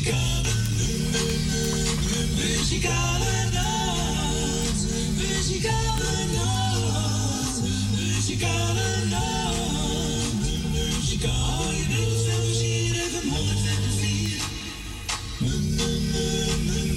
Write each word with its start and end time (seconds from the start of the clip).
Muzikale, 0.00 0.52
muzikale 2.36 3.50
nacht. 3.52 4.80
Muzikale 5.16 6.12
nacht. 6.32 7.60
Muzikale 7.96 9.04
nacht. 9.10 10.32
Muzikale 10.72 11.84
104. 13.22 14.40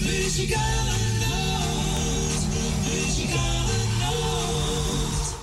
Muzikale 0.06 0.98
nacht. 1.20 2.48
Muzikale 2.84 3.78
nacht. 4.00 5.36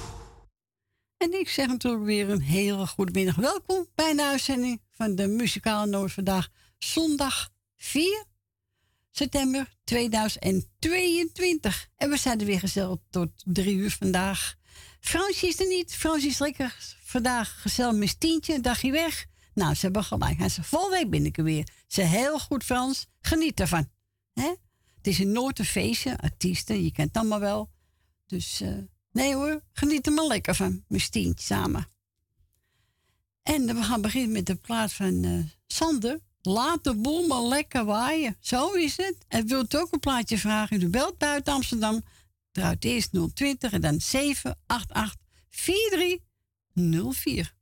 En 1.17 1.33
ik 1.41 1.49
zeg 1.49 1.67
natuurlijk 1.67 2.05
weer 2.05 2.31
een 2.31 2.43
hele 2.43 2.87
goede 2.87 3.13
middag. 3.13 3.37
Welkom 3.37 3.87
bij 3.95 4.15
de 4.15 4.23
uitzending 4.23 4.81
van 4.91 5.15
de 5.15 5.27
Muzikale 5.27 5.87
Noord 5.91 6.13
vandaag. 6.13 6.49
Zondag 6.85 7.51
4 7.77 8.25
september 9.11 9.77
2022. 9.85 11.89
En 11.97 12.11
we 12.11 12.17
zijn 12.17 12.41
er 12.41 12.47
weer 12.47 12.59
gezellig 12.59 12.99
tot 13.11 13.31
drie 13.45 13.75
uur 13.75 13.91
vandaag. 13.91 14.57
Fransje 15.01 15.47
is 15.47 15.61
er 15.61 15.69
niet. 15.69 15.95
Fransje 15.95 16.27
is 16.27 16.39
lekker 16.39 16.97
vandaag 17.03 17.63
gezellig 17.63 17.97
met 17.97 18.21
Tientje. 18.21 18.55
Een 18.55 18.63
dagje 18.63 18.93
weg. 18.93 19.27
Nou, 19.55 19.75
ze 19.75 19.81
hebben 19.81 20.05
gelijk. 20.05 20.39
Hij 20.39 20.49
zei, 20.49 20.67
vol 20.67 20.91
week 20.91 21.11
ben 21.11 21.33
er 21.33 21.45
weer. 21.45 21.69
Ze 21.87 22.03
heel 22.03 22.39
goed 22.39 22.65
Frans. 22.65 23.07
Geniet 23.21 23.61
ervan. 23.61 23.91
Het 24.33 25.07
is 25.07 25.21
in 25.21 25.33
Noord 25.33 25.59
een 25.59 25.65
feestje. 25.65 26.19
Artiesten, 26.19 26.85
je 26.85 26.93
kent 26.93 27.17
allemaal 27.17 27.41
wel. 27.41 27.71
Dus 28.27 28.61
eh, 28.61 28.79
nee 29.13 29.35
hoor, 29.35 29.63
geniet 29.73 30.07
er 30.07 30.13
maar 30.13 30.27
lekker 30.27 30.55
van. 30.55 30.85
Met 30.89 31.13
Tientje 31.13 31.45
samen. 31.45 31.89
En 33.43 33.67
we 33.67 33.83
gaan 33.83 34.01
beginnen 34.01 34.33
met 34.33 34.47
de 34.47 34.55
plaat 34.55 34.93
van 34.93 35.25
eh, 35.25 35.39
Sander. 35.67 36.21
Laat 36.43 36.85
de 36.85 36.95
boel 36.95 37.27
maar 37.27 37.43
lekker 37.43 37.85
waaien. 37.85 38.37
Zo 38.41 38.73
is 38.73 38.97
het. 38.97 39.17
En 39.29 39.47
wilt 39.47 39.75
u 39.75 39.79
ook 39.79 39.93
een 39.93 40.01
plaatje 40.01 40.39
vragen? 40.39 40.83
U 40.83 40.89
belt 40.89 41.19
buiten 41.19 41.53
Amsterdam. 41.53 42.03
Draait 42.53 42.85
eerst 42.85 43.11
020 43.35 43.73
en 43.73 43.81
dan 43.81 44.01
788 44.01 45.17
4304. 45.51 47.59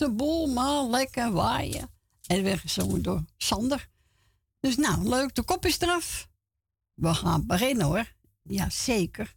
De 0.00 0.10
boel 0.10 0.46
maar 0.46 0.84
lekker 0.84 1.32
waaien. 1.32 1.90
En 2.26 2.58
gezongen 2.58 3.02
door 3.02 3.24
Sander. 3.36 3.88
Dus 4.60 4.76
nou, 4.76 5.08
leuk, 5.08 5.34
de 5.34 5.42
kop 5.42 5.66
is 5.66 5.80
eraf. 5.80 6.28
We 6.94 7.14
gaan 7.14 7.46
beginnen 7.46 7.86
hoor. 7.86 8.12
Ja, 8.42 8.70
zeker. 8.70 9.34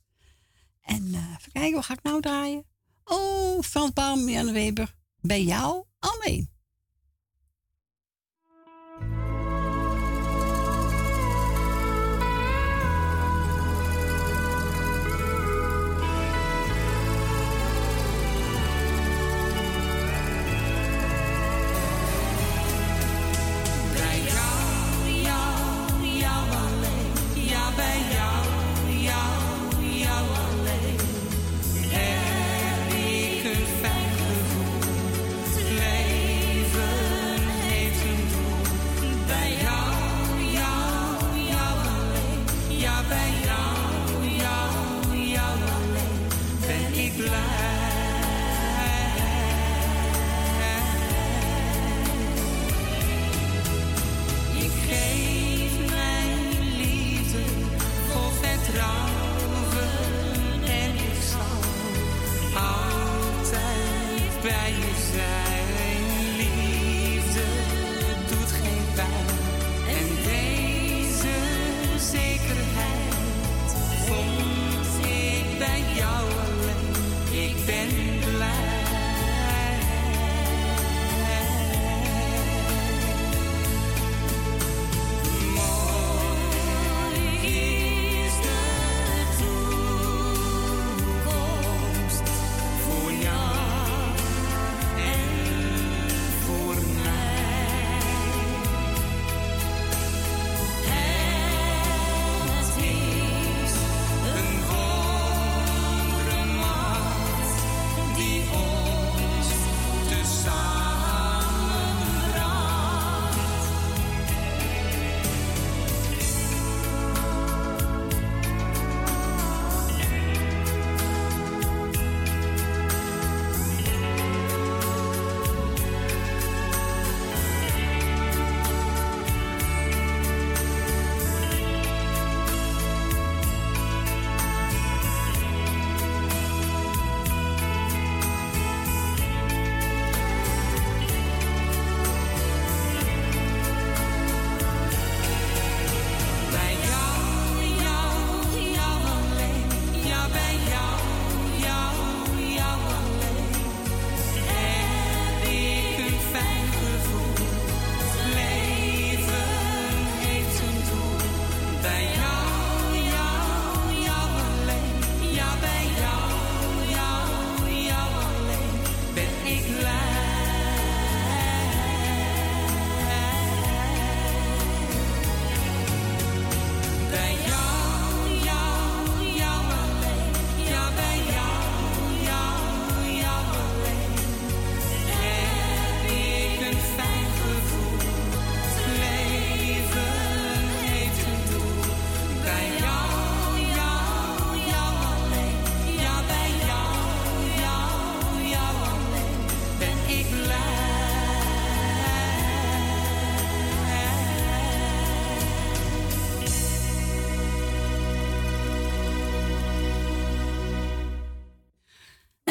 En 0.81 1.13
eh 1.13 1.35
even 1.39 1.51
kijken, 1.51 1.75
wat 1.75 1.85
ga 1.85 1.93
ik 1.93 2.03
nou 2.03 2.21
draaien? 2.21 2.65
Oh, 3.03 3.61
Frans 3.61 3.93
Baum, 3.93 4.29
Jan 4.29 4.51
Weber. 4.51 4.95
bij 5.21 5.43
jou 5.43 5.85
alleen. 5.99 6.49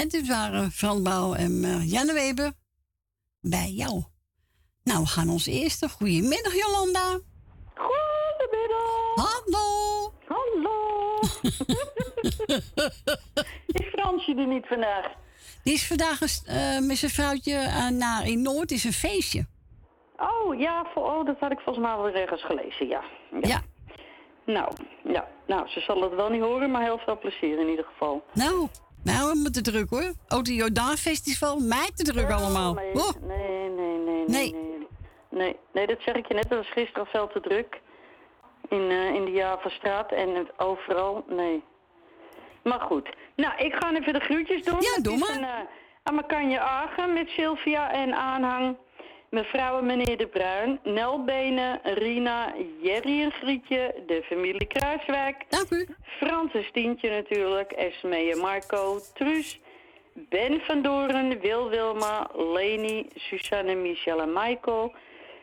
En 0.02 0.08
dit 0.08 0.28
waren 0.28 0.70
Frans 0.70 1.02
Bouw 1.02 1.34
en 1.34 1.64
eh, 1.64 1.92
Janne 1.92 2.12
Weber 2.12 2.52
bij 3.40 3.70
jou. 3.70 4.02
Nou, 4.84 5.00
we 5.00 5.06
gaan 5.06 5.28
ons 5.28 5.46
eerste. 5.46 5.88
Goedemiddag, 5.88 6.54
Jolanda. 6.54 7.18
Goedemiddag. 7.74 9.14
Hallo. 9.14 10.12
Hallo. 10.26 11.20
Is 13.66 13.86
Fransje 13.92 14.34
er 14.34 14.46
niet 14.46 14.66
vandaag? 14.66 15.06
Die 15.64 15.74
is 15.74 15.86
vandaag 15.86 16.20
eh, 16.20 16.78
met 16.78 16.96
zijn 16.96 17.10
vrouwtje 17.10 17.54
eh, 17.54 17.88
naar 17.88 18.26
in 18.26 18.42
Noord. 18.42 18.70
is 18.70 18.84
een 18.84 18.92
feestje. 18.92 19.46
Oh 20.16 20.60
ja, 20.60 20.86
voor, 20.94 21.04
oh, 21.04 21.26
dat 21.26 21.38
had 21.38 21.52
ik 21.52 21.60
volgens 21.60 21.86
mij 21.86 21.96
wel 21.96 22.08
ergens 22.08 22.44
gelezen, 22.44 22.88
ja. 22.88 23.02
Ja. 23.40 23.60
Nou, 24.46 24.72
ja. 25.04 25.28
nou, 25.46 25.68
ze 25.68 25.80
zal 25.80 26.02
het 26.02 26.14
wel 26.14 26.28
niet 26.28 26.42
horen, 26.42 26.70
maar 26.70 26.82
heel 26.82 26.98
veel 26.98 27.18
plezier 27.18 27.58
in 27.58 27.68
ieder 27.68 27.84
geval. 27.84 28.24
Nou, 28.32 28.68
nou, 29.04 29.32
we 29.32 29.38
moeten 29.38 29.62
druk 29.62 29.90
hoor. 29.90 30.12
Ook 30.28 30.44
de 30.44 30.54
Jordaan 30.54 30.96
Festival, 30.96 31.58
mij 31.58 31.90
te 31.94 32.04
druk 32.04 32.30
allemaal. 32.30 32.70
Oh, 32.70 32.76
nee, 32.76 32.94
Oh, 32.94 33.10
nee, 33.26 33.68
nee, 33.68 33.98
nee, 33.98 34.24
Nee. 34.26 34.52
nee, 34.52 34.86
nee. 35.30 35.56
Nee, 35.72 35.86
dat 35.86 35.98
zeg 36.00 36.14
ik 36.14 36.26
je 36.28 36.34
net. 36.34 36.48
Dat 36.48 36.58
was 36.58 36.70
gisteren 36.70 37.06
veel 37.06 37.28
te 37.28 37.40
druk. 37.40 37.80
In, 38.68 38.90
eh, 38.90 39.14
in 39.14 39.24
de 39.24 39.30
Javastraat 39.30 40.12
en 40.12 40.34
het 40.34 40.58
overal. 40.58 41.24
Nee. 41.28 41.62
Maar 42.62 42.80
goed. 42.80 43.08
Nou, 43.36 43.56
ik 43.56 43.74
ga 43.74 43.92
even 43.94 44.12
de 44.12 44.20
groetjes 44.20 44.64
doen. 44.64 44.80
Ja, 44.80 45.02
doe 45.02 45.16
maar. 45.18 45.36
Een, 45.36 45.42
uh, 45.42 45.48
Amakanje 46.02 46.60
Agen 46.60 47.12
met 47.12 47.28
Sylvia 47.28 47.92
en 47.92 48.14
aanhang. 48.14 48.76
Mevrouw 49.36 49.78
en 49.78 49.86
meneer 49.86 50.16
De 50.16 50.26
Bruin. 50.26 50.80
Nelbenen, 50.84 51.80
Rina, 51.82 52.54
Jerry 52.82 53.22
en 53.22 53.30
Grietje. 53.32 53.94
De 54.06 54.22
familie 54.22 54.66
Kruiswijk. 54.66 55.44
dank 55.48 55.70
u. 55.70 55.88
Frans 56.02 56.52
en 56.52 56.64
Stientje 56.64 57.10
natuurlijk, 57.10 57.72
Esmee 57.72 58.32
en 58.32 58.38
Marco, 58.38 58.98
Truus, 59.14 59.60
Ben 60.14 60.60
van 60.60 60.82
Doren, 60.82 61.40
Wil 61.40 61.68
Wilma, 61.68 62.28
Leni, 62.34 63.06
Suzanne, 63.14 63.74
Michel 63.74 64.20
en 64.20 64.32
Michael. 64.32 64.92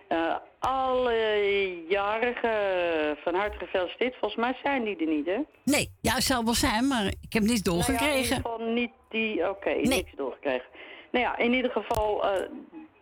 Eh, 0.08 0.36
alle 0.60 1.86
jarigen 1.88 3.18
van 3.24 3.36
harte 3.36 3.58
gefeliciteerd. 3.58 4.16
Volgens 4.20 4.42
mij 4.42 4.56
zijn 4.64 4.84
die 4.84 4.98
er 4.98 5.08
niet, 5.08 5.26
hè? 5.26 5.38
Nee, 5.64 5.90
ja, 6.02 6.14
het 6.14 6.24
zal 6.24 6.44
wel 6.46 6.54
zijn, 6.54 6.88
maar 6.88 7.06
ik 7.06 7.34
heb 7.34 7.44
niets 7.44 7.62
Nou 7.62 7.78
ja, 7.78 7.84
in 7.84 7.94
doorgekregen. 7.94 8.22
ieder 8.22 8.36
geval 8.52 8.60
niet 8.74 8.92
die... 9.10 9.50
Oké, 9.50 9.70
Nee. 9.70 9.86
niks 9.86 10.12
doorgekregen. 10.16 10.66
Nou 11.12 11.26
ja, 11.26 11.38
in 11.38 11.54
ieder 11.54 11.72
geval, 11.72 12.26
eh, 12.26 12.46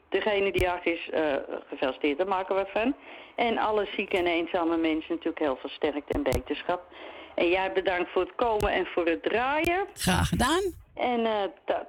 degene 0.09 0.51
die 0.51 0.61
jarig 0.61 0.83
is, 0.85 1.09
eh, 1.09 1.21
gefeliciteerd. 1.69 2.17
Daar 2.17 2.27
maken 2.27 2.55
we 2.55 2.65
van. 2.73 2.95
En 3.35 3.57
alle 3.57 3.87
zieke 3.95 4.17
en 4.17 4.25
eenzame 4.27 4.77
mensen 4.77 5.09
natuurlijk 5.09 5.39
heel 5.39 5.57
veel 5.61 5.69
sterkte 5.69 6.13
en 6.13 6.23
beterschap. 6.23 6.81
En 7.35 7.47
jij 7.49 7.71
bedankt 7.73 8.11
voor 8.11 8.21
het 8.21 8.35
komen 8.35 8.71
en 8.71 8.85
voor 8.85 9.05
het 9.05 9.23
draaien. 9.23 9.85
Graag 9.93 10.27
gedaan. 10.27 10.61
En 10.95 11.25
eh, 11.25 11.33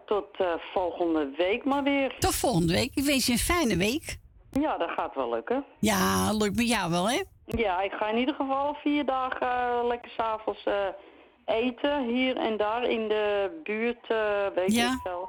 tot 0.07 0.27
eh, 0.39 0.53
volgende 0.73 1.31
week 1.37 1.65
maar 1.65 1.83
weer. 1.83 2.15
Tot 2.19 2.35
volgende 2.35 2.73
week. 2.73 2.91
Ik 2.95 3.05
wens 3.05 3.27
je 3.27 3.33
een 3.33 3.39
fijne 3.39 3.77
week. 3.77 4.17
Ja, 4.51 4.77
dat 4.77 4.91
gaat 4.91 5.15
wel 5.15 5.31
lukken. 5.31 5.65
Ja, 5.79 6.33
lukt 6.33 6.57
met 6.57 6.69
jou 6.69 6.91
wel, 6.91 7.09
hè? 7.11 7.23
Ja, 7.45 7.81
ik 7.81 7.93
ga 7.93 8.09
in 8.09 8.19
ieder 8.19 8.35
geval 8.35 8.75
vier 8.75 9.05
dagen 9.05 9.87
lekker 9.87 10.11
s'avonds 10.11 10.65
eten. 11.45 12.05
Hier 12.09 12.37
en 12.37 12.57
daar 12.57 12.83
in 12.83 13.09
de 13.09 13.51
buurt, 13.63 14.07
weet 14.55 14.75
Ja. 14.75 14.93
ik 14.93 15.01
wel. 15.05 15.29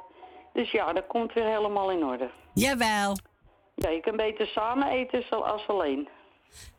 Dus 0.52 0.70
ja, 0.70 0.92
dat 0.92 1.06
komt 1.06 1.32
weer 1.32 1.44
helemaal 1.44 1.90
in 1.90 2.04
orde. 2.04 2.30
Jawel, 2.54 3.16
Ja, 3.74 3.88
je 3.90 4.00
kan 4.00 4.16
beter 4.16 4.46
samen 4.46 4.88
eten 4.88 5.44
als 5.44 5.66
alleen. 5.68 6.08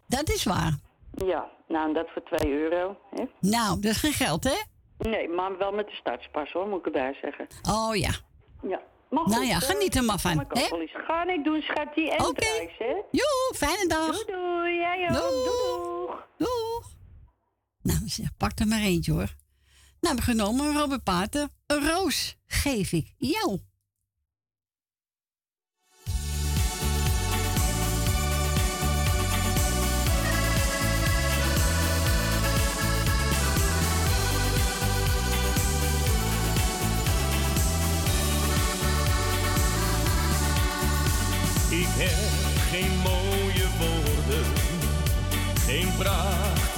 dat 0.07 0.29
is 0.29 0.43
waar. 0.43 0.77
Ja, 1.25 1.49
nou 1.67 1.87
en 1.87 1.93
dat 1.93 2.09
voor 2.13 2.23
2 2.23 2.51
euro. 2.53 2.97
Hè? 3.09 3.23
Nou, 3.39 3.79
dat 3.79 3.91
is 3.91 3.97
geen 3.97 4.13
geld, 4.13 4.43
hè? 4.43 4.57
Nee, 5.09 5.29
maar 5.29 5.57
wel 5.57 5.71
met 5.71 5.87
de 5.87 5.93
startspas 5.95 6.51
hoor, 6.51 6.67
moet 6.67 6.79
ik 6.79 6.85
erbij 6.85 7.17
zeggen. 7.21 7.47
Oh 7.69 7.95
ja. 7.95 8.11
Ja. 8.61 8.81
Nou 9.09 9.45
ja, 9.45 9.55
eh, 9.55 9.61
geniet 9.61 9.95
er 9.95 10.03
maar 10.03 10.19
van, 10.19 10.45
hè? 10.49 10.67
Ga 11.07 11.27
ik 11.27 11.43
doen, 11.43 11.61
schatje. 11.61 12.11
En 12.11 12.25
Oké. 12.25 12.45
hè? 12.77 12.93
Joe, 13.11 13.53
fijne 13.55 13.87
dag. 13.87 14.25
Doei, 14.25 14.39
doei. 14.41 14.75
Jij. 14.77 15.07
Doeg. 15.07 16.27
Doeg. 16.37 16.83
Nou, 17.81 17.99
zeg, 18.05 18.37
pak 18.37 18.59
er 18.59 18.67
maar 18.67 18.79
eentje, 18.79 19.11
hoor. 19.11 19.33
Nou, 20.01 20.15
we 20.15 20.21
genomen, 20.21 20.73
Robert 20.73 21.03
Paten. 21.03 21.49
Een 21.67 21.89
roos 21.89 22.37
geef 22.47 22.91
ik 22.91 23.13
jou. 23.17 23.59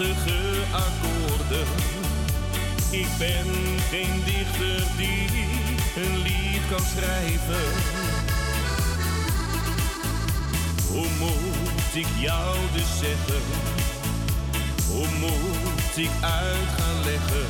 Prachtige 0.03 0.63
akkoorden. 0.72 1.67
Ik 2.89 3.07
ben 3.17 3.45
geen 3.89 4.24
dichter 4.25 4.83
die 4.98 5.29
een 5.95 6.17
lied 6.17 6.62
kan 6.69 6.86
schrijven. 6.95 7.72
Hoe 10.88 11.07
moet 11.19 11.95
ik 11.95 12.07
jou 12.19 12.57
dus 12.74 13.00
zeggen? 13.00 13.41
Hoe 14.88 15.07
moet 15.19 15.98
ik 15.98 16.12
uit 16.22 16.69
gaan 16.77 17.03
leggen? 17.03 17.48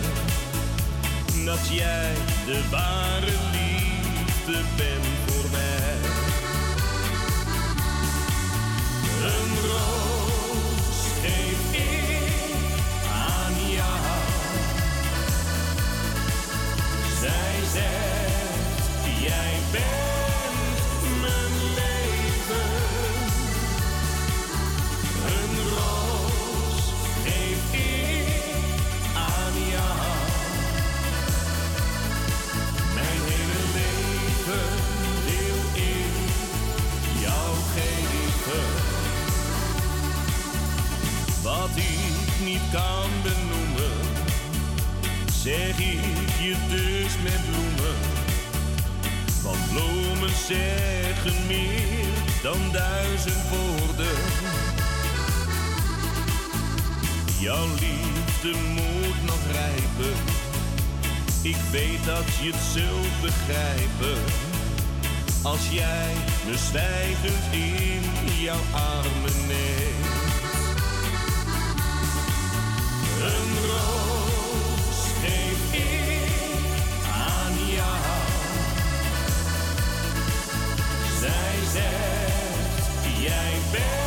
Dat 1.45 1.67
jij 1.71 2.13
de 2.45 2.61
ware 2.71 3.33
liefde 3.51 4.61
bent 4.77 5.22
kan 42.73 43.09
benoemen, 43.23 43.97
zeg 45.31 45.79
ik 45.79 46.29
je 46.41 46.55
dus 46.69 47.17
met 47.23 47.49
bloemen. 47.49 47.82
Bloemen 49.73 50.35
zeggen 50.47 51.47
meer 51.47 52.13
dan 52.41 52.71
duizend 52.71 53.49
woorden. 53.49 54.17
Jouw 57.39 57.67
liefde 57.67 58.59
moet 58.73 59.25
nog 59.25 59.51
rijpen. 59.51 60.15
Ik 61.41 61.57
weet 61.71 62.05
dat 62.05 62.25
je 62.41 62.51
het 62.51 62.61
zult 62.73 63.21
begrijpen. 63.21 64.21
Als 65.43 65.69
jij 65.69 66.13
me 66.45 66.57
zwijgend 66.57 67.43
in 67.51 68.41
jouw 68.41 68.61
armen 68.71 69.47
neemt. 69.47 69.72
Jij 83.73 84.02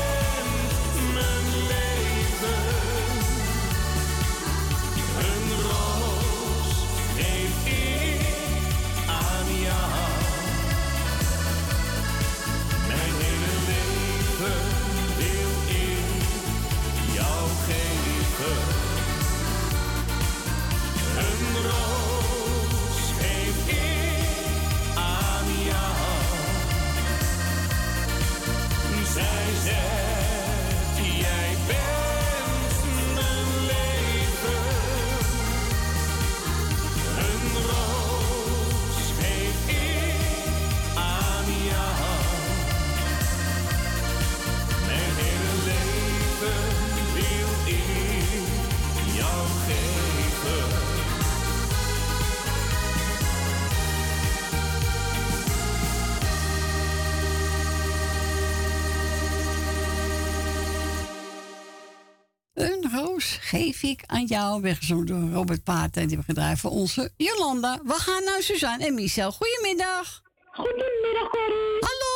geef 63.46 63.82
ik 63.82 64.02
aan 64.06 64.24
jou. 64.24 64.62
Weggezongen 64.62 65.06
door 65.06 65.30
Robert 65.38 65.64
Paten. 65.64 66.06
Die 66.06 66.16
hebben 66.16 66.26
we 66.26 66.32
gedraaid 66.32 66.58
voor 66.58 66.70
onze 66.70 67.10
Jolanda. 67.16 67.78
We 67.84 67.92
gaan 67.92 68.24
naar 68.24 68.42
Suzanne 68.42 68.86
en 68.86 68.94
Michel. 68.94 69.30
Goedemiddag. 69.32 70.22
Goedemiddag, 70.50 71.28
Corrie. 71.30 71.78
Hallo. 71.88 72.14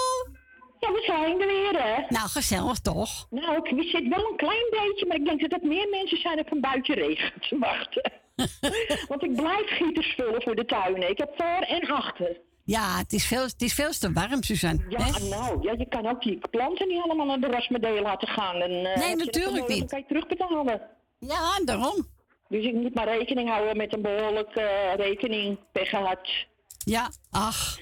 Ja, 0.81 0.93
we 0.93 1.03
zijn 1.07 1.41
er 1.41 1.47
weer, 1.47 1.83
hè? 1.83 2.05
Nou, 2.09 2.29
gezellig 2.29 2.79
toch? 2.79 3.27
Nou, 3.31 3.57
ik 3.57 3.93
het 3.93 4.09
wel 4.09 4.31
een 4.31 4.37
klein 4.37 4.69
beetje, 4.71 5.07
maar 5.07 5.17
ik 5.17 5.25
denk 5.25 5.41
dat 5.41 5.51
het 5.51 5.63
meer 5.63 5.89
mensen 5.89 6.21
zijn 6.21 6.39
op 6.39 6.53
een 6.53 6.61
buitje 6.61 6.95
regen 6.95 7.33
te 7.49 7.59
wachten. 7.59 8.13
Want 9.11 9.23
ik 9.23 9.35
blijf 9.35 9.69
gieters 9.69 10.15
vullen 10.17 10.43
voor 10.43 10.57
de 10.57 10.65
tuinen. 10.65 11.11
Ik 11.11 11.19
heb 11.19 11.33
voor 11.37 11.67
en 11.67 11.89
achter. 11.89 12.41
Ja, 12.65 12.99
het 12.99 13.13
is 13.13 13.27
veel, 13.27 13.43
het 13.43 13.63
is 13.63 13.75
veel 13.75 13.91
te 13.91 14.13
warm, 14.13 14.43
Suzanne. 14.43 14.85
Ja, 14.89 15.03
hè? 15.03 15.29
nou, 15.29 15.63
ja, 15.63 15.75
je 15.79 15.89
kan 15.89 16.07
ook 16.07 16.23
die 16.23 16.39
planten 16.51 16.89
niet 16.89 17.03
allemaal 17.03 17.27
naar 17.27 17.41
de 17.41 17.47
rasmedee 17.47 18.01
laten 18.01 18.29
gaan. 18.29 18.57
En, 18.57 18.71
eh, 18.71 19.09
dat 19.09 19.19
natuurlijk 19.19 19.69
niet. 19.69 19.79
Dan 19.79 19.89
kan 19.89 19.99
je 19.99 20.05
terugbetalen. 20.07 20.81
Ja, 21.21 21.61
daarom. 21.65 22.07
Dus 22.49 22.65
ik 22.65 22.75
moet 22.75 22.95
maar 22.95 23.09
rekening 23.19 23.49
houden 23.49 23.77
met 23.77 23.93
een 23.93 24.03
behoorlijke 24.03 24.61
eh, 24.61 24.95
rekening 24.97 25.59
per 25.73 25.87
gehad. 25.87 26.29
Ja, 26.85 27.11
ach. 27.31 27.79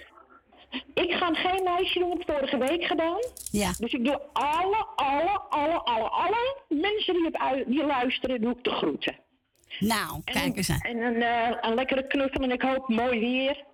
Ik 0.94 1.12
ga 1.12 1.34
geen 1.34 1.62
lijstje 1.62 2.00
doen, 2.00 2.10
heb 2.10 2.20
ik 2.20 2.26
vorige 2.30 2.56
week 2.58 2.84
gedaan. 2.84 3.18
Ja, 3.50 3.72
Dus 3.78 3.92
ik 3.92 4.04
doe 4.04 4.20
alle, 4.32 4.86
alle, 4.96 5.40
alle, 5.48 5.78
alle, 5.84 6.08
alle 6.08 6.56
mensen 6.68 7.14
die, 7.14 7.26
op, 7.26 7.36
ui- 7.36 7.64
die 7.66 7.84
luisteren, 7.86 8.40
doe 8.40 8.50
ik 8.56 8.64
de 8.64 8.70
groeten. 8.70 9.16
nou, 9.78 10.20
kijk 10.24 10.56
eens 10.56 10.70
aan. 10.70 10.80
En 10.80 10.96
een, 11.02 11.22
eh, 11.22 11.56
een 11.60 11.74
lekkere 11.74 12.06
knuffel 12.06 12.42
en 12.42 12.50
ik 12.50 12.62
hoop 12.62 12.88
mooi 12.88 13.20
weer. 13.20 13.64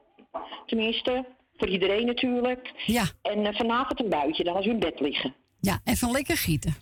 Tenminste, 0.66 1.24
voor 1.56 1.68
iedereen 1.68 2.06
natuurlijk. 2.06 2.72
Ja, 2.86 3.04
En 3.22 3.46
eh, 3.46 3.54
vanavond 3.56 4.00
een 4.00 4.08
buitje, 4.08 4.44
dan 4.44 4.54
als 4.56 4.64
we 4.64 4.70
in 4.72 4.78
bed 4.78 5.00
liggen. 5.00 5.34
ja, 5.60 5.80
even 5.84 6.10
lekker 6.10 6.36
gieten. 6.36 6.74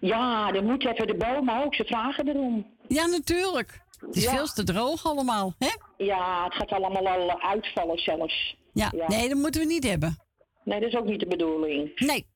Ja, 0.00 0.52
dan 0.52 0.64
moet 0.64 0.86
even 0.86 1.06
de 1.06 1.14
bomen 1.16 1.64
ook, 1.64 1.74
ze 1.74 1.84
vragen 1.84 2.28
erom. 2.28 2.66
Ja, 2.88 3.06
natuurlijk. 3.06 3.80
Het 4.00 4.16
is 4.16 4.24
Ja. 4.24 4.30
veel 4.30 4.46
te 4.46 4.64
droog 4.64 5.06
allemaal, 5.06 5.54
hè? 5.58 5.68
Ja, 6.04 6.44
het 6.44 6.54
gaat 6.54 6.70
allemaal 6.72 7.08
al 7.08 7.40
uitvallen 7.40 7.98
zelfs. 7.98 8.56
Ja. 8.72 8.92
Ja. 8.96 9.04
Nee, 9.08 9.28
dat 9.28 9.38
moeten 9.38 9.60
we 9.60 9.66
niet 9.66 9.88
hebben. 9.88 10.16
Nee, 10.64 10.80
dat 10.80 10.88
is 10.88 10.94
ook 10.96 11.04
niet 11.06 11.20
de 11.20 11.26
bedoeling. 11.26 11.92
Nee. 12.00 12.26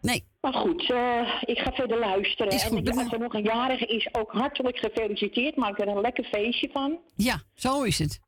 Nee. 0.00 0.24
Maar 0.40 0.52
goed, 0.54 0.90
eh, 0.90 1.42
ik 1.44 1.58
ga 1.58 1.72
verder 1.72 1.98
luisteren. 1.98 2.52
Is 2.52 2.62
goed, 2.64 2.88
en 2.88 2.98
als 2.98 3.12
er 3.12 3.18
nog 3.18 3.34
een 3.34 3.42
jarige 3.42 3.86
is, 3.86 4.08
ook 4.12 4.32
hartelijk 4.32 4.78
gefeliciteerd. 4.78 5.56
Maak 5.56 5.78
er 5.80 5.88
een 5.88 6.00
lekker 6.00 6.24
feestje 6.24 6.68
van. 6.72 6.98
Ja, 7.16 7.42
zo 7.54 7.82
is 7.82 7.98
het. 7.98 8.20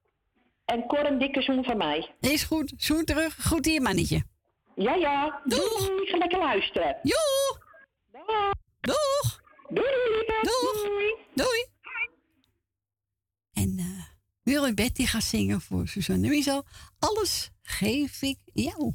En 0.64 0.87
Cor, 0.87 1.06
een 1.06 1.18
dikke 1.18 1.42
zoen 1.42 1.64
van 1.64 1.76
mij. 1.76 2.08
Is 2.20 2.42
goed. 2.44 2.73
Zoen 2.76 3.04
terug. 3.04 3.37
Goed 3.49 3.64
hier, 3.66 3.82
mannetje. 3.82 4.23
Ja, 4.76 4.94
ja. 4.94 5.40
Doeg. 5.44 5.87
Doei, 5.87 6.06
ga 6.06 6.16
lekker 6.16 6.38
luisteren. 6.38 6.96
Joe. 7.02 7.62
Doeg. 8.84 9.42
Doei, 9.68 9.94
lieve. 10.12 10.38
Doeg. 10.42 10.82
Doei. 10.82 11.16
Doei. 11.34 11.66
En 13.52 13.78
eh 13.78 14.04
Willy 14.42 14.74
Betty 14.74 15.06
gaat 15.06 15.24
zingen 15.24 15.60
voor 15.60 15.88
Suzanne 15.88 16.28
Mizo. 16.28 16.62
Alles 16.98 17.50
geef 17.62 18.22
ik 18.22 18.38
jou. 18.44 18.94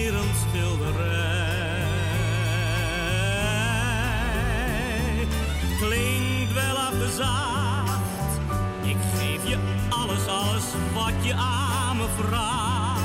ik 8.81 8.97
geef 9.15 9.47
je 9.49 9.57
alles, 9.89 10.27
alles 10.27 10.63
wat 10.93 11.13
je 11.21 11.33
aan 11.33 11.97
me 11.97 12.05
vraagt. 12.17 13.01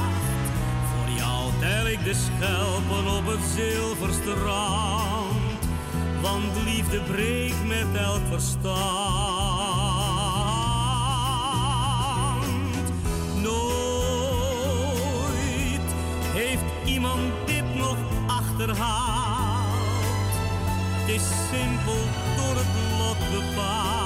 Voor 0.93 1.09
jou 1.17 1.51
tel 1.61 1.87
ik 1.87 2.05
de 2.05 2.15
schelpen 2.15 3.17
op 3.17 3.27
het 3.27 3.45
zilverstrand, 3.55 5.59
want 6.21 6.57
liefde 6.65 7.00
breekt 7.00 7.67
met 7.67 7.87
elk 7.95 8.23
verstand. 8.31 8.76
Nooit 13.43 13.95
heeft 16.33 16.65
iemand 16.85 17.21
dit 17.47 17.75
nog 17.75 17.97
achterhaald. 18.26 19.65
Het 21.00 21.09
is 21.15 21.23
simpel 21.50 22.00
door 22.37 22.57
het 22.57 22.67
lot 22.99 23.19
bepaald. 23.31 24.05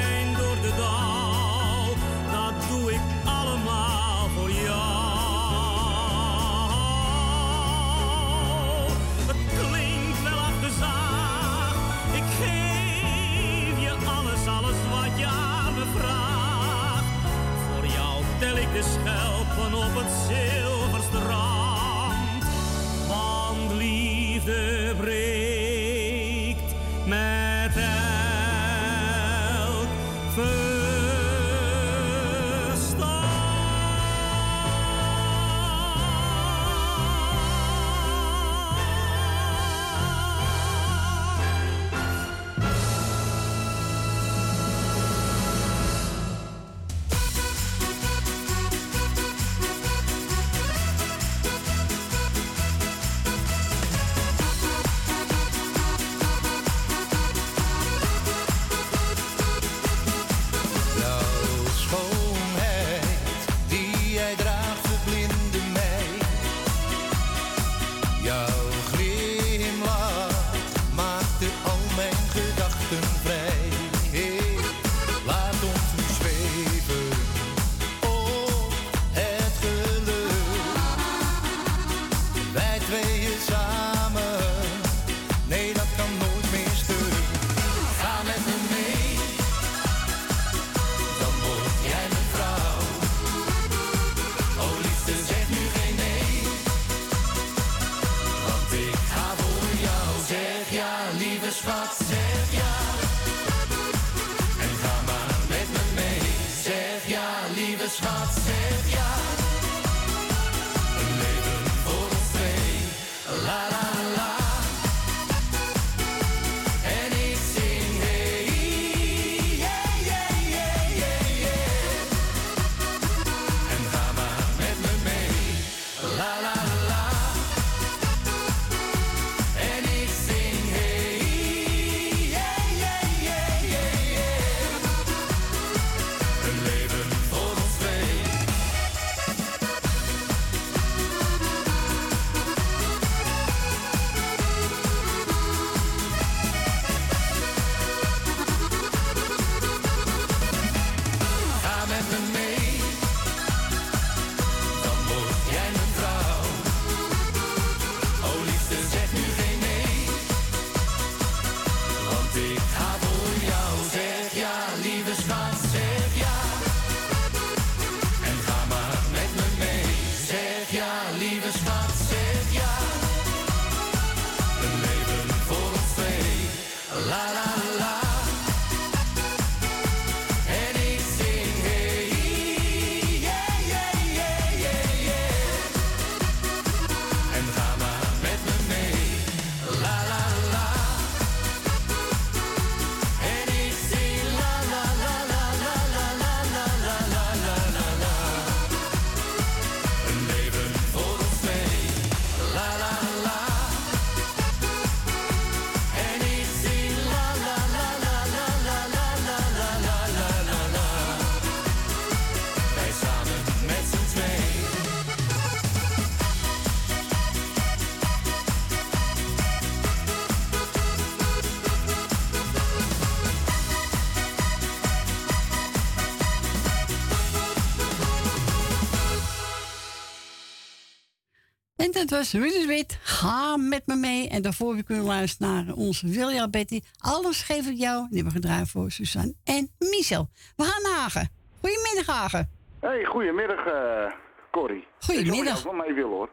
En 231.81 231.91
dat 231.91 232.09
was 232.09 232.33
Ruud 232.33 232.65
Wit. 232.65 232.99
Ga 233.03 233.57
met 233.57 233.81
me 233.85 233.95
mee. 233.95 234.29
En 234.29 234.41
daarvoor 234.41 234.75
je 234.75 234.83
kunnen 234.83 235.05
luisteren 235.05 235.65
naar 235.65 235.75
onze 235.75 236.07
Wilja 236.07 236.47
Betty. 236.49 236.81
Alles 236.97 237.41
geef 237.41 237.67
ik 237.67 237.77
jou. 237.77 238.07
Die 238.09 238.15
hebben 238.15 238.33
we 238.33 238.39
gedraaid 238.39 238.69
voor 238.69 238.91
Suzanne 238.91 239.33
en 239.43 239.71
Michel. 239.79 240.29
We 240.55 240.63
gaan 240.63 240.81
naar 240.81 240.99
Hagen. 241.01 241.29
Goedemiddag, 241.59 242.15
Hagen. 242.15 242.49
Hey, 242.79 243.05
goedemiddag, 243.05 243.65
eh 243.65 244.11
Corrie. 244.51 244.87
Goedemiddag. 244.99 245.55
Ik 245.55 245.61
zou 245.61 245.75
wel 245.75 245.85
mee 245.85 245.93
willen, 245.93 246.09
hoor. 246.09 246.29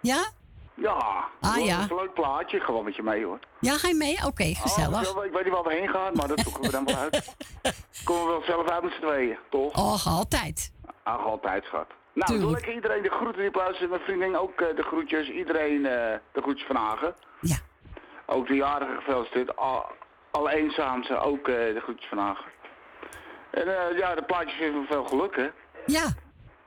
Ja? 0.00 0.30
Ja. 0.74 1.28
Ah, 1.40 1.54
hoor, 1.54 1.64
ja. 1.64 1.74
dat 1.76 1.84
is 1.84 1.90
een 1.90 1.96
leuk 1.96 2.14
plaatje. 2.14 2.60
Gewoon 2.60 2.84
met 2.84 2.96
je 2.96 3.02
mee, 3.02 3.24
hoor. 3.24 3.38
Ja, 3.60 3.76
ga 3.76 3.88
je 3.88 3.94
mee? 3.94 4.26
Oké, 4.26 4.44
gezellig. 4.54 5.16
Oh, 5.16 5.24
ik 5.24 5.32
weet 5.32 5.44
niet 5.44 5.52
waar 5.52 5.62
we 5.62 5.74
heen 5.74 5.88
gaan, 5.88 6.12
maar 6.14 6.28
dat 6.28 6.40
zoeken 6.40 6.62
we 6.62 6.70
dan 6.70 6.84
wel 6.84 6.96
uit. 6.96 7.34
Komen 8.04 8.24
we 8.24 8.30
wel 8.30 8.42
zelf 8.42 8.68
uit 8.68 8.82
met 8.82 8.92
z'n 8.92 9.00
tweeën, 9.00 9.38
toch? 9.50 9.72
Och, 9.72 10.06
altijd. 10.06 10.72
Ach, 11.02 11.24
altijd, 11.24 11.64
schat. 11.64 11.86
Nou, 12.12 12.38
Tuurlijk. 12.38 12.74
iedereen 12.74 13.02
de 13.02 13.10
groeten 13.10 13.42
die 13.42 13.50
plaatsen. 13.50 13.88
Mijn 13.88 14.00
vriendin 14.00 14.36
ook 14.36 14.60
eh, 14.60 14.76
de 14.76 14.82
groetjes. 14.82 15.28
Iedereen 15.28 15.86
eh, 15.86 16.18
de 16.32 16.40
groetjes 16.42 16.66
van 16.66 16.76
Hagen. 16.76 17.14
Ja. 17.40 17.56
Ook 18.26 18.46
de 18.46 18.54
jarigen 18.54 18.96
gefeliciteerd. 18.96 19.56
Al, 19.56 19.86
alle 20.30 20.54
eenzaamse 20.54 21.18
ook 21.18 21.48
eh, 21.48 21.54
de 21.54 21.80
groetjes 21.82 22.08
van 22.08 22.18
Hagen. 22.18 22.50
En 23.50 23.96
ja, 23.96 24.14
de 24.14 24.22
plaatjes 24.22 24.58
weer 24.58 24.72
veel 24.88 25.04
geluk, 25.04 25.36
hè. 25.36 25.48
Ja. 25.86 26.14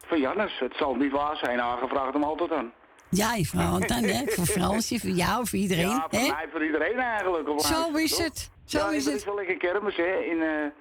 Van 0.05 0.19
Jannes. 0.19 0.59
Het 0.59 0.73
zal 0.75 0.95
niet 0.95 1.11
waar 1.11 1.37
zijn. 1.37 1.59
Hagen 1.59 1.87
vraagt 1.87 2.13
hem 2.13 2.23
altijd 2.23 2.51
aan. 2.51 2.73
Ja, 3.09 3.33
je 3.33 3.45
vrouw 3.45 3.79
dan, 3.79 4.03
hè? 4.03 4.23
Voor 4.27 4.45
Fransje, 4.45 4.99
voor 4.99 5.09
jou, 5.09 5.47
voor 5.47 5.59
iedereen. 5.59 5.89
Ja, 5.89 6.07
voor 6.09 6.19
hè? 6.19 6.27
mij, 6.27 6.47
voor 6.51 6.65
iedereen 6.65 6.99
eigenlijk. 6.99 7.61
Zo 7.61 7.91
is 7.91 8.17
het. 8.17 8.51
Zo 8.65 8.77
ja, 8.77 8.91
is 8.91 9.05
er 9.05 9.11
het. 9.11 9.19
is 9.19 9.25
wel 9.25 9.35
lekker 9.35 9.57
kermis, 9.57 9.95
hè, 9.95 10.17
in, 10.17 10.71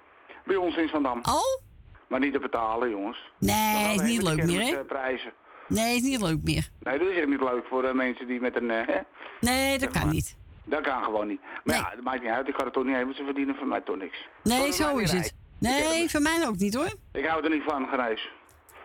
bij 0.45 0.57
ons 0.57 0.77
in 0.77 0.89
Zandam. 0.89 1.19
Oh? 1.23 1.72
Maar 2.13 2.21
niet 2.21 2.33
te 2.33 2.39
betalen, 2.39 2.91
jongens. 2.91 3.19
Nee, 3.39 3.95
is 3.95 4.01
niet 4.01 4.23
leuk 4.23 4.45
meer, 4.45 4.77
hè? 4.77 4.85
prijzen. 4.85 5.33
Nee, 5.69 5.97
is 5.97 6.03
niet 6.03 6.21
leuk 6.21 6.43
meer. 6.43 6.69
Nee, 6.81 6.99
dat 6.99 7.09
is 7.09 7.17
echt 7.17 7.27
niet 7.27 7.41
leuk 7.41 7.65
voor 7.69 7.85
eh, 7.85 7.95
mensen 7.95 8.27
die 8.27 8.41
met 8.41 8.57
een... 8.57 8.71
eh? 8.71 8.97
Nee, 9.41 9.79
dat 9.79 9.91
kan 9.91 10.09
niet. 10.09 10.37
Dat 10.65 10.81
kan 10.81 11.05
gewoon 11.05 11.27
niet. 11.27 11.41
Maar 11.65 11.77
ja, 11.77 11.91
dat 11.95 12.05
maakt 12.05 12.23
niet 12.23 12.31
uit. 12.31 12.49
Ik 12.49 12.55
ga 12.55 12.65
er 12.65 12.71
toch 12.73 12.85
niet 12.85 12.95
heen, 12.95 13.05
want 13.05 13.17
ze 13.17 13.25
verdienen 13.25 13.55
van 13.55 13.69
mij 13.69 13.81
toch 13.81 13.97
niks. 13.97 14.29
Nee, 14.43 14.73
Zodat 14.73 14.75
zo 14.75 14.97
is 14.97 15.13
het. 15.13 15.35
Nee, 15.59 16.11
voor 16.11 16.21
mij 16.21 16.47
ook 16.47 16.57
niet, 16.57 16.75
hoor. 16.75 16.93
Ik 17.13 17.27
hou 17.27 17.45
er 17.45 17.51
niet 17.51 17.63
van, 17.67 17.89
Grijs. 17.93 18.29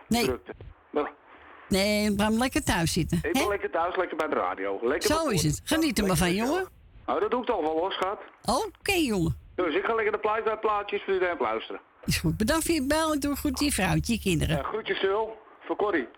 Nee. 0.06 0.24
Drukte. 0.24 0.52
Wel, 0.90 1.08
Nee, 1.68 2.14
Bram, 2.14 2.38
lekker 2.38 2.64
thuis 2.64 2.92
zitten. 2.92 3.18
Ik 3.22 3.32
ben 3.32 3.48
lekker 3.48 3.70
thuis, 3.70 3.96
lekker 3.96 4.16
bij 4.16 4.28
de 4.28 4.34
radio. 4.34 4.78
Lekker 4.82 5.08
Zo 5.10 5.28
is 5.28 5.42
het. 5.42 5.60
Geniet 5.64 5.98
er 5.98 6.06
maar 6.06 6.16
van, 6.16 6.34
jongen. 6.34 6.68
Nou, 7.06 7.20
dat 7.20 7.30
doe 7.30 7.40
ik 7.40 7.46
toch 7.46 7.60
wel, 7.60 7.78
hoor, 7.78 7.92
schat. 7.92 8.20
Oké, 8.44 8.92
jongen. 8.92 9.36
Dus 9.54 9.74
ik 9.74 9.84
ga 9.84 9.94
lekker 9.94 10.12
de 10.12 10.56
plaatjes 10.60 11.02
voor 11.02 11.12
iedereen 11.14 11.36
luisteren. 11.38 11.80
Is 12.08 12.18
goed. 12.18 12.36
Bedankt 12.36 12.64
voor 12.64 12.74
je 12.74 12.86
bel 12.86 13.12
en 13.12 13.20
doe 13.20 13.36
goed 13.36 13.60
je 13.60 13.72
vrouwtje, 13.72 14.12
je 14.12 14.20
kinderen. 14.20 14.56
Ja, 14.56 14.62
groetjes, 14.62 14.98
Sil. 15.02 15.24
Voor 15.66 15.76
Corrie. 15.76 16.08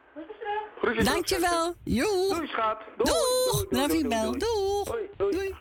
Groetjes. 0.79 1.05
Dankjewel. 1.05 1.75
Doei, 1.85 2.47
schat. 2.47 2.79
Doei. 2.97 3.11
Doeg. 3.51 3.69
Bedankt 3.69 3.93
voor 3.93 4.03
je 4.03 4.09
bel. 4.09 4.33
Doeg. 4.33 4.85
Doei, 4.85 5.09
doei. 5.17 5.31
Doei. 5.31 5.55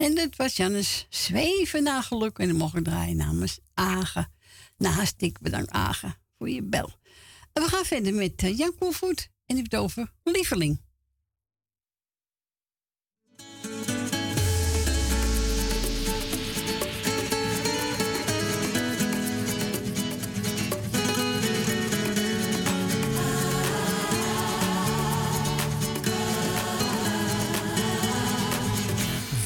En 0.00 0.14
dat 0.14 0.36
was 0.36 0.56
Jannes 0.56 1.06
Zweven 1.08 1.82
naar 1.82 2.02
geluk. 2.02 2.38
En 2.38 2.48
dan 2.48 2.56
mocht 2.56 2.76
ik 2.76 2.84
draaien 2.84 3.16
namens 3.16 3.58
Agen. 3.74 4.32
Nou, 4.78 4.94
hartstikke 4.94 5.40
bedankt 5.42 5.70
Agen 5.70 6.16
voor 6.38 6.48
je 6.48 6.62
bel. 6.62 6.92
En 7.52 7.62
we 7.62 7.68
gaan 7.68 7.84
verder 7.84 8.14
met 8.14 8.42
uh, 8.42 8.58
Jan 8.58 8.74
Koelvoet. 8.78 9.20
En 9.20 9.30
die 9.46 9.56
heeft 9.56 9.72
het 9.72 9.80
over 9.80 10.12
Lieveling. 10.22 10.80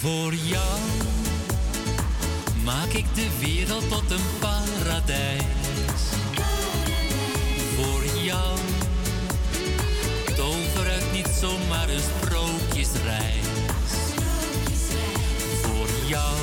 Voor 0.04 0.34
jou 0.34 0.78
maak 2.64 2.92
ik 2.92 3.04
de 3.14 3.28
wereld 3.40 3.88
tot 3.88 4.10
een 4.10 4.38
paradijs. 4.38 6.02
Voor 7.76 8.22
jou 8.22 8.58
tover 10.36 10.86
ik 10.86 11.12
niet 11.12 11.28
zomaar 11.40 11.88
een 11.88 12.00
sprookjesreis. 12.00 13.46
Voor 15.62 15.88
jou 16.06 16.36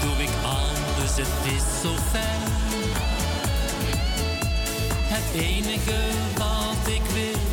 doe 0.00 0.22
ik 0.22 0.34
alles, 0.44 1.16
het 1.16 1.52
is 1.54 1.80
zo 1.82 1.94
fijn. 2.10 2.52
Het 5.02 5.40
enige 5.40 6.00
wat 6.36 6.92
ik 6.94 7.02
wil 7.12 7.49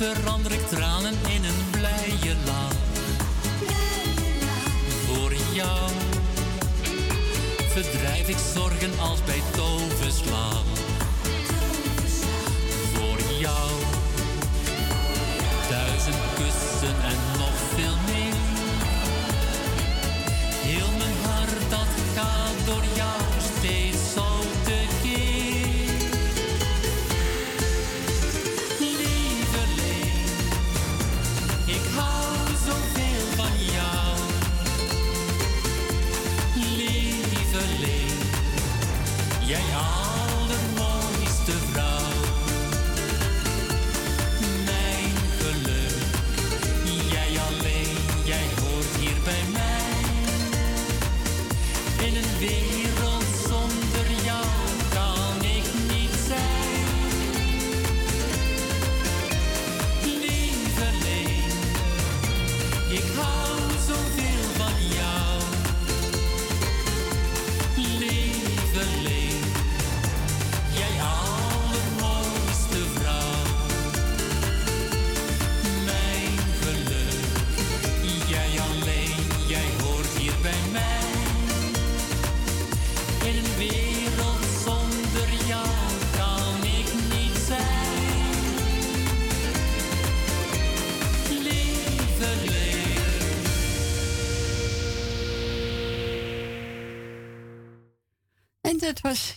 verander 0.00 0.52
ik 0.52 0.66
tranen 0.66 1.14
in 1.28 1.44
een 1.44 1.70
blije 1.70 2.34
lach. 2.44 2.72
Voor 5.06 5.32
jou 5.52 5.90
verdrijf 7.68 8.28
ik 8.28 8.36
zorgen 8.54 8.98
als 8.98 9.24
bij 9.24 9.42
toverslag. 9.56 10.64
Voor 12.92 13.20
jou 13.38 13.70
duizend 15.68 16.22
kussen 16.34 16.96
en 17.04 17.38
nog 17.38 17.56
veel 17.74 17.96
meer. 18.06 18.34
Heel 20.70 20.90
mijn 20.98 21.16
hart 21.22 21.70
dat 21.70 21.90
gaat 22.14 22.66
door 22.66 22.84
jou 22.94 23.19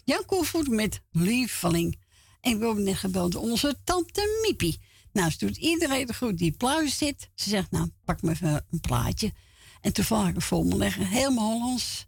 Jan 0.05 0.25
Koevoet 0.25 0.67
met 0.67 1.01
Lieveling. 1.11 2.01
En 2.41 2.59
we 2.59 2.65
hebben 2.65 2.83
net 2.83 2.95
gebeld 2.95 3.35
onze 3.35 3.77
tante 3.83 4.39
Miepie. 4.41 4.81
Nou, 5.11 5.31
ze 5.31 5.37
doet 5.37 5.57
iedereen 5.57 6.07
de 6.07 6.13
goed 6.13 6.37
die 6.37 6.51
pluis 6.51 6.97
zit. 6.97 7.29
Ze 7.35 7.49
zegt, 7.49 7.71
nou, 7.71 7.89
pak 8.05 8.21
me 8.21 8.31
even 8.31 8.65
een 8.71 8.79
plaatje. 8.79 9.33
En 9.81 9.93
toevallig 9.93 10.43
voor 10.43 10.65
me 10.65 10.75
leggen, 10.75 11.07
helemaal 11.07 11.51
Hollands. 11.51 12.07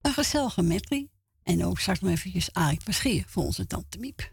Een 0.00 0.12
gezellige 0.12 0.62
medley. 0.62 1.08
En 1.42 1.64
ook 1.64 1.78
straks 1.78 2.00
nog 2.00 2.10
eventjes 2.10 2.52
Arik 2.52 2.82
Verschier 2.82 3.24
voor 3.26 3.44
onze 3.44 3.66
tante 3.66 3.98
Miep. 3.98 4.32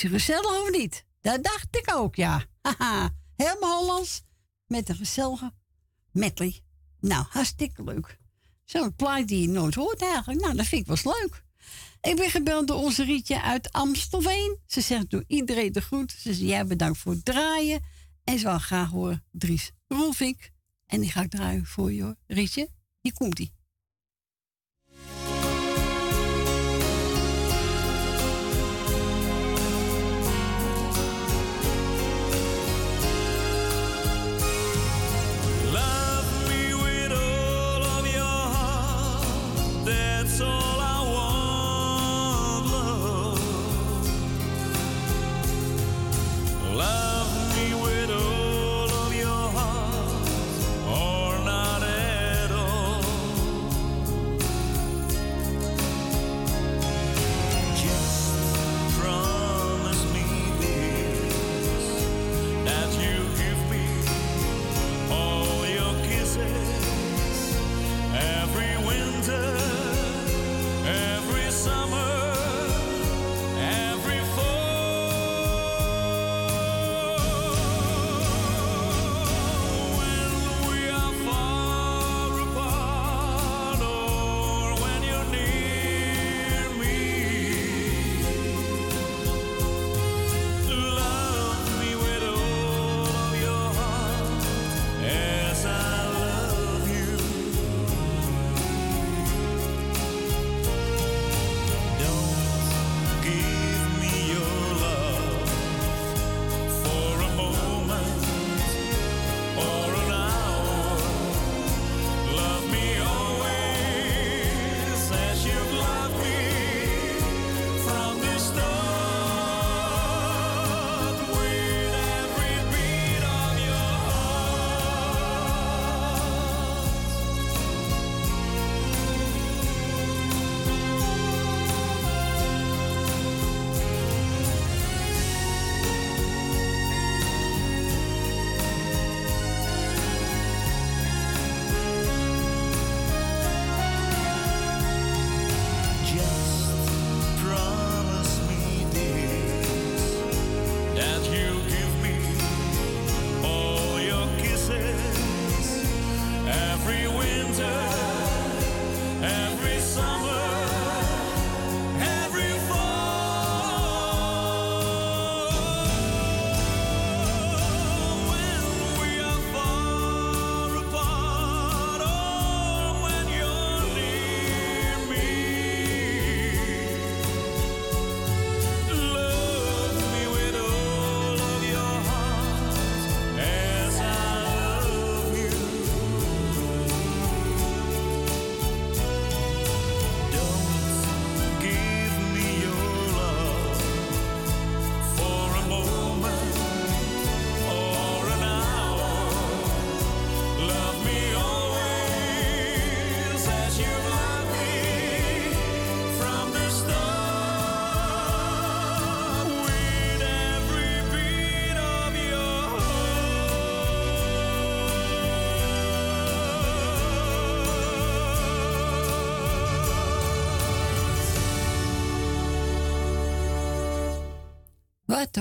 ze 0.00 0.08
gezellig 0.08 0.62
of 0.62 0.70
niet? 0.70 1.04
Dat 1.20 1.44
dacht 1.44 1.76
ik 1.76 1.94
ook, 1.94 2.14
ja. 2.14 2.44
Haha, 2.62 3.14
helemaal 3.36 3.78
Hollands. 3.78 4.22
Met 4.66 4.88
een 4.88 4.96
gezellige 4.96 5.52
medley. 6.12 6.60
Nou, 7.00 7.24
hartstikke 7.28 7.84
leuk. 7.84 8.18
Zo'n 8.64 8.94
plaat 8.94 9.28
die 9.28 9.40
je 9.40 9.48
nooit 9.48 9.74
hoort 9.74 10.02
eigenlijk. 10.02 10.40
Nou, 10.40 10.56
dat 10.56 10.66
vind 10.66 10.88
ik 10.88 11.02
wel 11.02 11.14
leuk. 11.20 11.44
Ik 12.00 12.16
ben 12.16 12.30
gebeld 12.30 12.66
door 12.66 12.82
onze 12.82 13.04
Rietje 13.04 13.42
uit 13.42 13.72
Amstelveen. 13.72 14.58
Ze 14.66 14.80
zegt 14.80 15.10
door 15.10 15.24
iedereen 15.26 15.72
de 15.72 15.80
groet. 15.80 16.12
Ze 16.12 16.18
zegt, 16.18 16.38
jij 16.38 16.66
bedankt 16.66 16.98
voor 16.98 17.12
het 17.12 17.24
draaien. 17.24 17.82
En 18.24 18.38
ze 18.38 18.44
wil 18.44 18.58
graag 18.58 18.90
horen 18.90 19.24
Dries 19.30 19.70
Rolfink. 19.88 20.50
En 20.86 21.00
die 21.00 21.10
ga 21.10 21.22
ik 21.22 21.30
draaien 21.30 21.66
voor 21.66 21.92
je 21.92 22.02
hoor. 22.02 22.16
Rietje, 22.26 22.70
hier 23.00 23.12
komt-ie. 23.12 23.52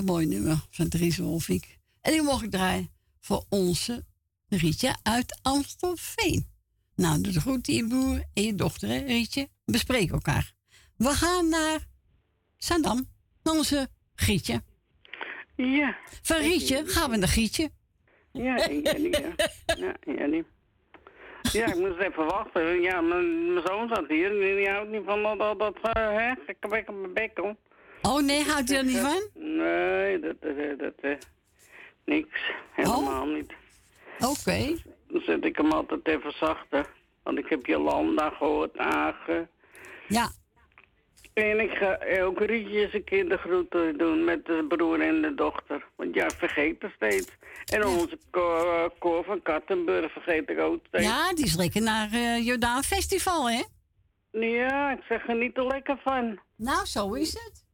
Mooi 0.10 0.26
nummer 0.26 0.58
van 0.70 0.90
Dries 0.90 1.18
Wolfink. 1.18 1.64
En 2.02 2.12
die 2.12 2.22
mocht 2.22 2.44
ik 2.44 2.52
draaien 2.52 2.90
voor 3.20 3.44
onze 3.50 4.04
Rietje 4.48 4.96
uit 5.04 5.40
Amstelveen. 5.42 6.46
Nou, 6.96 7.22
doe 7.22 7.34
de 7.34 7.40
groet 7.40 7.68
je 7.68 7.88
broer 7.88 8.24
en 8.34 8.44
je 8.44 8.56
dochter, 8.56 8.90
hè, 8.90 8.98
Rietje. 8.98 9.48
We 9.66 9.78
spreken 9.78 10.14
elkaar. 10.14 10.52
We 10.98 11.08
gaan 11.08 11.50
naar 11.50 11.80
Zandam, 12.58 13.06
naar 13.44 13.54
onze 13.54 13.88
Gietje. 14.16 14.62
Ja. 15.56 15.98
Van 16.22 16.38
Rietje 16.38 16.84
gaan 16.86 17.10
we 17.10 17.18
naar 17.18 17.28
Gietje. 17.28 17.70
Ja, 18.32 18.56
ja. 18.56 18.96
Ja. 20.06 20.44
Ja, 21.52 21.66
ik 21.66 21.76
moest 21.76 22.00
even 22.00 22.26
wachten. 22.26 22.82
Ja, 22.82 23.02
mijn, 23.02 23.54
mijn 23.54 23.68
zoon 23.68 23.88
zat 23.88 24.08
hier 24.08 24.32
en 24.32 24.56
die 24.56 24.70
houdt 24.70 24.90
niet 24.90 25.06
van 25.06 25.24
dat, 25.24 25.40
dat, 25.40 25.60
dat 25.60 25.76
uh, 25.98 26.18
hè, 26.18 26.34
gekke 26.46 27.10
bek 27.14 27.40
Oh 28.02 28.22
nee, 28.22 28.44
houdt 28.44 28.72
u 28.72 28.76
er 28.76 28.86
niet 28.86 28.98
van? 28.98 29.30
Nee, 29.34 30.20
dat, 30.20 30.36
dat, 30.42 30.80
dat, 30.80 30.94
eh, 31.02 31.12
niks. 32.06 32.40
Helemaal 32.72 33.26
niet. 33.26 33.54
Oké. 34.20 34.76
Dan 35.08 35.22
zet 35.22 35.46
ik 35.46 35.56
hem 35.58 35.72
altijd 35.72 36.08
even 36.08 36.32
zachter. 36.32 36.90
Want 37.24 37.38
ik 37.38 37.50
heb 37.50 37.66
Jolanda 37.66 38.30
gehoord, 38.30 38.78
Agen. 38.78 39.50
Ja. 40.08 40.30
En 41.34 41.60
ik 41.60 41.72
ga 41.72 42.00
ook 42.22 42.40
Rietje 42.40 42.88
zijn 42.90 43.04
kindergroeten 43.04 43.98
doen 43.98 44.24
met 44.24 44.46
de 44.46 44.66
broer 44.68 45.02
en 45.02 45.22
de 45.22 45.36
dochter. 45.36 45.86
Want 45.96 46.16
ja, 46.16 46.30
vergeet 46.30 46.82
het 46.82 46.92
steeds. 46.96 47.28
En 47.66 47.86
onze 47.86 48.18
Cor, 48.32 48.94
Cor 49.00 49.24
van 49.24 49.42
Kattenburg 49.42 50.12
vergeet 50.12 50.50
ik 50.50 50.60
ook 50.60 50.80
steeds. 50.88 51.06
Ja, 51.06 51.34
die 51.34 51.46
is 51.46 51.56
lekker 51.56 51.82
naar 51.82 52.12
eh 52.12 52.46
Jordaan 52.46 52.84
Festival, 52.84 53.50
hè? 53.50 53.64
Ja, 54.32 54.92
ik 54.92 55.04
zeg 55.08 55.28
er 55.28 55.36
niet 55.36 55.56
te 55.56 55.66
lekker 55.66 55.98
van. 56.04 56.40
Nou, 56.56 56.86
zo 56.86 57.14
is 57.14 57.34
het. 57.34 57.68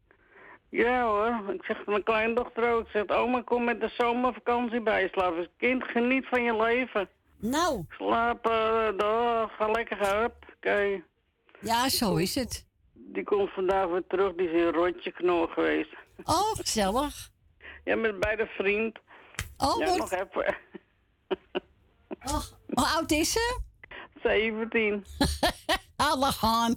Ja 0.76 1.04
hoor, 1.04 1.54
ik 1.54 1.64
zeg 1.66 1.86
mijn 1.86 2.04
kleindochter 2.04 2.72
ook. 2.74 2.82
Ik 2.86 2.92
zeg, 2.92 3.08
oma, 3.08 3.42
kom 3.42 3.64
met 3.64 3.80
de 3.80 3.90
zomervakantie 3.98 4.82
bijslapen. 4.82 5.50
Kind, 5.58 5.84
geniet 5.84 6.28
van 6.28 6.44
je 6.44 6.56
leven. 6.56 7.10
Nou. 7.40 7.86
Uh, 8.00 8.32
door, 8.98 9.50
ga 9.58 9.72
lekker 9.72 10.08
hup. 10.08 10.34
Oké. 10.56 11.02
Ja, 11.60 11.90
zo 11.90 12.16
is 12.16 12.36
het. 12.36 12.66
Die 12.94 13.24
komt 13.24 13.50
vandaag 13.50 13.88
weer 13.88 14.04
terug, 14.08 14.36
die 14.36 14.52
is 14.52 14.62
in 14.62 14.74
Rotje 14.74 15.12
Knol 15.12 15.48
geweest. 15.48 15.94
Oh, 16.24 16.52
gezellig. 16.56 17.30
Ja, 17.84 17.96
met 17.96 18.20
bij 18.20 18.36
de 18.36 18.46
vriend. 18.46 19.00
Oh, 19.58 19.78
ja, 19.80 19.86
wat- 19.86 19.98
nog 19.98 20.12
even. 20.12 20.58
Hoe 22.74 22.86
oud 22.96 23.12
is 23.12 23.32
ze? 23.32 23.60
17. 24.24 25.06
Alle 25.96 26.32
gaan. 26.32 26.76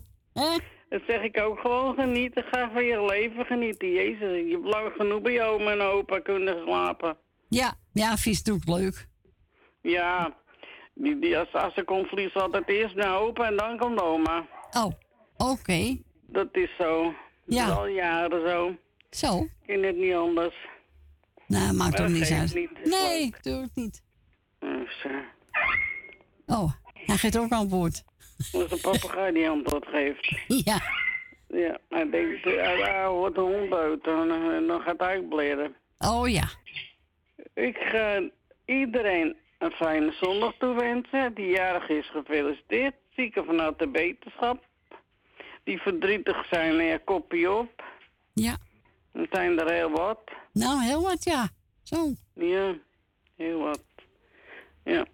Dat 0.89 1.01
zeg 1.07 1.23
ik 1.23 1.41
ook 1.41 1.59
gewoon 1.59 1.95
genieten. 1.95 2.45
Ga 2.51 2.71
van 2.73 2.85
je 2.85 3.05
leven 3.05 3.45
genieten. 3.45 3.91
Jezus, 3.93 4.47
je 4.47 4.51
hebt 4.53 4.65
lang 4.75 4.93
genoeg 4.97 5.21
bij 5.23 5.33
je 5.33 5.43
oma 5.43 5.71
en 5.71 5.81
opa 5.81 6.21
kunnen 6.21 6.63
slapen. 6.65 7.17
Ja, 7.49 7.75
ja, 7.93 8.17
vies 8.17 8.43
doe 8.43 8.57
ik 8.57 8.69
leuk. 8.69 9.07
Ja, 9.83 10.37
die, 10.95 11.19
die, 11.19 11.39
als, 11.39 11.53
als 11.53 11.75
ze 11.75 11.83
komt 11.85 12.09
vliegt 12.09 12.33
ze 12.33 12.41
altijd 12.41 12.69
eerst 12.69 12.95
naar 12.95 13.19
opa 13.21 13.47
en 13.47 13.57
dan 13.57 13.79
komt 13.79 14.01
oma. 14.01 14.47
Oh, 14.73 14.93
oké. 15.37 15.97
Dat 16.27 16.49
is 16.53 16.71
zo. 16.79 17.15
Ja. 17.47 17.67
Dat 17.67 17.73
is 17.75 17.79
al 17.81 17.87
jaren 17.87 18.49
zo. 18.49 18.77
Zo. 19.11 19.39
Ik 19.43 19.51
ken 19.67 19.83
het 19.83 19.97
niet 19.97 20.15
anders. 20.15 20.55
Nou, 21.47 21.73
maakt 21.73 21.97
toch 21.97 22.09
niks 22.09 22.29
geeft 22.29 22.41
uit. 22.41 22.55
niet, 22.55 22.71
Nee, 22.85 23.35
doe 23.43 23.61
het 23.61 23.75
niet. 23.75 24.03
Dus, 24.59 25.05
eh, 25.05 25.17
Oh, 26.57 26.73
hij 26.95 27.17
geeft 27.17 27.39
ook 27.39 27.53
antwoord. 27.53 28.05
Dat 28.53 28.65
is 28.65 28.71
een 28.71 28.81
papegaai 28.81 29.33
die 29.33 29.49
antwoord 29.49 29.87
geeft. 29.87 30.29
Ja. 30.65 30.81
Ja, 31.49 31.79
hij 31.89 32.11
denkt, 32.11 32.45
hij 32.45 33.05
hoort 33.05 33.35
de 33.35 33.41
hond 33.41 33.73
en 34.07 34.31
eh, 34.31 34.67
dan 34.69 34.81
gaat 34.81 34.99
hij 35.01 35.21
bleren. 35.21 35.77
Oh 35.99 36.29
ja. 36.29 36.49
Ik 37.55 37.77
ga 37.77 38.23
iedereen 38.65 39.37
een 39.59 39.71
fijne 39.71 40.13
zondag 40.13 40.55
toewensen. 40.59 41.35
Die 41.35 41.47
jarig 41.47 41.89
is 41.89 42.11
gefeliciteerd. 42.11 42.95
Zieken 43.17 43.45
vanuit 43.45 43.79
de 43.79 43.91
wetenschap. 43.91 44.65
Die 45.65 45.81
verdrietig 45.81 46.47
zijn, 46.51 46.75
ja, 46.75 46.99
kopje 47.05 47.53
op. 47.53 47.83
Ja. 48.33 48.57
Er 49.13 49.27
zijn 49.31 49.59
er 49.59 49.73
heel 49.73 49.91
wat. 49.91 50.21
Nou, 50.53 50.83
heel 50.83 51.03
wat, 51.03 51.25
ja. 51.25 51.49
Zo. 51.83 52.13
Ja, 52.35 52.75
heel 53.37 53.59
wat. 53.59 53.85
Ja. 54.85 55.07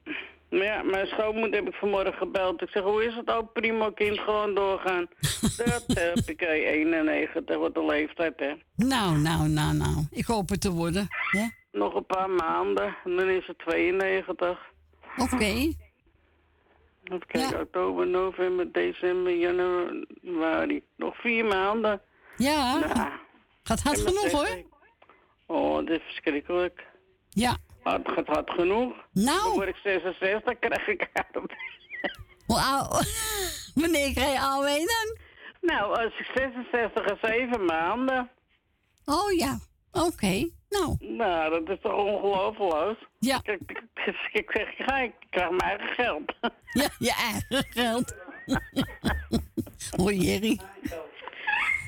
Maar 0.55 0.65
ja, 0.65 0.83
mijn 0.83 1.07
schoonmoeder 1.07 1.65
heb 1.65 1.69
ik 1.69 1.75
vanmorgen 1.75 2.13
gebeld. 2.13 2.63
Ik 2.63 2.69
zeg, 2.69 2.83
hoe 2.83 3.05
is 3.05 3.15
het 3.15 3.31
ook? 3.31 3.53
Primo 3.53 3.91
kind, 3.91 4.19
gewoon 4.19 4.55
doorgaan. 4.55 5.07
dat 5.57 5.85
heb 5.87 6.17
ik, 6.27 6.41
eh, 6.41 6.49
91, 6.51 7.57
wat 7.59 7.75
de 7.75 7.85
leeftijd, 7.85 8.41
hè. 8.41 8.53
Nou, 8.77 9.19
nou, 9.19 9.49
nou, 9.49 9.75
nou. 9.75 9.97
Ik 10.11 10.25
hoop 10.25 10.49
het 10.49 10.61
te 10.61 10.71
worden. 10.73 11.07
hè? 11.31 11.47
Nog 11.73 11.95
een 11.95 12.07
paar 12.07 12.31
maanden, 12.31 12.97
en 13.05 13.17
dan 13.17 13.29
is 13.29 13.47
het 13.47 13.59
92. 13.59 14.59
Oké. 15.17 15.45
Even 17.05 17.27
kijken, 17.27 17.61
oktober, 17.61 18.07
november, 18.07 18.73
december, 18.73 19.33
januari. 19.37 20.83
Nog 20.97 21.17
vier 21.21 21.45
maanden. 21.45 22.01
Ja. 22.37 22.79
Nou, 22.79 23.09
Gaat 23.63 23.81
hard 23.81 24.01
genoeg, 24.01 24.31
hoor. 24.31 24.63
Oh, 25.47 25.87
dit 25.87 25.99
is 26.01 26.05
verschrikkelijk. 26.05 26.87
Ja. 27.31 27.57
Het 27.85 28.09
gaat 28.15 28.27
hard 28.27 28.51
genoeg. 28.51 28.95
Nou. 29.13 29.43
Dan 29.43 29.53
word 29.53 29.69
ik 29.69 29.77
66, 29.83 30.59
krijg 30.59 30.87
ik 30.87 31.11
uit. 31.13 31.55
Hoe 32.47 32.61
oud? 32.61 33.07
Wanneer 33.81 34.13
krijg 34.13 34.33
je 34.33 34.41
alweer 34.41 34.87
dan? 34.87 35.19
Nou, 35.61 35.97
als 36.05 36.19
ik 36.19 36.31
66 36.35 37.05
en 37.05 37.19
7 37.23 37.65
maanden. 37.65 38.31
Oh 39.05 39.33
ja. 39.33 39.59
Oké. 39.93 40.49
Nou. 40.69 40.97
Nou, 40.99 41.51
dat 41.51 41.77
is 41.77 41.83
toch 41.83 41.93
ongelooflijk? 41.93 43.09
Ja. 43.19 43.41
Ik, 43.43 43.61
ik, 43.67 43.83
ik, 43.95 44.29
ik 44.33 44.51
zeg, 44.51 44.87
ja, 44.87 44.99
ik 44.99 45.13
krijg 45.31 45.49
mijn 45.49 45.61
eigen 45.61 45.89
geld. 45.95 46.33
Ja, 46.75 46.89
je 46.99 47.15
eigen 47.15 47.67
geld. 47.71 48.15
Hoi, 49.97 50.17
Jerry. 50.17 50.61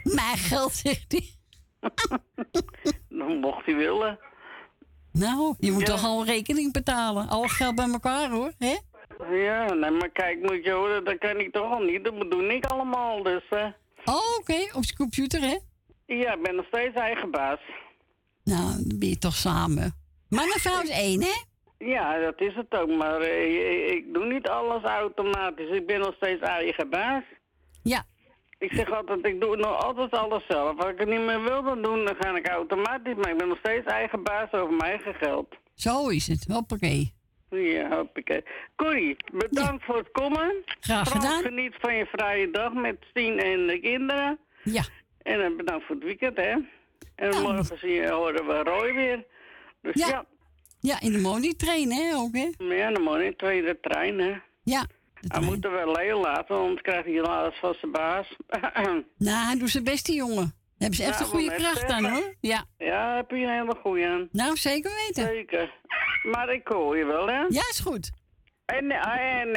Mijn 0.03 0.37
geld, 0.37 0.73
zegt 0.73 1.13
hij. 1.13 1.35
Dan 3.09 3.37
mocht 3.37 3.67
hij 3.67 3.75
willen. 3.77 4.19
Nou, 5.19 5.55
je 5.59 5.73
moet 5.73 5.87
Ja. 5.87 5.95
toch 5.95 6.05
al 6.05 6.25
rekening 6.25 6.73
betalen. 6.73 7.29
Al 7.29 7.43
geld 7.43 7.75
bij 7.75 7.89
elkaar, 7.89 8.31
hoor. 8.31 8.53
hè? 8.59 8.77
Ja, 9.37 9.73
nee, 9.73 9.91
maar 9.91 10.09
kijk, 10.09 10.41
moet 10.43 10.65
je 10.65 10.71
horen, 10.71 11.05
dat 11.05 11.19
kan 11.19 11.39
ik 11.41 11.53
toch 11.53 11.71
al 11.73 11.81
niet. 11.81 12.05
Dat 12.05 12.31
doe 12.31 12.55
ik 12.55 12.65
allemaal, 12.67 13.23
dus... 13.23 13.43
eh 13.51 13.67
Oh, 14.05 14.37
oké. 14.39 14.77
Op 14.77 14.85
je 14.85 14.97
computer, 14.97 15.41
hè? 15.41 15.57
ja, 16.07 16.35
ik 16.35 16.43
ben 16.43 16.55
nog 16.55 16.67
steeds 16.67 16.95
eigen 16.95 17.31
baas. 17.31 17.59
Nou, 18.45 18.63
dan 18.89 18.99
ben 18.99 19.09
je 19.09 19.19
toch 19.19 19.35
samen. 19.35 19.95
Man 20.29 20.45
en 20.55 20.61
vrouw 20.61 20.83
is 20.83 20.91
één, 20.91 21.23
hè? 21.23 21.35
Ja, 21.79 22.19
dat 22.21 22.41
is 22.41 22.55
het 22.55 22.81
ook, 22.81 22.89
maar 22.89 23.21
eh, 23.21 23.91
ik, 23.91 23.91
ik 23.97 24.15
doe 24.15 24.27
niet 24.33 24.49
alles 24.49 24.83
automatisch. 24.83 25.71
Ik 25.71 25.87
ben 25.87 26.01
nog 26.01 26.15
steeds 26.15 26.41
eigen 26.41 26.91
baas. 26.91 27.23
Ja. 27.83 28.05
Ik 28.59 28.73
zeg 28.73 28.91
altijd, 28.93 29.27
ik 29.27 29.41
doe 29.41 29.57
nog 29.57 29.85
altijd 29.85 30.11
alles 30.11 30.43
zelf. 30.49 30.79
Als 30.79 30.91
ik 30.91 30.99
het 30.99 31.09
niet 31.09 31.21
meer 31.21 31.43
wil 31.43 31.63
dan 31.63 31.83
doen, 31.83 32.05
dan 32.05 32.17
ga 32.19 32.37
ik 32.37 32.49
automatisch. 32.49 33.15
Maar 33.15 33.31
ik 33.31 33.39
ben 33.39 33.49
nog 33.49 33.59
steeds 33.59 33.87
eigen 33.87 34.23
baas 34.23 34.53
over 34.53 34.75
mijn 34.75 34.91
eigen 34.91 35.15
geld. 35.15 35.49
Zo 35.75 36.09
is 36.09 36.27
het. 36.27 36.47
Hoppakee. 36.53 37.15
Ja, 37.51 37.97
hoppakee. 37.97 38.45
Corrie, 38.77 39.17
bedankt 39.33 39.85
voor 39.85 39.97
het 39.97 40.11
komen. 40.13 40.55
Graag 40.81 41.09
Vooral 41.09 41.23
gedaan. 41.31 41.43
geniet 41.43 41.75
van 41.81 41.95
je 41.97 42.07
vrije 42.07 42.51
dag 42.51 42.73
met 42.73 42.97
Stien 43.11 43.39
en 43.39 43.67
de 43.67 43.81
kinderen. 43.81 44.39
Ja. 44.63 44.83
En 45.23 45.41
eh, 45.45 45.57
bedankt 45.57 45.87
voor 45.87 45.95
het 45.95 46.05
weekend, 46.05 46.37
hè. 46.37 46.55
En 47.15 47.43
morgen 47.43 47.79
zie 47.79 47.91
je, 47.93 48.11
horen 48.11 48.47
we 48.47 48.63
Roy 48.63 48.95
weer. 48.95 49.25
Dus 49.83 49.95
ja. 49.95 50.09
Ja. 50.09 50.25
Ja, 50.81 51.01
in 51.01 51.13
de 51.13 51.19
money 51.19 51.55
train, 51.57 51.93
hè? 51.93 52.15
Ook, 52.17 52.35
hè? 52.37 52.51
Ja, 52.75 52.91
dan 52.91 53.03
moet 53.03 53.21
je 53.23 53.35
tweede 53.37 53.81
trein, 53.81 54.19
hè. 54.19 54.35
Ja. 54.63 54.87
Hij 55.27 55.41
moet 55.41 55.65
er 55.65 55.71
wel 55.73 55.93
Leo 55.93 56.21
laten, 56.21 56.57
anders 56.57 56.81
krijgt 56.81 57.07
hij 57.07 57.23
alles 57.23 57.59
van 57.59 57.75
zijn 57.75 57.93
baas. 57.93 58.37
Nou, 59.19 59.47
hij 59.47 59.59
doet 59.59 59.71
zijn 59.71 59.85
best, 59.85 60.07
die 60.07 60.17
jongen. 60.17 60.35
Daar 60.35 60.53
hebben 60.79 60.97
ze 60.99 61.05
echt 61.05 61.21
een 61.21 61.27
goede 61.27 61.55
kracht 61.55 61.85
aan, 61.85 62.05
hoor. 62.05 62.35
Ja. 62.41 62.65
ja, 62.79 63.17
heb 63.17 63.31
je 63.31 63.37
een 63.37 63.49
hele 63.49 63.77
goeie 63.83 64.07
aan. 64.07 64.29
Nou, 64.33 64.57
zeker 64.57 64.91
weten. 65.07 65.25
Zeker. 65.25 65.75
Maar 66.23 66.53
ik 66.53 66.69
hoor 66.69 66.97
je 66.97 67.05
wel, 67.05 67.27
hè? 67.27 67.39
Ja, 67.49 67.63
is 67.71 67.81
goed. 67.85 68.11
En 68.67 68.91
en 68.91 69.53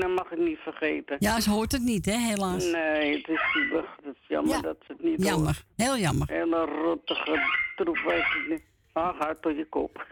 dat 0.00 0.08
mag 0.08 0.30
ik 0.30 0.38
niet 0.38 0.58
vergeten. 0.58 1.16
Ja, 1.18 1.40
ze 1.40 1.50
hoort 1.50 1.72
het 1.72 1.82
niet, 1.82 2.04
hè, 2.06 2.16
helaas. 2.16 2.64
Nee, 2.64 3.16
het 3.16 3.28
is 3.28 3.40
zielig. 3.52 3.84
Het 4.02 4.14
is 4.14 4.28
jammer 4.28 4.54
Ja. 4.54 4.60
dat 4.60 4.76
ze 4.86 4.92
het 4.92 5.02
niet 5.02 5.22
Jammer. 5.22 5.62
Heel 5.76 5.98
jammer. 5.98 6.28
Hele 6.30 6.64
rottige 6.64 7.40
troep, 7.76 7.98
weet 8.06 8.18
ik 8.18 8.46
niet. 8.48 8.62
Ah, 8.92 9.20
hard 9.20 9.42
door 9.42 9.52
je 9.52 9.66
kop. 9.68 10.06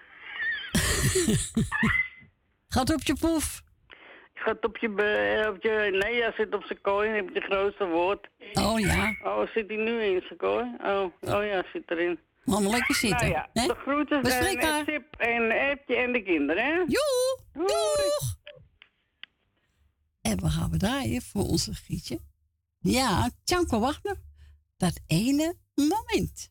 Gaat 2.69 2.95
op 2.95 3.03
je 3.03 3.15
poef. 3.21 3.63
Gaat 4.41 4.64
op 4.64 4.76
je, 4.76 4.88
op 5.55 5.62
je... 5.62 5.99
Nee, 6.03 6.22
hij 6.22 6.32
zit 6.36 6.55
op 6.55 6.64
zijn 6.64 6.80
kooi, 6.80 7.09
heb 7.11 7.28
je 7.28 7.34
het 7.34 7.45
grootste 7.45 7.86
woord. 7.86 8.28
Oh 8.53 8.80
ja. 8.80 9.16
Oh, 9.22 9.47
zit 9.47 9.68
hij 9.68 9.76
nu 9.76 10.03
in 10.03 10.22
zijn 10.26 10.38
kooi? 10.38 10.76
Oh, 10.82 11.05
oh 11.20 11.45
ja, 11.45 11.64
zit 11.72 11.91
erin. 11.91 12.18
Allemaal 12.45 12.70
lekker 12.70 12.95
zitten. 12.95 13.30
Nou 13.30 13.47
ja, 13.53 13.66
de 13.66 13.74
groeten 13.74 14.22
We 14.22 14.30
zijn 14.30 14.59
en. 14.59 14.84
Sip 14.84 15.16
en 15.16 15.51
Epje 15.51 15.97
en 15.97 16.12
de 16.12 16.22
kinderen, 16.22 16.64
hè? 16.64 16.72
Joe! 16.72 17.38
Doeg! 17.53 18.38
En 20.20 20.41
we 20.41 20.49
gaan 20.49 20.70
we 20.70 20.76
draaien 20.76 21.22
voor 21.22 21.43
onze 21.43 21.74
Gietje. 21.74 22.18
Ja, 22.78 23.30
Tjanko 23.45 23.80
Wagner. 23.80 24.16
Dat 24.76 25.01
ene 25.07 25.55
moment. 25.74 26.51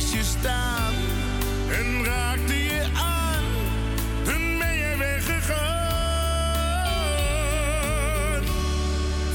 Naast 0.00 0.12
je 0.14 0.22
staan 0.24 0.94
en 1.70 2.04
raakte 2.04 2.64
je 2.64 2.82
aan. 2.94 3.44
Toen 4.24 4.58
ben 4.58 4.76
je 4.76 4.96
weggegaan. 4.98 5.62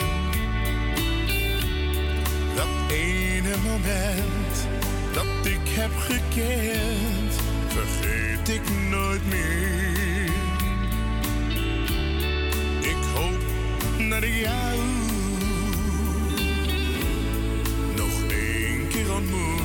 Dat 2.57 2.93
ene 2.93 3.57
moment 3.63 4.69
dat 5.13 5.47
ik 5.47 5.69
heb 5.69 5.91
gekend, 5.97 7.35
vergeet 7.67 8.49
ik 8.49 8.63
nooit 8.91 9.27
meer. 9.27 10.31
Ik 12.81 13.03
hoop 13.15 13.41
dat 14.11 14.23
ik 14.23 14.35
jou 14.35 14.79
nog 17.97 18.31
één 18.31 18.89
keer 18.89 19.15
ontmoet. 19.15 19.64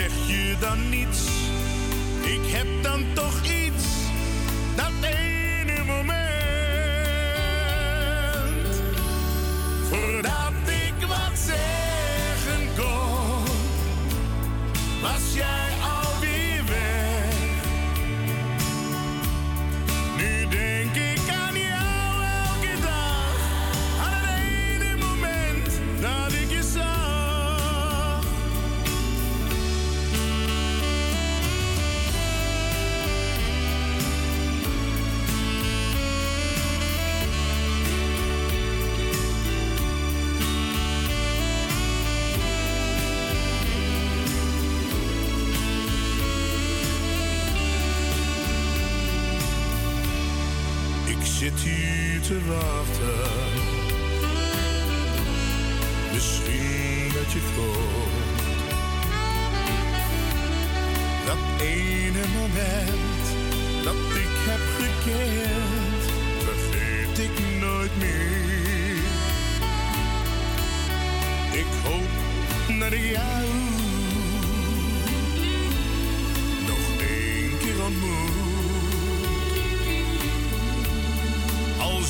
Zeg 0.00 0.26
je 0.26 0.56
dan 0.60 0.88
niets, 0.88 1.26
ik 2.22 2.40
heb 2.52 2.66
dan 2.82 3.04
toch 3.14 3.42
iets. 3.44 3.89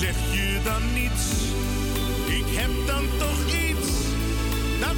Zeg 0.01 0.17
je 0.33 0.61
dan 0.65 0.83
niets, 0.95 1.27
ik 2.27 2.57
heb 2.59 2.71
dan 2.87 3.05
toch 3.19 3.47
iets. 3.47 3.89
Dat 4.81 4.97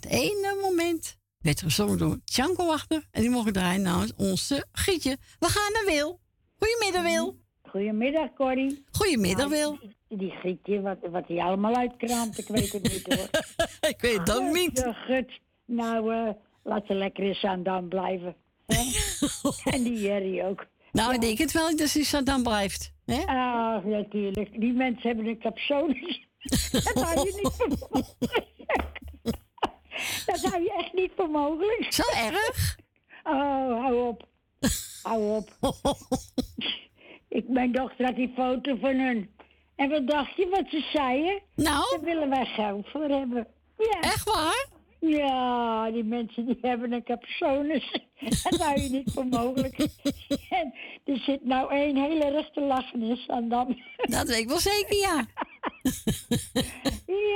Dat 0.00 0.10
ene 0.10 0.58
moment 0.62 1.18
werd 1.38 1.60
gezongen 1.60 1.98
door 1.98 2.18
Tjanko 2.24 2.66
Wachter. 2.66 3.04
En 3.10 3.20
die 3.20 3.30
mogen 3.30 3.52
draaien 3.52 3.82
namens 3.82 4.12
onze 4.16 4.66
Gietje. 4.72 5.16
We 5.38 5.46
gaan 5.46 5.72
naar 5.72 5.94
Wil. 5.94 6.20
Goedemiddag, 6.58 7.02
Wil. 7.02 7.36
Goedemiddag, 7.62 8.32
Corrie. 8.34 8.84
Goedemiddag, 8.90 9.48
Wil. 9.48 9.78
Die, 9.80 10.18
die 10.18 10.30
Grietje, 10.30 10.80
wat, 10.80 10.98
wat 11.10 11.28
hij 11.28 11.38
allemaal 11.38 11.74
uitkraamt, 11.74 12.38
ik 12.38 12.48
weet 12.48 12.72
het 12.72 12.82
niet 12.82 13.14
hoor. 13.14 13.28
ik 13.90 14.00
weet 14.00 14.18
het 14.18 14.32
ook 14.32 14.52
niet. 14.52 14.88
Gut. 15.06 15.40
Nou, 15.64 16.14
eh, 16.14 16.30
laat 16.62 16.86
ze 16.86 16.94
lekker 16.94 17.24
in 17.24 17.34
Zandam 17.34 17.88
blijven. 17.88 18.36
hè? 18.66 18.82
en 19.76 19.82
die 19.82 20.00
Jerry 20.00 20.42
ook. 20.42 20.66
Nou, 20.92 21.14
ik 21.14 21.20
denk 21.20 21.38
het 21.38 21.52
wel 21.52 21.76
dat 21.76 21.88
ze 21.88 22.22
dan 22.22 22.42
blijft. 22.42 22.92
Hè? 23.04 23.22
Ah, 23.24 23.84
natuurlijk. 23.84 24.60
Die 24.60 24.72
mensen 24.72 25.08
hebben 25.08 25.26
een 25.26 25.38
capsones. 25.38 26.26
dat 26.72 26.92
hou 26.94 27.26
je 27.26 27.40
niet. 27.42 28.32
Dat 30.26 30.40
hou 30.40 30.62
je 30.62 30.74
echt 30.78 30.92
niet 30.92 31.12
voor 31.16 31.30
mogelijk. 31.30 31.86
Zo 31.92 32.02
erg? 32.16 32.76
Oh, 33.24 33.82
hou 33.82 34.08
op. 34.08 34.26
Hou 35.02 35.36
op. 35.36 35.48
Ik, 37.28 37.48
mijn 37.48 37.72
dochter 37.72 38.04
had 38.04 38.16
die 38.16 38.32
foto 38.36 38.76
van 38.76 38.98
hun. 38.98 39.30
En 39.76 39.90
wat 39.90 40.06
dacht 40.06 40.36
je 40.36 40.48
wat 40.48 40.64
ze 40.68 40.88
zeiden? 40.92 41.40
Nou? 41.54 41.84
Daar 41.90 42.00
willen 42.00 42.28
wij 42.28 42.44
geld 42.44 42.88
voor 42.88 43.08
hebben. 43.08 43.46
Ja. 43.78 44.00
Echt 44.00 44.24
waar? 44.24 44.66
Ja, 45.06 45.90
die 45.90 46.04
mensen 46.04 46.46
die 46.46 46.58
hebben 46.60 46.92
een 46.92 47.04
capsones. 47.04 47.92
Dat 48.42 48.60
hou 48.60 48.80
je 48.80 48.88
niet 48.88 49.10
voor 49.12 49.26
mogelijk. 49.26 49.76
En 50.50 50.74
er 51.04 51.18
zit 51.18 51.44
nou 51.44 51.72
één 51.72 51.96
hele 51.96 52.30
rechte 52.30 52.60
lachnis 52.60 53.28
aan 53.34 53.48
dan. 53.48 53.82
Dat 53.96 54.28
weet 54.28 54.38
ik 54.38 54.48
wel 54.48 54.58
zeker, 54.58 54.96
ja. 54.96 55.26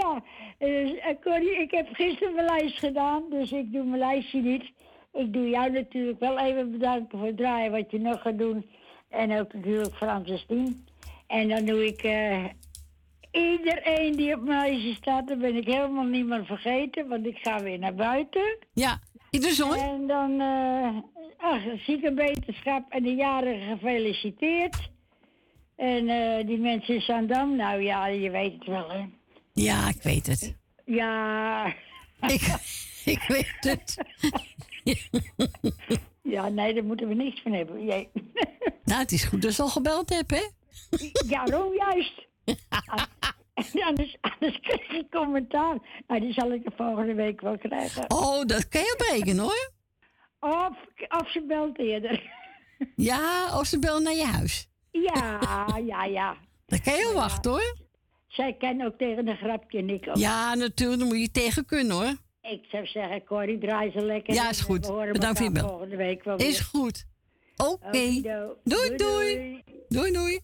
ja, 0.00 0.22
dus, 0.58 0.98
eh, 0.98 1.14
Corrie, 1.22 1.60
ik 1.60 1.70
heb 1.70 1.88
gisteren 1.92 2.34
mijn 2.34 2.46
lijst 2.46 2.78
gedaan, 2.78 3.22
dus 3.30 3.52
ik 3.52 3.72
doe 3.72 3.84
mijn 3.84 3.98
lijstje 3.98 4.42
niet. 4.42 4.72
Ik 5.12 5.32
doe 5.32 5.48
jou 5.48 5.70
natuurlijk 5.70 6.20
wel 6.20 6.38
even 6.38 6.70
bedanken 6.70 7.18
voor 7.18 7.26
het 7.26 7.36
draaien 7.36 7.70
wat 7.70 7.90
je 7.90 8.00
nog 8.00 8.22
gaat 8.22 8.38
doen. 8.38 8.70
En 9.08 9.40
ook 9.40 9.52
natuurlijk 9.52 9.94
Francis 9.94 10.44
Tien. 10.46 10.86
En 11.26 11.48
dan 11.48 11.64
doe 11.64 11.86
ik 11.86 12.02
eh, 12.02 12.44
iedereen 13.30 14.12
die 14.16 14.34
op 14.34 14.42
mijn 14.42 14.70
lijstje 14.70 14.94
staat, 14.94 15.28
dan 15.28 15.38
ben 15.38 15.56
ik 15.56 15.66
helemaal 15.66 16.04
niemand 16.04 16.46
vergeten, 16.46 17.08
want 17.08 17.26
ik 17.26 17.38
ga 17.38 17.62
weer 17.62 17.78
naar 17.78 17.94
buiten. 17.94 18.58
Ja, 18.72 19.00
ieder 19.30 19.50
zon. 19.50 19.74
En 19.74 20.06
dan, 20.06 20.40
eh 20.40 20.96
ach, 21.38 21.62
ziekenwetenschap 21.86 22.84
en 22.88 23.02
de 23.02 23.14
jarigen 23.14 23.78
gefeliciteerd. 23.78 24.90
En 25.76 26.08
eh, 26.08 26.46
die 26.46 26.58
mensen 26.58 26.94
in 26.94 27.00
Zandam, 27.00 27.56
nou 27.56 27.82
ja, 27.82 28.06
je 28.06 28.30
weet 28.30 28.52
het 28.52 28.66
wel, 28.66 28.90
hè. 28.90 29.04
Ja, 29.52 29.88
ik 29.88 30.02
weet 30.02 30.26
het. 30.26 30.56
Ja. 30.84 31.66
Ik, 32.20 32.42
ik 33.14 33.24
weet 33.28 33.56
het. 33.60 33.96
ja, 36.34 36.48
nee, 36.48 36.74
daar 36.74 36.84
moeten 36.84 37.08
we 37.08 37.14
niks 37.14 37.42
van 37.42 37.52
hebben. 37.52 37.84
Jee. 37.84 38.08
Nou, 38.84 39.00
het 39.00 39.12
is 39.12 39.24
goed 39.24 39.42
dat 39.42 39.52
ze 39.52 39.62
al 39.62 39.68
gebeld 39.68 40.08
hebt, 40.08 40.30
hè? 40.30 40.46
Ja, 41.28 41.44
daarom 41.44 41.74
juist. 41.74 42.27
anders, 43.88 44.16
anders 44.20 44.60
krijg 44.60 44.88
ik 44.90 45.10
commentaar. 45.10 45.78
Nou, 46.06 46.20
die 46.20 46.32
zal 46.32 46.52
ik 46.52 46.64
de 46.64 46.72
volgende 46.76 47.14
week 47.14 47.40
wel 47.40 47.58
krijgen. 47.58 48.10
Oh, 48.10 48.44
dat 48.44 48.68
kan 48.68 48.80
je 48.80 48.96
oprekenen, 48.98 49.44
hoor. 49.44 49.70
Of, 50.40 50.76
of 51.08 51.30
ze 51.30 51.44
belt 51.48 51.78
eerder. 51.78 52.22
Ja, 52.96 53.58
of 53.58 53.66
ze 53.66 53.78
bellen 53.78 54.02
naar 54.02 54.14
je 54.14 54.24
huis. 54.24 54.68
Ja, 54.90 55.38
ja, 55.86 56.04
ja. 56.04 56.36
Dan 56.66 56.80
kan 56.80 56.94
je 56.94 57.02
wel 57.02 57.14
wachten, 57.14 57.50
hoor. 57.50 57.76
Zij 58.26 58.52
kan 58.58 58.82
ook 58.82 58.98
tegen 58.98 59.28
een 59.28 59.36
grapje 59.36 60.00
ook. 60.08 60.16
Ja, 60.16 60.54
natuurlijk, 60.54 60.98
dan 60.98 61.08
moet 61.08 61.20
je 61.20 61.30
tegen 61.30 61.64
kunnen, 61.66 61.96
hoor. 61.96 62.14
Ik 62.42 62.64
zou 62.70 62.86
zeggen, 62.86 63.24
Corrie, 63.24 63.58
draai 63.58 63.90
ze 63.90 64.00
lekker. 64.00 64.34
Ja, 64.34 64.48
is 64.50 64.60
goed. 64.60 64.80
Bedankt 65.12 65.38
voor 65.38 65.46
je 65.46 65.52
bel. 65.52 65.68
volgende 65.68 65.96
week 65.96 66.24
wel 66.24 66.36
Is 66.36 66.44
weer. 66.44 66.82
goed. 66.82 67.04
Oké. 67.56 68.20
Doei, 68.64 68.96
doei. 68.96 69.62
Doei, 69.88 70.12
doei. 70.12 70.40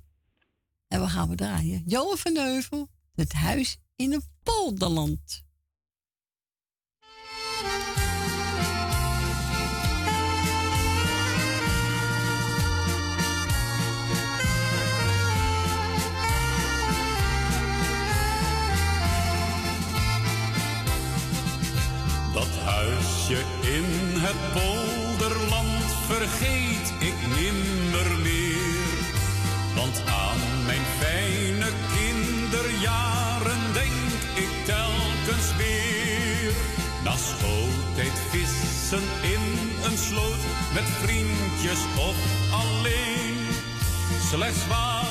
En 0.88 1.00
we 1.00 1.08
gaan 1.08 1.28
we 1.28 1.34
draaien. 1.34 1.82
Johan 1.86 2.18
van 2.18 2.36
Heuvel, 2.36 2.88
het 3.14 3.32
huis 3.32 3.78
in 3.96 4.12
een 4.12 4.22
polderland. 4.42 5.42
Dat 22.32 22.56
huisje 22.64 23.44
in 23.60 23.84
het 24.20 24.52
polderland 24.52 25.84
vergeet 26.06 26.63
vriendjes 41.02 41.78
of 41.98 42.14
alleen. 42.52 43.36
Slechts 44.30 44.66
water, 44.66 45.03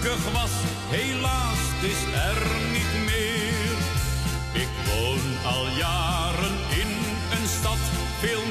gelukkig 0.00 0.32
was, 0.32 0.50
helaas 0.88 1.62
is 1.82 2.02
er 2.14 2.42
niet 2.72 2.94
meer. 3.04 3.76
Ik 4.62 4.68
woon 4.86 5.52
al 5.52 5.66
jaren 5.78 6.56
in 6.80 6.90
een 7.36 7.48
stad, 7.48 7.82
veel 8.20 8.49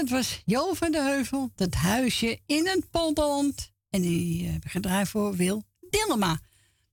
dat 0.00 0.08
was 0.08 0.42
Jo 0.44 0.74
van 0.74 0.92
de 0.92 1.02
Heuvel, 1.02 1.50
dat 1.54 1.74
huisje 1.74 2.40
in 2.46 2.66
het 2.66 2.90
polderland. 2.90 3.72
En 3.90 4.00
die 4.02 4.46
uh, 4.46 4.54
gedraaid 4.60 5.08
voor 5.08 5.36
Wil 5.36 5.64
Dillema. 5.90 6.40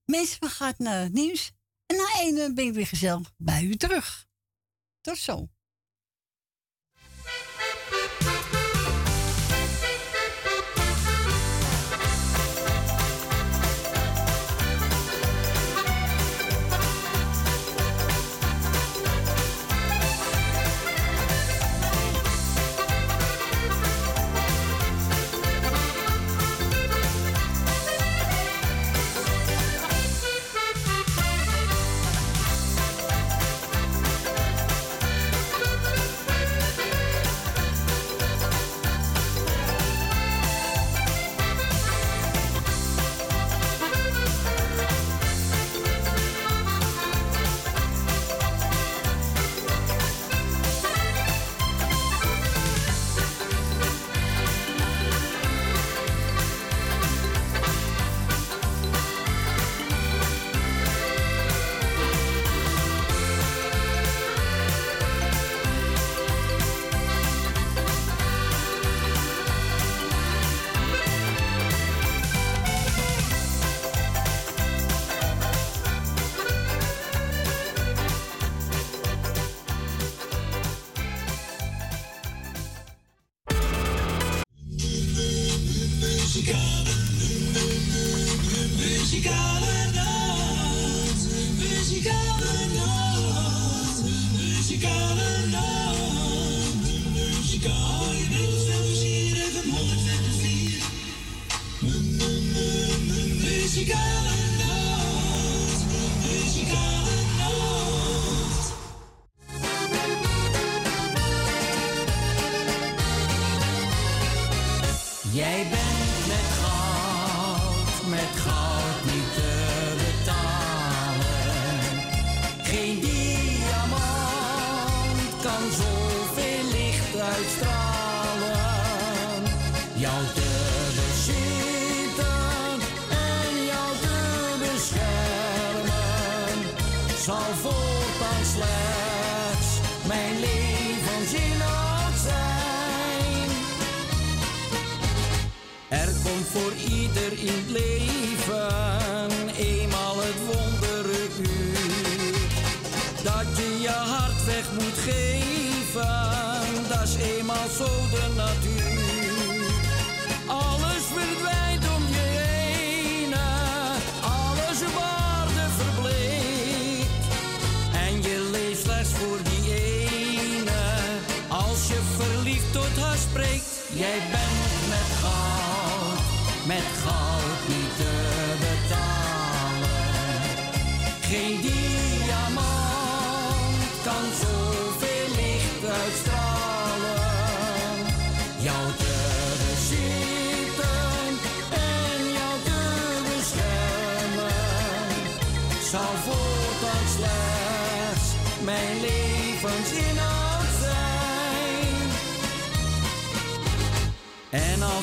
Mensen, 0.06 0.40
we 0.40 0.48
gaan 0.48 0.74
naar 0.78 1.02
het 1.04 1.14
nieuws. 1.14 1.52
En 1.86 1.96
na 1.96 2.20
ene 2.20 2.54
ben 2.54 2.66
ik 2.66 2.74
weer 2.74 2.88
gezellig 2.88 3.34
bij 3.38 3.64
u 3.64 3.76
terug. 3.76 4.26
Tot 5.02 5.18
zo. 5.18 5.50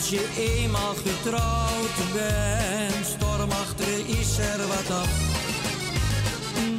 Als 0.05 0.13
je 0.13 0.29
eenmaal 0.37 0.95
getrouwd 0.95 2.13
bent, 2.13 3.07
stormachtig 3.07 4.07
is 4.07 4.39
er 4.39 4.67
wat 4.67 4.97
af. 4.97 5.09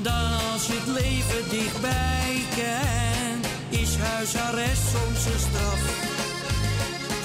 Dan 0.01 0.51
als 0.53 0.67
je 0.67 0.73
het 0.73 0.87
leven 0.87 1.49
dichtbij 1.49 2.43
kent, 2.55 3.45
is 3.69 3.95
huisarrest 3.95 4.81
soms 4.81 5.25
een 5.25 5.39
straf. 5.39 5.81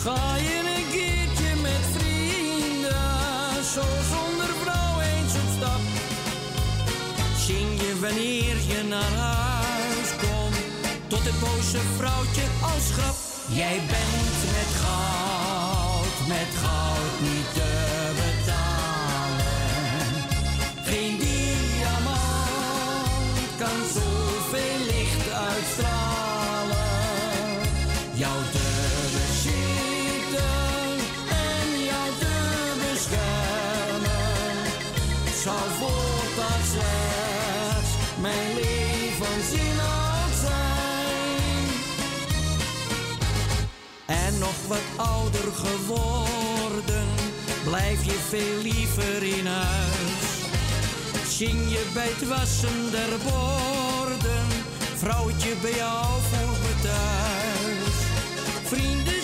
Ga 0.03 0.37
je 0.37 0.59
een 0.76 0.91
keertje 0.91 1.57
met 1.62 1.85
vrienden, 1.95 3.64
zo 3.74 3.83
zonder 4.11 4.30
wanneer 8.01 8.57
je 8.66 8.82
naar 8.88 9.12
huis 9.12 10.11
komt, 10.20 10.57
tot 11.07 11.24
het 11.24 11.40
boze 11.40 11.78
vrouwtje 11.96 12.42
als 12.62 12.86
grap. 12.92 13.16
Jij 13.48 13.76
bent 13.76 14.40
met 14.57 14.70
goud, 14.82 16.28
met 16.28 16.51
goud 16.62 17.14
niet 17.20 17.55
te 17.55 17.69
wat 44.70 45.06
ouder 45.06 45.52
geworden, 45.52 47.06
blijf 47.64 48.04
je 48.04 48.18
veel 48.28 48.62
liever 48.62 49.22
in 49.22 49.46
huis. 49.46 50.28
Zing 51.28 51.70
je 51.70 51.90
bij 51.94 52.08
het 52.08 52.28
wassen 52.28 52.90
der 52.90 53.18
borden, 53.24 54.46
vrouwtje 54.96 55.54
bij 55.62 55.74
jou 55.74 56.06
voor 56.30 56.80
thuis. 56.82 57.96
Vrienden 58.64 59.19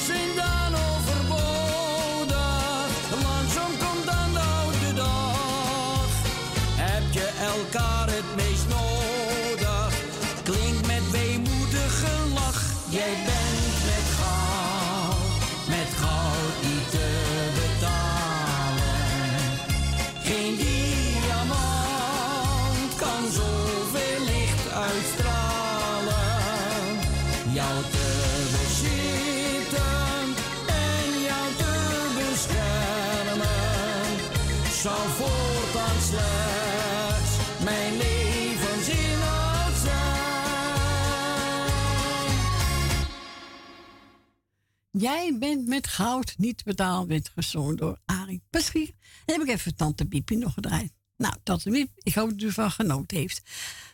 Jij 44.99 45.37
bent 45.39 45.67
met 45.69 45.87
goud 45.87 46.35
niet 46.39 46.65
betaald, 46.65 47.09
werd 47.09 47.29
gezongen 47.29 47.77
door 47.77 47.99
Arie 48.05 48.43
Paschier. 48.51 48.91
Dan 49.25 49.39
heb 49.39 49.49
ik 49.49 49.55
even 49.55 49.77
Tante 49.77 50.07
Biepie 50.07 50.37
nog 50.39 50.53
gedraaid. 50.55 50.93
Nou, 51.17 51.35
Tante 51.43 51.71
Biep, 51.71 51.89
ik 51.97 52.15
hoop 52.15 52.31
dat 52.31 52.41
u 52.41 52.47
ervan 52.47 52.71
genoten 52.71 53.17
heeft. 53.17 53.43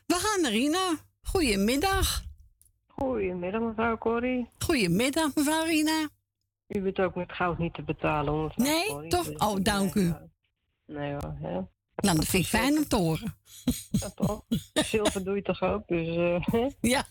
We 0.06 0.14
gaan 0.14 0.40
naar 0.42 0.50
Rina. 0.50 0.96
Goedemiddag. 1.22 2.22
Goedemiddag, 2.86 3.60
mevrouw 3.60 3.98
Corrie. 3.98 4.48
Goedemiddag, 4.58 5.34
mevrouw 5.34 5.64
Rina. 5.64 6.08
U 6.68 6.80
bent 6.80 6.98
ook 7.00 7.14
met 7.14 7.32
goud 7.32 7.58
niet 7.58 7.74
te 7.74 7.82
betalen, 7.82 8.32
hoor, 8.32 8.52
Nee, 8.56 8.86
Corrie, 8.86 9.10
toch? 9.10 9.26
dus- 9.26 9.36
Oh, 9.36 9.56
dank 9.62 9.94
u. 9.94 10.14
Nee 10.86 11.12
hoor, 11.12 11.36
hè? 11.40 11.60
Nou, 11.96 12.16
dat 12.16 12.24
vind 12.24 12.42
ik 12.42 12.48
fijn 12.48 12.76
om 12.76 12.88
te 12.88 12.96
horen. 12.96 13.34
Ja, 13.90 14.10
toch? 14.10 14.44
Zilver 14.90 15.24
doe 15.24 15.34
je 15.36 15.42
toch 15.42 15.62
ook, 15.62 15.86
dus... 15.88 16.16
eh? 16.16 16.66
Ja. 16.80 17.04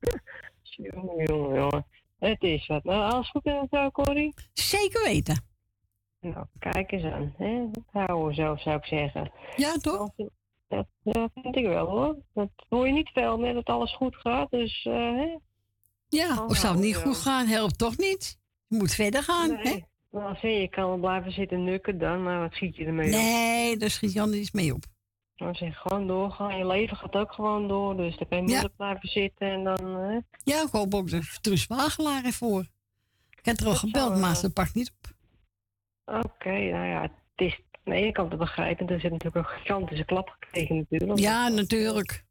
jongen, 0.92 1.24
jongen, 1.24 1.54
jongen. 1.56 1.86
Het 2.18 2.42
is 2.42 2.66
wat. 2.66 2.84
Nou, 2.84 3.12
alles 3.12 3.30
goed 3.30 3.44
met 3.44 3.60
mevrouw 3.60 3.90
Corrie? 3.90 4.34
Zeker 4.52 5.02
weten. 5.02 5.44
Nou, 6.20 6.46
kijk 6.58 6.92
eens 6.92 7.04
aan. 7.12 7.34
Hè? 7.36 7.64
Houden 7.90 8.34
zo, 8.34 8.56
zou 8.56 8.76
ik 8.76 8.84
zeggen. 8.84 9.32
Ja, 9.56 9.76
toch? 9.76 10.10
Dat, 10.68 10.86
dat 11.02 11.30
vind 11.34 11.56
ik 11.56 11.66
wel, 11.66 11.86
hoor. 11.86 12.16
Dat 12.34 12.48
hoor 12.68 12.86
je 12.86 12.92
niet 12.92 13.10
veel 13.12 13.38
meer, 13.38 13.54
dat 13.54 13.66
alles 13.66 13.96
goed 13.96 14.16
gaat, 14.16 14.50
dus... 14.50 14.84
eh, 14.84 14.94
hè? 14.94 15.36
Ja, 16.08 16.44
of 16.46 16.56
zou 16.56 16.74
het 16.74 16.84
niet 16.84 16.96
goed 16.96 17.16
gaan, 17.16 17.46
helpt 17.46 17.78
toch 17.78 17.96
niet? 17.98 18.38
Je 18.66 18.76
moet 18.76 18.94
verder 18.94 19.22
gaan, 19.22 19.50
hè? 19.50 19.62
Nee. 19.62 19.84
Nou, 20.10 20.36
zie 20.36 20.50
je, 20.50 20.60
je 20.60 20.68
kan 20.68 21.00
blijven 21.00 21.32
zitten 21.32 21.64
nukken 21.64 21.98
dan, 21.98 22.22
maar 22.22 22.40
wat 22.40 22.52
schiet 22.52 22.76
je 22.76 22.84
ermee 22.84 23.06
op? 23.06 23.12
Nee, 23.12 23.76
daar 23.76 23.90
schiet 23.90 24.12
Jan 24.12 24.32
iets 24.32 24.52
mee 24.52 24.74
op. 24.74 24.84
Dan 25.38 25.54
zeg 25.54 25.76
gewoon 25.76 26.06
doorgaan. 26.06 26.58
Je 26.58 26.66
leven 26.66 26.96
gaat 26.96 27.14
ook 27.14 27.32
gewoon 27.32 27.68
door. 27.68 27.96
Dus 27.96 28.16
dan 28.16 28.28
kan 28.28 28.38
je 28.38 28.44
moeilijk 28.44 28.76
blijven 28.76 29.08
zitten 29.08 29.48
en 29.48 29.64
dan. 29.64 29.94
hè. 29.96 30.18
Ja, 30.44 30.62
ik 30.62 30.68
hoop 30.70 30.94
ook 30.94 31.10
dat 31.10 31.42
Truus 31.42 31.66
Wagelaar 31.66 32.24
ervoor. 32.24 32.60
Ik 33.38 33.44
heb 33.44 33.56
er 33.58 33.66
al 33.66 33.74
gebeld, 33.74 34.16
maar 34.18 34.36
ze 34.36 34.52
pakt 34.52 34.74
niet 34.74 34.92
op. 34.98 35.10
Oké, 36.24 36.50
nou 36.50 36.86
ja, 36.86 37.02
het 37.02 37.10
is 37.36 37.60
aan 37.72 37.92
de 37.92 38.00
ene 38.00 38.12
kant 38.12 38.30
te 38.30 38.36
begrijpen. 38.36 38.88
Er 38.88 39.00
zit 39.00 39.10
natuurlijk 39.10 39.48
een 39.48 39.58
gigantische 39.58 40.04
klap 40.04 40.36
gekregen 40.38 40.76
natuurlijk. 40.76 41.18
Ja, 41.20 41.48
natuurlijk. 41.48 42.24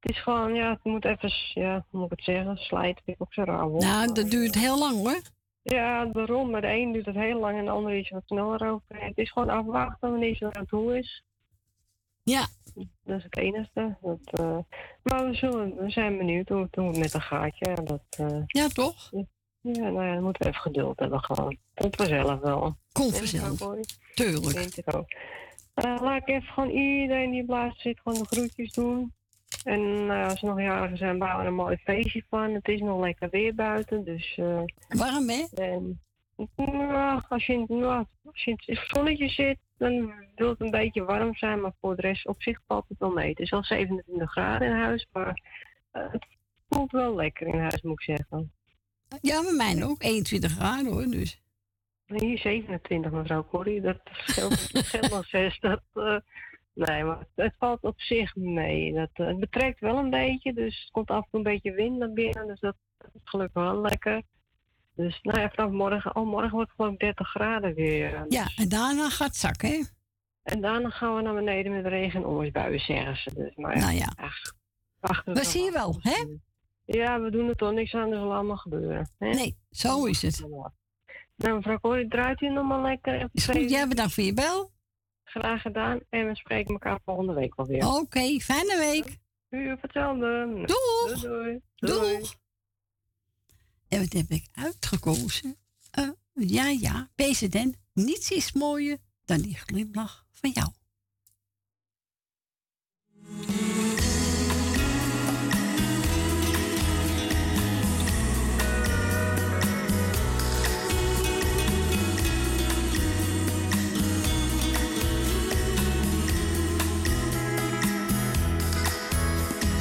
Het 0.00 0.10
is 0.10 0.22
gewoon, 0.22 0.54
ja, 0.54 0.70
het 0.70 0.84
moet 0.84 1.04
even, 1.04 1.32
ja, 1.54 1.86
hoe 1.90 2.00
moet 2.00 2.12
ik 2.12 2.16
het 2.16 2.24
zeggen, 2.36 2.56
slijten 2.56 3.04
vind 3.04 3.16
ik 3.16 3.22
ook 3.22 3.32
zo 3.32 3.42
raar. 3.42 3.68
woord. 3.68 3.82
Nou, 3.82 4.12
dat 4.12 4.30
duurt 4.30 4.54
heel 4.54 4.78
lang 4.78 4.96
hoor. 4.96 5.20
Ja, 5.62 6.04
daarom. 6.04 6.50
Maar 6.50 6.60
de 6.60 6.66
een 6.72 6.92
duurt 6.92 7.06
het 7.06 7.14
heel 7.14 7.40
lang 7.40 7.58
en 7.58 7.64
de 7.64 7.70
ander 7.70 7.92
is 7.94 8.10
wat 8.10 8.22
sneller 8.26 8.70
over. 8.70 8.82
Het 8.88 9.18
is 9.18 9.30
gewoon 9.32 9.48
afwachten 9.50 10.10
wanneer 10.10 10.36
ze 10.36 10.52
aan 10.52 10.66
toe 10.66 10.98
is. 10.98 11.24
Ja. 12.34 12.46
Dat 13.04 13.18
is 13.18 13.22
het 13.22 13.36
enige. 13.36 13.96
Dat, 14.00 14.18
eh, 14.24 14.58
maar 15.02 15.28
we, 15.28 15.34
zullen, 15.34 15.76
we 15.76 15.90
zijn 15.90 16.18
benieuwd 16.18 16.48
hoe, 16.48 16.68
hoe 16.70 16.86
het 16.88 16.98
met 16.98 17.14
een 17.14 17.20
gaatje. 17.22 17.74
Dat, 17.84 18.02
eh, 18.10 18.42
ja, 18.46 18.68
toch? 18.68 19.10
Ja, 19.60 19.90
nou 19.90 20.04
ja, 20.04 20.14
dan 20.14 20.22
moeten 20.22 20.42
we 20.42 20.48
even 20.48 20.60
geduld 20.60 20.98
hebben 20.98 21.20
gewoon. 21.20 21.56
Komt 21.74 21.96
vanzelf 21.96 22.40
wel. 22.40 22.76
Komt 22.92 23.16
vanzelf. 23.18 23.58
Tuurlijk. 24.14 24.54
Denk 24.54 24.74
ik 24.74 24.94
ook. 24.94 25.08
Eh, 25.74 25.96
laat 26.00 26.16
ik 26.20 26.28
even 26.28 26.48
gewoon 26.52 26.70
iedereen 26.70 27.30
die 27.30 27.44
blaast 27.44 27.80
zit 27.80 28.00
gewoon 28.02 28.18
de 28.18 28.36
groetjes 28.36 28.72
doen. 28.72 29.14
En 29.64 30.10
als 30.10 30.38
ze 30.38 30.46
nog 30.46 30.60
jarigen 30.60 30.96
zijn, 30.96 31.18
bouwen 31.18 31.38
we 31.38 31.44
er 31.44 31.50
een 31.50 31.64
mooi 31.64 31.76
feestje 31.76 32.24
van. 32.28 32.54
Het 32.54 32.68
is 32.68 32.80
nog 32.80 33.00
lekker 33.00 33.28
weer 33.30 33.54
buiten, 33.54 34.04
dus... 34.04 34.36
eh, 34.36 34.62
Warm, 34.88 35.28
hè? 35.28 35.44
En, 35.54 36.00
ja, 36.56 37.26
als 37.28 37.46
je, 37.46 37.52
in- 37.52 37.76
ja, 37.78 38.06
als 38.24 38.44
je 38.44 38.50
in 38.50 38.58
het 38.76 38.84
zonnetje 38.86 39.28
zit, 39.28 39.58
dan 39.78 40.12
wil 40.34 40.48
het 40.48 40.60
een 40.60 40.70
beetje 40.70 41.04
warm 41.04 41.34
zijn. 41.34 41.60
Maar 41.60 41.72
voor 41.80 41.96
de 41.96 42.02
rest 42.02 42.26
op 42.26 42.42
zich 42.42 42.60
valt 42.66 42.84
het 42.88 42.98
wel 42.98 43.10
mee. 43.12 43.28
Het 43.28 43.38
is 43.38 43.52
al 43.52 43.64
27 43.64 44.30
graden 44.30 44.68
in 44.68 44.74
huis, 44.76 45.06
maar 45.12 45.42
eh, 45.90 46.12
het 46.12 46.26
voelt 46.68 46.90
wel 46.90 47.14
lekker 47.14 47.46
in 47.46 47.58
huis, 47.60 47.82
moet 47.82 47.92
ik 47.92 48.16
zeggen. 48.16 48.52
Ja, 49.20 49.42
bij 49.42 49.52
mij 49.52 49.84
ook. 49.84 50.02
21 50.02 50.52
graden 50.52 50.92
hoor, 50.92 51.04
dus. 51.06 51.40
Hier 52.06 52.38
27, 52.38 53.10
mevrouw 53.10 53.44
Corrie. 53.44 53.80
Dat 53.90 54.00
scheelt, 54.24 55.10
nog 55.10 55.26
zes. 55.26 55.58
Dat, 55.60 55.82
eh, 55.92 56.16
nee, 56.72 57.04
maar 57.04 57.26
het 57.34 57.54
valt 57.58 57.82
op 57.82 58.00
zich 58.00 58.34
mee. 58.36 58.92
Dat, 58.92 59.10
eh, 59.12 59.26
het 59.26 59.40
betrekt 59.40 59.80
wel 59.80 59.96
een 59.98 60.10
beetje, 60.10 60.52
dus 60.52 60.84
er 60.84 60.90
komt 60.92 61.10
af 61.10 61.22
en 61.24 61.28
toe 61.30 61.38
een 61.38 61.52
beetje 61.52 61.72
wind 61.72 61.98
naar 61.98 62.12
binnen. 62.12 62.46
Dus 62.46 62.60
dat, 62.60 62.76
dat 62.98 63.10
is 63.14 63.20
gelukkig 63.24 63.62
wel 63.62 63.80
lekker. 63.80 64.22
Dus 64.96 65.18
nou 65.22 65.40
ja, 65.40 65.50
vanaf 65.54 65.70
morgen, 65.70 66.16
oh, 66.16 66.26
morgen 66.26 66.50
wordt 66.50 66.70
het 66.70 66.76
gewoon 66.80 66.96
30 66.96 67.28
graden 67.28 67.74
weer. 67.74 68.24
Ja, 68.28 68.46
en 68.56 68.68
daarna 68.68 69.10
gaat 69.10 69.26
het 69.26 69.36
zakken, 69.36 69.68
hè? 69.68 69.82
En 70.42 70.60
daarna 70.60 70.90
gaan 70.90 71.16
we 71.16 71.22
naar 71.22 71.34
beneden 71.34 71.72
met 71.72 71.86
regen 71.86 72.20
en 72.20 72.26
onweersbuien, 72.26 72.80
zeggen 72.80 73.16
ze. 73.16 73.34
Dus, 73.34 73.54
maar 73.54 73.78
Nou 73.78 73.92
ja. 73.92 74.12
ach, 74.16 74.52
achter 75.00 75.34
Dat 75.34 75.46
zie 75.46 75.62
je 75.62 75.70
wel, 75.70 75.98
hè? 76.00 76.24
Ja, 76.84 77.20
we 77.20 77.30
doen 77.30 77.48
er 77.48 77.56
toch 77.56 77.72
niks 77.72 77.94
aan, 77.94 78.10
dus 78.10 78.18
zal 78.18 78.34
allemaal 78.34 78.56
gebeuren. 78.56 79.10
Hè? 79.18 79.28
Nee, 79.30 79.56
zo 79.70 80.04
is 80.04 80.22
het. 80.22 80.46
Nou, 81.36 81.54
mevrouw 81.54 81.78
Corrie, 81.78 82.08
draait 82.08 82.40
u 82.40 82.48
nog 82.48 82.66
maar 82.66 82.82
lekker. 82.82 83.28
Is 83.32 83.46
goed, 83.46 83.70
jij 83.70 83.88
bedankt 83.88 84.14
voor 84.14 84.24
je 84.24 84.32
bel. 84.32 84.70
Graag 85.24 85.62
gedaan. 85.62 86.00
En 86.10 86.26
we 86.26 86.36
spreken 86.36 86.72
elkaar 86.72 86.98
volgende 87.04 87.32
week 87.32 87.54
wel 87.54 87.66
weer. 87.66 87.86
Oké, 87.86 88.38
fijne 88.40 88.76
week. 88.78 89.18
U 89.48 89.72
op 89.72 89.82
hetzelfde. 89.82 90.62
Doeg. 90.66 91.20
Doei. 91.20 91.60
Doeg. 91.76 92.34
En 93.96 94.02
wat 94.02 94.12
heb 94.12 94.30
ik 94.30 94.46
uitgekozen? 94.52 95.56
Eh, 95.90 96.08
ja, 96.34 96.68
ja, 96.68 97.10
PZN. 97.14 97.74
Niets 97.92 98.30
is 98.30 98.52
mooier 98.52 98.98
dan 99.24 99.40
die 99.40 99.54
glimlach 99.54 100.26
van 100.32 100.50
jou. 100.50 100.70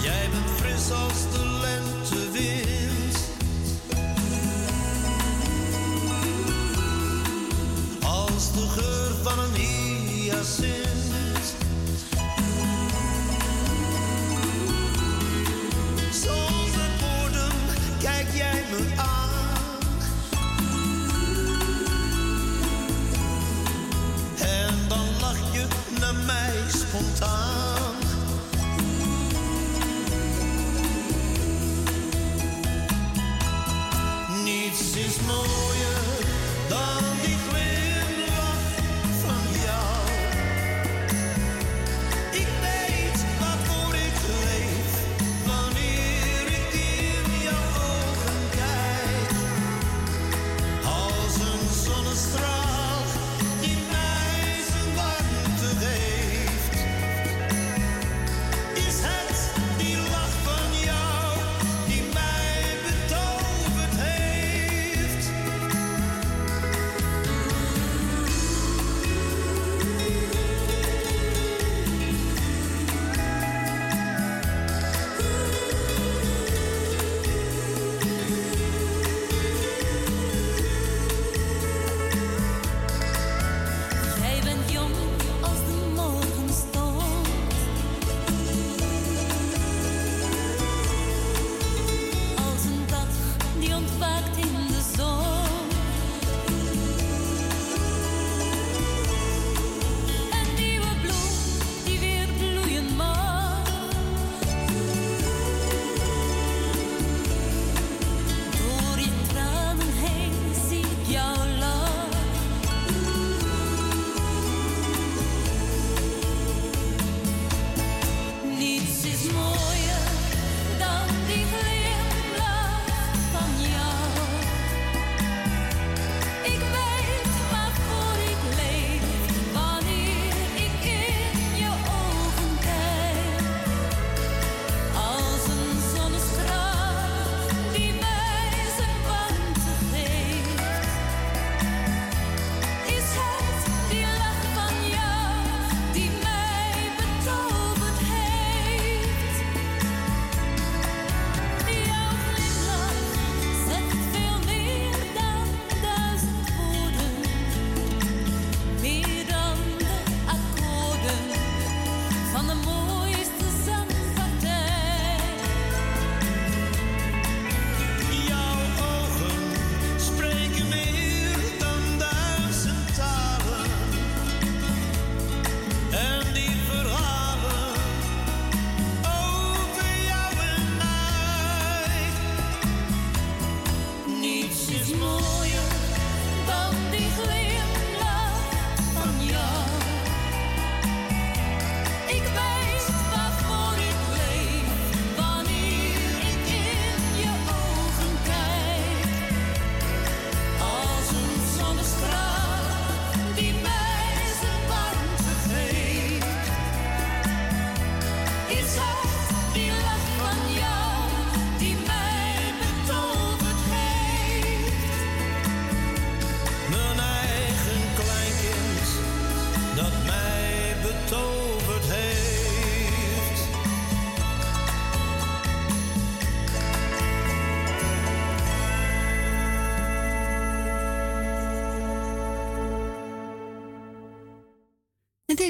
Jij 0.02 0.30
Als 8.46 8.54
de 8.54 8.82
geur 8.82 9.12
van 9.24 9.40
een 9.40 9.54
hyacint. 9.54 11.56
Zonder 16.12 16.90
woorden 17.02 17.52
kijk 18.00 18.28
jij 18.34 18.64
me 18.72 18.94
aan. 18.98 19.82
En 24.40 24.88
dan 24.88 25.06
lach 25.22 25.54
je 25.54 25.66
naar 26.00 26.16
mij 26.26 26.54
spontaan. 26.68 27.65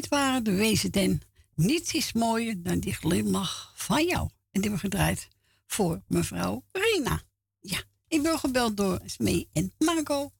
Waren 0.08 0.44
de 0.44 0.52
wezen 0.52 0.92
ten. 0.92 1.22
Niets 1.56 1.94
is 1.94 2.14
mooier 2.14 2.64
dan 2.64 2.80
die 2.80 2.94
glimlach 2.94 3.74
van 3.76 4.06
jou. 4.06 4.22
En 4.22 4.62
die 4.62 4.70
hebben 4.70 4.72
we 4.72 4.78
gedraaid 4.78 5.28
voor 5.68 6.04
mevrouw 6.08 6.66
Rina. 6.72 7.22
Ja, 7.60 7.84
ik 8.08 8.24
ben 8.24 8.40
gebeld 8.40 8.78
door 8.78 9.02
Smee 9.06 9.50
en 9.54 9.74
Marco. 9.78 10.32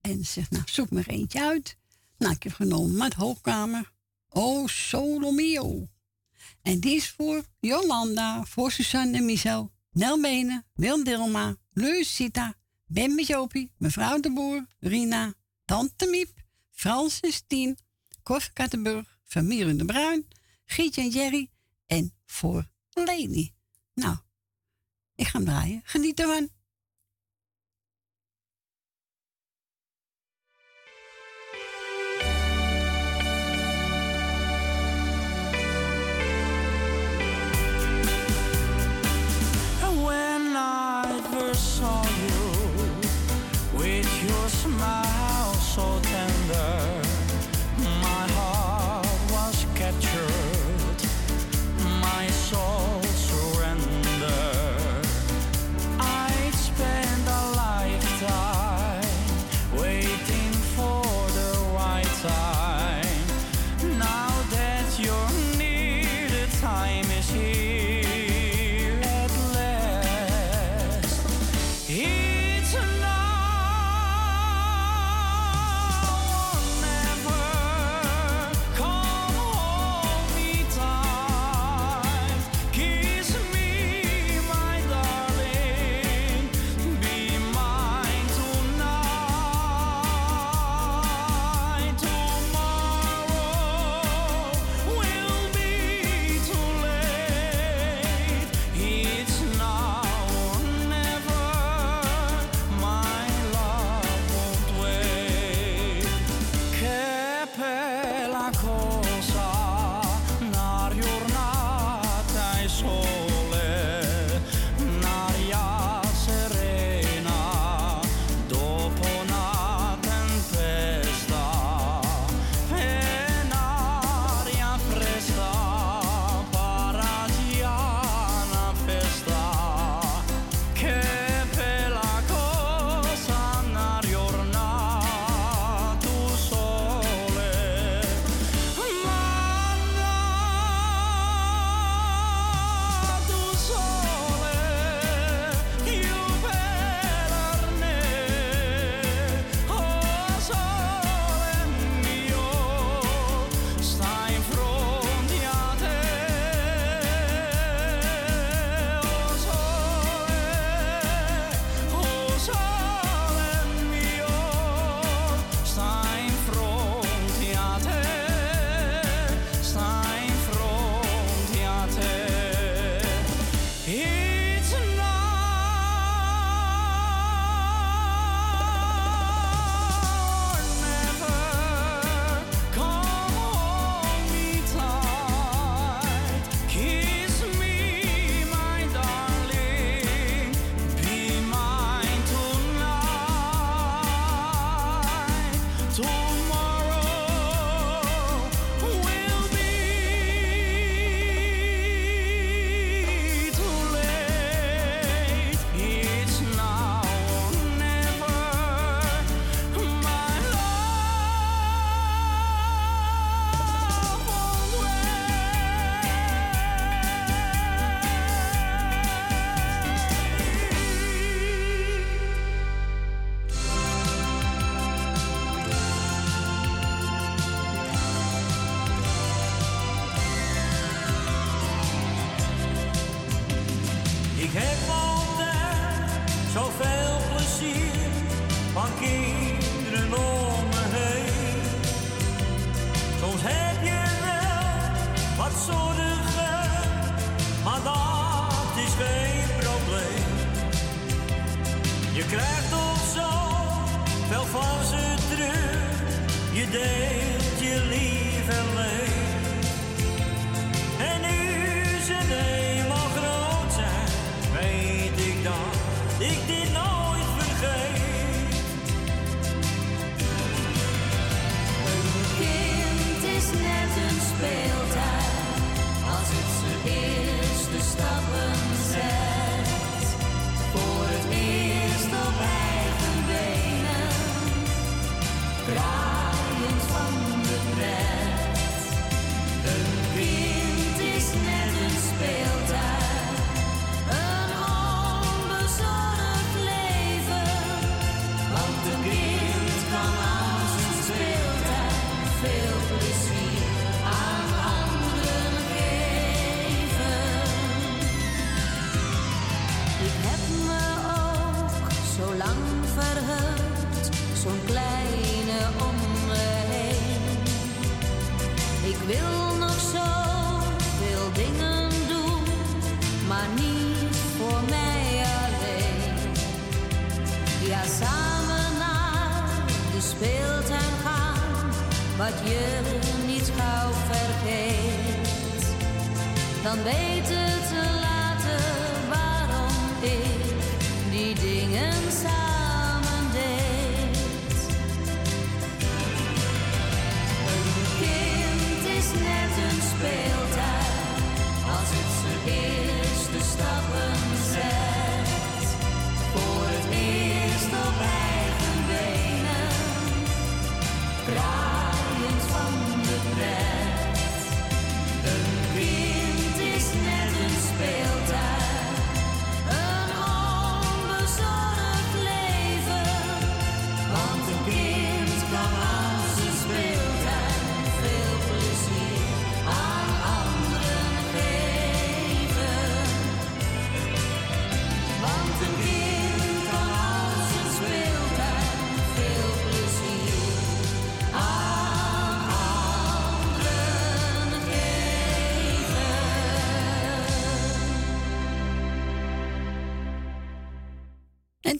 En 0.00 0.24
ze 0.24 0.32
zegt, 0.32 0.50
nou, 0.50 0.62
zoek 0.66 0.90
er 0.90 1.08
eentje 1.08 1.40
uit. 1.42 1.76
Nou, 2.18 2.34
ik 2.34 2.42
heb 2.42 2.52
genomen 2.52 2.96
met 2.96 3.14
hoogkamer. 3.14 3.92
Oh, 4.28 4.66
solo 4.66 5.30
mio. 5.30 5.88
En 6.62 6.80
die 6.80 6.96
is 6.96 7.10
voor 7.10 7.44
Jolanda, 7.60 8.44
voor 8.44 8.72
Suzanne 8.72 9.16
en 9.16 9.24
Michel, 9.24 9.72
Nel 9.90 10.20
Benen, 10.20 10.66
Wil 10.74 11.04
Dilma, 11.04 11.56
Lucita, 11.70 12.54
Ben 12.86 13.22
Jopie, 13.22 13.72
mevrouw 13.76 14.20
de 14.20 14.32
Boer, 14.32 14.66
Rina, 14.78 15.34
Tante 15.64 16.06
Miep, 16.06 16.30
Francis 16.70 17.44
Tien, 17.46 17.78
Cor 18.22 18.50
Kattenburg, 18.52 19.18
familie 19.24 19.76
de 19.76 19.84
Bruin, 19.84 20.28
Gietje 20.64 21.00
en 21.00 21.08
Jerry 21.08 21.50
en 21.86 22.14
voor 22.24 22.68
Leni. 22.90 23.54
Nou, 23.94 24.16
ik 25.14 25.26
ga 25.26 25.38
hem 25.38 25.46
draaien. 25.46 25.80
Geniet 25.84 26.20
ervan. 26.20 26.48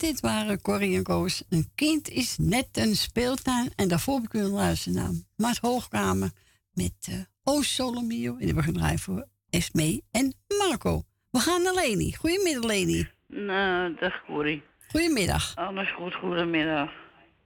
Dit 0.03 0.19
waren 0.19 0.61
Corrie 0.61 0.97
en 0.97 1.03
Koos. 1.03 1.43
Een 1.49 1.69
kind 1.75 2.09
is 2.09 2.37
net 2.37 2.67
een 2.71 2.95
speeltuin. 2.95 3.71
En 3.75 3.87
daarvoor 3.87 4.15
heb 4.15 4.23
ik 4.23 4.33
u 4.33 4.43
luisteren 4.43 4.93
naar 5.01 5.11
Mart 5.35 5.57
Hoogkamer 5.57 6.31
met 6.73 6.93
uh, 7.09 7.15
O 7.43 7.61
Solomio. 7.61 8.31
En 8.37 8.45
die 8.45 8.55
we 8.55 8.63
gedraaid 8.63 9.01
voor 9.01 9.27
Esme 9.49 10.01
en 10.11 10.33
Marco. 10.57 11.03
We 11.29 11.39
gaan 11.39 11.63
naar 11.63 11.73
Leni. 11.73 12.13
Goedemiddag, 12.13 12.63
Leni. 12.63 13.07
Nou, 13.27 13.95
dag 13.99 14.25
Corrie. 14.25 14.63
Goedemiddag. 14.89 15.55
Alles 15.55 15.93
goed, 15.93 16.13
goedemiddag. 16.13 16.91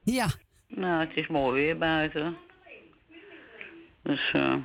Ja. 0.04 0.28
Nou, 0.68 1.08
het 1.08 1.18
is 1.18 1.28
mooi 1.28 1.62
weer 1.62 1.78
buiten. 1.78 2.38
Dus, 4.04 4.32
eh. 4.34 4.56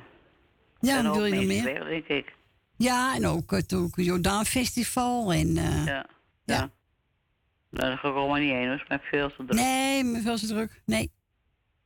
Ja, 0.79 1.03
wat 1.03 1.15
wil 1.15 1.25
je 1.25 1.35
nog 1.35 1.45
meer? 1.45 1.63
weg, 1.63 1.87
denk 1.87 2.07
ik. 2.07 2.33
Ja, 2.77 3.15
en 3.15 3.27
ook 3.27 3.51
het 3.51 3.75
Jordaan 3.95 4.45
Festival. 4.45 5.33
En, 5.33 5.57
eh, 5.57 5.85
Ja. 5.85 6.05
Ja. 6.45 6.71
Nou, 7.73 7.87
daar 7.87 7.97
ga 7.97 8.07
ik 8.09 8.15
allemaal 8.15 8.39
niet 8.39 8.51
heen, 8.51 8.61
hoor. 8.67 8.71
Het 8.71 8.81
is 8.81 8.87
mij 8.87 8.99
veel 9.01 9.29
te 9.29 9.35
druk. 9.45 9.53
Nee, 9.59 10.03
me 10.03 10.21
veel 10.21 10.37
te 10.37 10.47
druk. 10.47 10.81
Nee. 10.85 11.11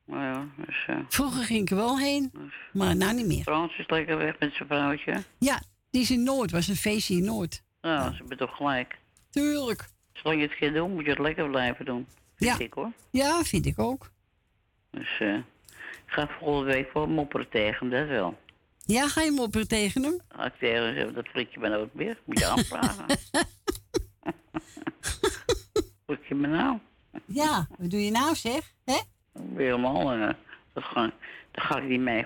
Nou 0.06 0.22
ja, 0.24 0.48
dus, 0.66 0.84
eh. 0.88 0.96
Vroeger 1.10 1.44
ging 1.44 1.62
ik 1.62 1.70
er 1.70 1.76
wel 1.76 2.00
heen, 2.00 2.32
maar 2.74 2.96
nou 2.96 3.14
niet 3.14 3.26
meer. 3.28 3.42
Frans 3.44 3.78
is 3.78 3.90
lekker 3.90 4.18
weg 4.18 4.40
met 4.40 4.54
zijn 4.54 4.68
vrouwtje. 4.68 5.24
Ja, 5.40 5.62
die 5.90 6.02
is 6.02 6.12
in 6.12 6.24
Noord. 6.24 6.52
was 6.52 6.68
een 6.68 6.76
feestje 6.76 7.16
in 7.16 7.24
Noord. 7.26 7.64
Nou, 7.82 8.12
ze 8.12 8.18
hebben 8.18 8.38
toch 8.38 8.56
gelijk. 8.56 8.98
Tuurlijk. 9.30 9.90
Zolang 10.14 10.42
je 10.42 10.48
het 10.48 10.58
keer 10.58 10.74
doet, 10.74 10.90
moet 10.90 11.04
je 11.04 11.10
het 11.10 11.20
lekker 11.20 11.50
blijven 11.50 11.86
doen. 11.86 12.08
Vind 12.36 12.58
Ja. 12.58 12.66
ik, 12.66 12.74
hoor. 12.74 12.92
Ja, 13.12 13.44
vind 13.44 13.66
ik 13.66 13.80
ook. 13.80 14.12
Dus, 14.92 15.20
eh. 15.20 15.36
ik 15.36 15.44
ga 16.06 16.28
volgende 16.40 16.74
week 16.74 16.94
wel 16.94 17.08
mopperen 17.08 17.50
tegen, 17.50 17.90
hem, 17.90 18.00
dat 18.00 18.08
wel. 18.08 18.38
Ja, 18.86 19.08
ga 19.08 19.22
je 19.22 19.32
mopperen 19.32 19.68
tegen 19.68 20.04
hem? 20.04 20.20
Ga 20.30 20.46
ik 20.46 20.54
tegen 20.60 20.84
hem 20.84 20.94
zeggen, 20.96 21.14
dat 21.14 21.28
flik 21.28 21.52
je 21.52 21.60
me 21.60 21.70
nooit 21.70 21.94
meer. 21.94 22.18
Moet 22.26 22.40
je 22.40 22.46
aanvragen. 22.56 23.06
Flik 26.08 26.26
je 26.28 26.36
me 26.36 26.48
nou? 26.48 26.78
Ja, 27.26 27.68
wat 27.78 27.90
doe 27.90 28.04
je 28.04 28.12
nou 28.12 28.36
zeg? 28.36 28.74
Hè? 28.86 29.00
Helemaal, 29.56 30.12
eh, 30.12 30.30
dat 30.74 30.84
ga, 30.84 31.12
dat 31.52 31.64
ga 31.64 31.78
ik 31.78 31.84
niet 31.88 32.00
mee 32.00 32.26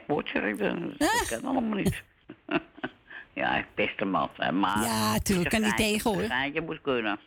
dan. 0.57 0.93
Dat 0.97 1.25
kan 1.29 1.45
allemaal 1.45 1.77
niet. 1.77 2.03
ja, 3.33 3.55
ik 3.57 3.65
pest 3.73 3.99
hem 3.99 4.15
af. 4.15 4.37
Maar 4.51 4.83
Ja, 4.83 5.17
tuurlijk, 5.19 5.49
kan 5.49 5.61
niet 5.61 5.77
tegen, 5.77 6.11
hoor. 6.13 6.21
Een 6.23 6.31
moet 6.61 6.81
kunnen. 6.81 7.19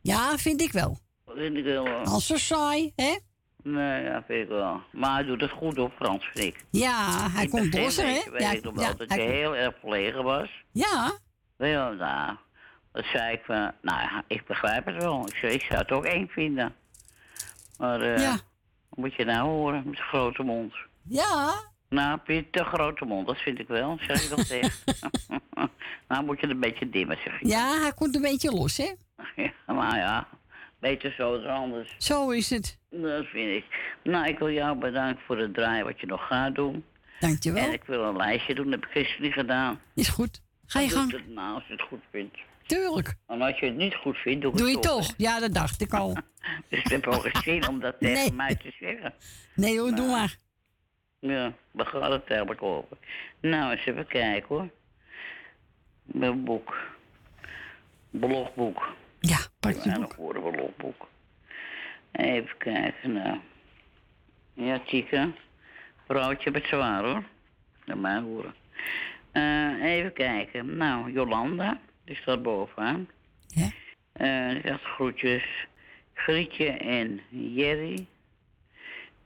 Ja, 0.00 0.36
vind 0.38 0.60
ik 0.60 0.72
wel. 0.72 0.98
Dat 1.24 1.36
vind 1.36 1.56
ik 1.56 1.64
wel. 1.64 1.88
hoor. 1.88 2.04
Al 2.04 2.20
zo 2.20 2.36
saai, 2.36 2.92
hè? 2.96 3.16
Nee, 3.62 4.02
ja, 4.02 4.22
vind 4.26 4.42
ik 4.42 4.48
wel. 4.48 4.80
Maar 4.92 5.14
hij 5.14 5.24
doet 5.24 5.40
het 5.40 5.50
goed 5.50 5.78
op 5.78 5.92
Frans, 5.96 6.24
vind 6.34 6.54
ik. 6.54 6.64
Ja, 6.70 7.30
hij 7.30 7.46
komt 7.46 7.70
bosser, 7.70 8.06
hè? 8.06 8.30
weet 8.30 8.40
Ja, 8.40 8.50
ik 8.50 8.62
nog 8.62 8.74
wel 8.74 8.84
ja, 8.84 8.92
dat 8.94 9.08
hij 9.08 9.26
heel 9.26 9.56
erg 9.56 9.74
verlegen 9.80 10.24
was. 10.24 10.48
ja, 10.72 11.18
Ja, 11.58 11.90
nou, 11.90 12.36
dat 12.96 13.04
zei 13.04 13.32
ik 13.32 13.42
van, 13.44 13.56
nou 13.82 14.00
ja, 14.00 14.24
ik 14.26 14.46
begrijp 14.46 14.86
het 14.86 14.96
wel. 15.02 15.26
Ik, 15.28 15.36
zei, 15.36 15.52
ik 15.52 15.62
zou 15.62 15.78
het 15.78 15.90
ook 15.92 16.04
eng 16.04 16.26
vinden. 16.28 16.74
Maar 17.78 18.00
eh, 18.00 18.18
Ja. 18.22 18.30
wat 18.88 18.98
moet 18.98 19.14
je 19.14 19.24
nou 19.24 19.48
horen 19.48 19.82
met 19.84 19.96
zijn 19.96 20.08
grote 20.08 20.42
mond? 20.42 20.74
ja. 21.02 21.52
Nou, 21.88 22.10
heb 22.10 22.26
je 22.26 22.50
te 22.50 22.64
grote 22.64 23.04
mond, 23.04 23.26
dat 23.26 23.38
vind 23.38 23.58
ik 23.58 23.68
wel, 23.68 23.98
zeg 24.00 24.22
ik 24.22 24.30
dat 24.36 24.48
tegen. 24.54 24.72
nou 26.08 26.24
moet 26.24 26.40
je 26.40 26.46
het 26.46 26.54
een 26.54 26.60
beetje 26.60 26.88
dimmen, 26.90 27.16
zeg 27.24 27.40
ik. 27.40 27.46
Ja, 27.46 27.80
hij 27.80 27.92
komt 27.92 28.14
een 28.16 28.22
beetje 28.22 28.50
los, 28.50 28.76
hè? 28.76 28.92
Ja, 29.66 29.72
maar 29.74 29.96
ja, 29.96 30.28
beter 30.78 31.12
zo 31.12 31.40
dan 31.40 31.54
anders. 31.56 31.94
Zo 31.98 32.30
is 32.30 32.50
het. 32.50 32.78
Dat 32.90 33.24
vind 33.26 33.50
ik. 33.64 33.94
Nou, 34.02 34.26
ik 34.26 34.38
wil 34.38 34.50
jou 34.50 34.78
bedanken 34.78 35.22
voor 35.26 35.38
het 35.38 35.54
draaien 35.54 35.84
wat 35.84 36.00
je 36.00 36.06
nog 36.06 36.26
gaat 36.26 36.54
doen. 36.54 36.84
Dankjewel. 37.20 37.64
En 37.64 37.72
ik 37.72 37.84
wil 37.84 38.02
een 38.04 38.16
lijstje 38.16 38.54
doen, 38.54 38.64
dat 38.70 38.74
heb 38.80 38.84
ik 38.84 38.90
gisteren 38.90 39.22
niet 39.22 39.32
gedaan. 39.32 39.80
Is 39.94 40.08
goed. 40.08 40.42
Ga 40.66 40.80
je 40.80 40.88
gang. 40.90 41.12
het 41.12 41.28
nou, 41.28 41.54
als 41.54 41.66
je 41.66 41.72
het 41.72 41.82
goed 41.82 42.02
vindt. 42.10 42.36
Tuurlijk. 42.66 43.14
En 43.26 43.42
als 43.42 43.58
je 43.58 43.66
het 43.66 43.76
niet 43.76 43.94
goed 43.94 44.16
vindt, 44.16 44.42
doe 44.42 44.52
ik 44.52 44.58
Doe 44.58 44.66
je 44.68 44.72
het 44.74 44.82
toch? 44.82 45.14
Ja, 45.16 45.40
dat 45.40 45.54
dacht 45.54 45.80
ik 45.80 45.92
al. 45.94 46.16
Dus 46.68 46.78
ik 46.78 46.88
heb 46.88 47.04
wel 47.04 47.20
geen 47.20 47.68
om 47.68 47.80
dat 47.80 47.96
tegen 48.00 48.14
Nee. 48.14 48.32
mij 48.32 48.54
te 48.54 48.72
zeggen. 48.80 49.14
Nee 49.54 49.78
hoor, 49.80 49.90
doe 49.94 50.06
maar. 50.10 50.36
Ja, 51.18 51.52
waar 51.70 51.86
gaat 51.86 52.10
het 52.12 52.26
eigenlijk 52.26 52.62
over? 52.62 52.96
Nou, 53.40 53.70
eens 53.72 53.86
even 53.86 54.06
kijken 54.06 54.48
hoor. 54.56 54.68
Mijn 56.02 56.44
boek. 56.44 56.76
Blogboek. 58.10 58.94
Ja, 59.20 59.38
pak 59.60 59.74
je 59.84 59.90
nog 59.90 60.14
voor 60.14 60.34
een 60.34 60.50
blogboek. 60.52 61.08
Even 62.12 62.56
kijken, 62.58 63.12
nou. 63.12 63.38
Ja, 64.54 64.80
Chica. 64.86 65.28
Vrouwtje 66.06 66.50
met 66.50 66.64
zwaar 66.64 67.04
hoor. 67.04 67.22
Naar 67.84 67.98
mij 67.98 68.20
horen. 68.20 68.54
Eh, 69.32 69.82
even 69.82 70.12
kijken. 70.12 70.76
Nou, 70.76 71.12
Jolanda. 71.12 71.78
Die 72.06 72.16
staat 72.16 72.42
bovenaan. 72.42 73.08
Ja. 73.46 73.70
Eh, 74.12 74.50
die 74.50 74.60
zegt 74.64 74.82
groetjes. 74.84 75.66
Grietje 76.14 76.66
en 76.70 77.20
Jerry. 77.28 78.06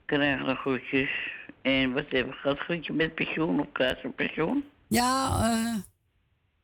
Krijgen 0.05 0.45
de 0.45 0.55
groetjes. 0.55 1.09
En 1.61 1.93
wat 1.93 2.05
hebben 2.09 2.33
we 2.33 2.39
gehad? 2.39 2.59
Grietje 2.59 2.93
met 2.93 3.15
pensioen 3.15 3.59
of 3.59 3.67
krijgt 3.71 4.01
ze 4.01 4.07
pensioen? 4.07 4.63
Ja, 4.87 5.39
eh 5.41 5.75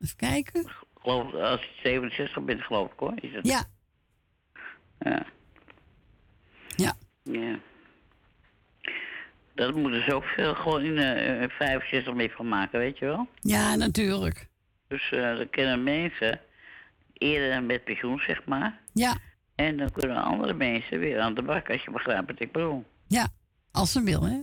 even 0.02 0.16
kijken. 0.16 0.70
Geloof, 1.02 1.34
als 1.34 1.62
je 1.62 1.70
67 1.84 2.44
bent, 2.44 2.62
geloof 2.62 2.92
ik 2.92 3.00
hoor. 3.00 3.14
Is? 3.16 3.30
Ja. 3.42 3.64
Ja. 5.00 5.26
Ja. 6.76 6.94
Ja. 7.24 7.60
Dat 9.56 9.76
moeten 9.76 10.04
ze 10.04 10.14
ook 10.14 10.24
veel 10.24 10.56
gewoon 10.56 10.84
in 10.84 10.98
eh, 10.98 11.50
65 11.50 12.14
mee 12.14 12.32
van 12.32 12.48
maken, 12.48 12.80
weet 12.80 12.98
je 12.98 13.06
wel? 13.06 13.28
Ja, 13.42 13.76
natuurlijk. 13.76 14.48
Dus 14.88 15.12
eh 15.12 15.38
dan 15.38 15.50
kunnen 15.50 15.84
mensen 15.84 16.40
eerder 17.14 17.64
met 17.64 17.84
pensioen, 17.84 18.20
zeg 18.20 18.46
maar. 18.46 18.80
Ja, 18.94 19.18
En 19.56 19.78
dan 19.78 19.92
kunnen 19.92 20.24
andere 20.24 20.54
mensen 20.54 21.00
weer 21.00 21.20
aan 21.20 21.34
de 21.34 21.42
bak, 21.42 21.70
als 21.70 21.84
je 21.84 21.92
begrijpt 21.92 22.28
wat 22.28 22.40
ik 22.40 22.52
bedoel. 22.52 22.86
ja. 23.08 23.28
Als 23.72 23.92
ze 23.92 24.04
wil, 24.04 24.24
hè? 24.24 24.42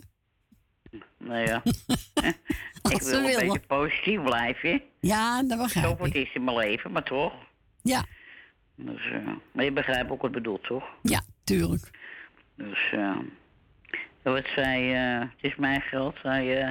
Nou 1.18 1.38
ja. 1.46 1.62
Als 2.82 2.92
ik 2.92 3.02
ze 3.02 3.10
wil 3.10 3.18
een 3.18 3.24
wil. 3.26 3.38
beetje 3.38 3.66
positief 3.66 4.22
blijven. 4.22 4.82
Ja, 5.00 5.42
dat 5.42 5.50
Zo 5.58 5.62
begrijp 5.64 5.98
voor 5.98 6.06
ik. 6.06 6.14
het 6.14 6.28
in 6.34 6.44
mijn 6.44 6.56
leven, 6.56 6.92
maar 6.92 7.02
toch. 7.02 7.32
Ja, 7.82 8.04
Dus, 8.76 9.10
eh, 9.12 9.28
maar 9.52 9.64
je 9.64 9.72
begrijpt 9.72 10.10
ook 10.10 10.20
wat 10.20 10.30
ik 10.30 10.36
bedoel, 10.36 10.60
toch? 10.60 10.84
ja, 11.02 11.20
tuurlijk. 11.44 11.90
Dus, 12.56 12.90
eh 12.92 13.16
wat 14.22 14.46
zei, 14.54 14.92
het 14.92 15.30
is 15.40 15.56
mijn 15.56 15.80
geld, 15.80 16.16
zei, 16.22 16.52
eh 16.54 16.70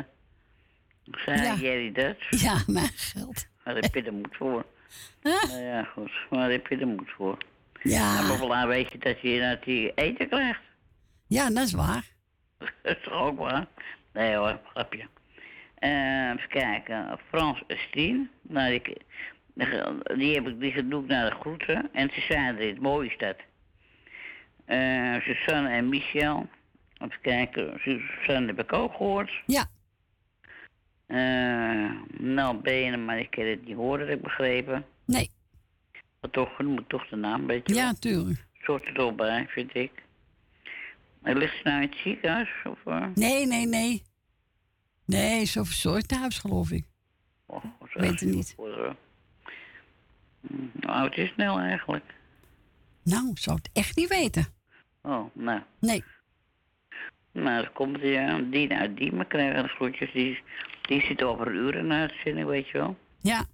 zei 1.11 1.41
Ja. 1.41 1.55
Jerry 1.55 1.91
dat? 1.91 2.15
Ja, 2.29 2.63
mijn 2.67 2.91
geld. 2.95 3.47
Daar 3.63 3.75
heb 3.75 3.95
je 3.95 4.03
de 4.03 4.11
moed 4.11 4.35
voor. 4.35 4.65
Nou 5.21 5.61
ja, 5.61 5.83
goed, 5.83 6.11
maar 6.29 6.51
heb 6.51 6.67
je 6.67 6.77
de 6.77 6.85
moed 6.85 7.09
voor. 7.09 7.37
Ja. 7.83 8.19
En 8.19 8.27
bovendien 8.27 8.67
weet 8.67 8.91
je 8.91 8.97
dat 8.97 9.21
je, 9.21 9.39
dat 9.39 9.65
je 9.65 9.91
eten 9.95 10.29
krijgt. 10.29 10.61
Ja, 11.27 11.49
dat 11.49 11.65
is 11.65 11.73
waar. 11.73 12.11
Dat 12.83 12.97
is 12.97 13.03
toch 13.03 13.13
ook 13.13 13.37
waar? 13.37 13.67
Nee 14.13 14.35
hoor, 14.35 14.59
grapje. 14.73 15.07
Eh, 15.75 16.29
even 16.29 16.47
kijken. 16.49 17.19
Frans 17.27 17.63
Estien. 17.67 18.29
Nou, 18.41 18.69
die, 18.69 18.97
die, 20.17 20.33
heb 20.35 20.47
ik, 20.47 20.59
die 20.59 20.73
ik 20.73 21.07
naar 21.07 21.29
de 21.29 21.35
groeten. 21.39 21.89
En 21.93 22.09
ze 22.13 22.21
zijn 22.21 22.57
er, 22.57 22.67
het 22.67 22.81
mooie 22.81 23.09
is 23.09 23.17
dat. 23.17 23.35
Eh, 24.65 25.15
Susanne 25.21 25.69
en 25.69 25.89
Michel. 25.89 26.49
Even 26.97 27.21
kijken. 27.21 27.79
Susanne 27.79 28.47
heb 28.47 28.59
ik 28.59 28.73
ook 28.73 28.91
gehoord. 28.91 29.31
Ja. 29.45 29.65
Eh, 31.13 31.91
nou, 32.19 32.57
Benen, 32.57 33.05
maar 33.05 33.19
ik 33.19 33.31
kan 33.31 33.45
het 33.45 33.65
niet 33.65 33.75
horen, 33.75 34.07
heb 34.07 34.17
ik 34.17 34.23
begrepen. 34.23 34.85
Nee. 35.05 35.29
Maar 36.21 36.31
toch, 36.31 36.61
moet 36.61 36.89
toch 36.89 37.07
de 37.07 37.15
naam, 37.15 37.47
weet 37.47 37.67
je 37.67 37.73
Ja, 37.73 37.93
tuurlijk. 37.93 38.45
Soort 38.61 39.15
bij, 39.15 39.45
vind 39.49 39.75
ik. 39.75 39.91
En 41.21 41.37
ligt 41.37 41.55
ze 41.57 41.61
nou 41.63 41.81
in 41.81 41.89
het 41.89 41.97
ziekenhuis? 41.99 42.49
Of, 42.63 42.79
eh? 42.85 43.05
Nee, 43.15 43.45
nee, 43.45 43.65
nee. 43.67 44.03
Nee, 45.05 45.45
zo 45.45 45.63
verzorgd 45.63 46.07
thuis, 46.07 46.37
geloof 46.37 46.71
ik. 46.71 46.85
Oh, 47.45 47.65
Ik 47.65 47.93
weet 47.93 48.19
het 48.19 48.29
niet. 48.29 48.55
Hm, 48.57 48.93
Hoe 50.81 50.91
oud 50.91 51.17
is 51.17 51.33
Nel 51.37 51.59
eigenlijk? 51.59 52.13
Nou, 53.03 53.31
zou 53.33 53.57
het 53.57 53.69
echt 53.73 53.95
niet 53.95 54.09
weten. 54.09 54.45
Oh, 55.01 55.35
nou. 55.35 55.61
Nee. 55.79 56.03
Nou, 57.33 57.61
dan 57.61 57.73
komt 57.73 57.99
die, 58.01 58.17
uh, 58.17 58.35
Dien 58.51 58.73
uit 58.73 58.97
Diemen 58.97 59.27
krijgen 59.27 59.63
de 59.63 59.69
groetjes. 59.69 60.11
Die, 60.11 60.41
die 60.81 61.01
zit 61.01 61.23
over 61.23 61.51
uur 61.51 61.75
in 61.75 61.89
de 61.89 61.95
uitzending, 61.95 62.47
weet 62.47 62.67
je 62.67 62.77
wel. 62.77 62.97
Ja. 63.21 63.45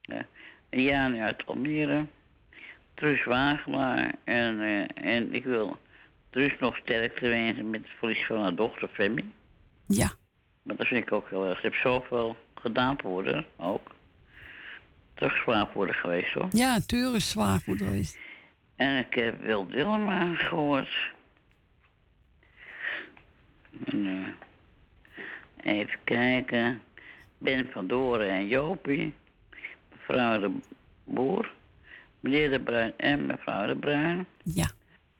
Ja. 0.00 0.26
Jan 0.70 1.16
uit 1.16 1.46
Almere. 1.46 2.06
Truus 2.94 3.24
Wagelaar. 3.24 4.14
En, 4.24 4.60
eh, 4.60 5.14
en 5.14 5.34
ik 5.34 5.44
wil 5.44 5.78
Truus 6.30 6.52
nog 6.60 6.76
sterkte 6.76 7.28
wensen 7.28 7.70
met 7.70 7.80
het 7.80 7.90
verlies 7.98 8.26
van 8.26 8.40
haar 8.40 8.54
dochter 8.54 8.88
Femi. 8.88 9.32
Ja. 9.86 10.12
Maar 10.62 10.76
dat 10.76 10.86
vind 10.86 11.02
ik 11.02 11.12
ook 11.12 11.28
heel 11.30 11.46
erg. 11.46 11.60
Ze 11.60 11.66
heeft 11.66 11.82
zoveel 11.82 12.36
gedaan 12.54 12.96
voor 13.00 13.26
haar, 13.26 13.44
ook. 13.56 13.94
Toch 15.14 15.36
zwaar 15.36 15.66
haar 15.74 15.94
geweest, 15.94 16.32
hoor. 16.32 16.48
Ja, 16.50 16.80
tuurlijk 16.86 17.16
is 17.16 17.30
zwaar 17.30 17.60
voor 17.60 17.76
geweest. 17.76 18.18
En 18.76 18.98
ik 18.98 19.14
heb 19.14 19.40
Wil 19.40 19.66
Dillema 19.66 20.34
gehoord. 20.34 21.16
En, 23.84 24.34
even 25.56 25.98
kijken. 26.04 26.82
Ben 27.38 27.70
van 27.70 27.86
Doren 27.86 28.30
en 28.30 28.46
Jopie. 28.46 29.14
Mevrouw 29.90 30.40
de 30.40 30.52
Boer. 31.04 31.52
Meneer 32.20 32.50
de 32.50 32.60
Bruin 32.60 32.92
en 32.96 33.26
mevrouw 33.26 33.66
de 33.66 33.76
Bruin. 33.76 34.26
Ja. 34.42 34.70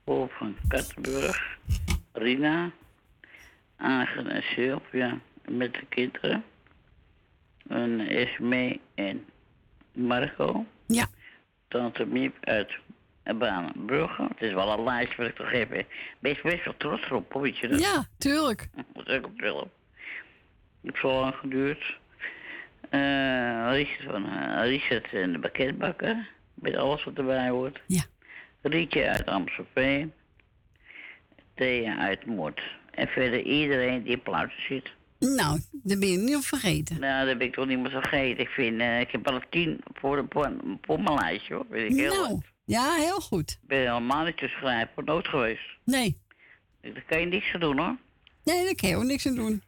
Paul 0.04 0.28
van 0.28 0.56
Kattenburg. 0.68 1.58
Rina. 2.12 2.70
Agen 3.76 4.26
en 4.26 4.42
Sylvia 4.42 5.18
met 5.48 5.74
de 5.74 5.86
kinderen. 5.88 6.44
En 7.68 8.00
Esme 8.00 8.80
en 8.94 9.26
Marco. 9.92 10.66
Ja. 10.86 11.06
Tante 11.68 12.06
Miep 12.06 12.36
uit 12.40 12.78
Banenbrugge. 13.34 14.22
Het 14.22 14.40
is 14.42 14.52
wel 14.52 14.72
een 14.72 14.84
lijst 14.84 15.16
wat 15.16 15.26
ik 15.26 15.34
toch 15.34 15.52
even... 15.52 15.86
Best 16.18 16.42
best 16.42 16.64
wel 16.64 16.74
trots 16.76 17.10
op, 17.10 17.32
hoor, 17.32 17.42
weet 17.42 17.58
je 17.58 17.68
dat? 17.68 17.80
Ja, 17.80 18.06
tuurlijk. 18.18 18.68
Dat 18.94 19.08
is 19.08 19.16
ook 19.16 19.26
op 19.26 19.32
film. 19.36 19.58
Het 19.58 19.70
heeft 20.82 21.00
zo 21.00 21.20
lang 21.20 21.34
geduurd. 21.34 21.98
Eh 22.90 23.68
Richard, 23.70 24.10
van, 24.10 24.26
eh, 24.26 24.68
Richard 24.68 25.12
en 25.12 25.32
de 25.32 25.38
pakketbakker. 25.38 26.28
Met 26.54 26.76
alles 26.76 27.04
wat 27.04 27.18
erbij 27.18 27.48
hoort. 27.48 27.80
Ja. 27.86 28.02
Rietje 28.62 29.08
uit 29.08 29.26
Amstelveen. 29.26 30.12
Thea 31.54 31.98
uit 31.98 32.26
Moord. 32.26 32.62
En 32.90 33.08
verder 33.08 33.42
iedereen 33.42 34.02
die 34.02 34.16
Pluiten 34.16 34.62
zit. 34.62 34.90
Nou, 35.18 35.60
dat 35.72 35.98
ben 35.98 36.08
je 36.08 36.18
niet 36.18 36.36
op 36.36 36.42
vergeten. 36.42 37.00
Nou, 37.00 37.18
dat 37.18 37.28
heb 37.28 37.40
ik 37.40 37.54
toch 37.54 37.66
niet 37.66 37.78
meer 37.78 37.90
vergeten. 37.90 38.44
Ik 38.44 38.48
vind, 38.48 38.80
eh, 38.80 39.00
ik 39.00 39.10
heb 39.10 39.28
al 39.28 39.40
tien 39.50 39.80
voor, 39.92 40.16
de, 40.16 40.24
voor, 40.28 40.52
voor 40.82 41.02
mijn 41.02 41.14
lijstje, 41.14 41.54
hoor. 41.54 41.66
Weet 41.68 41.90
ik 41.90 41.96
heel 41.96 42.14
Nou. 42.14 42.40
Ja, 42.68 42.94
heel 42.94 43.20
goed. 43.20 43.50
Ik 43.50 43.68
ben 43.68 43.78
helemaal 43.78 44.24
niet 44.24 44.36
te 44.36 44.48
schrijven 44.48 44.90
voor 44.94 45.04
nood 45.04 45.28
geweest. 45.28 45.76
Nee. 45.84 46.18
Daar 46.80 47.04
kan 47.06 47.20
je 47.20 47.26
niks 47.26 47.54
aan 47.54 47.60
doen, 47.60 47.78
hoor. 47.78 47.96
Nee, 48.44 48.64
daar 48.64 48.74
kan 48.74 48.88
je 48.88 48.96
ook 48.96 49.02
niks 49.02 49.26
aan 49.26 49.34
doen. 49.34 49.62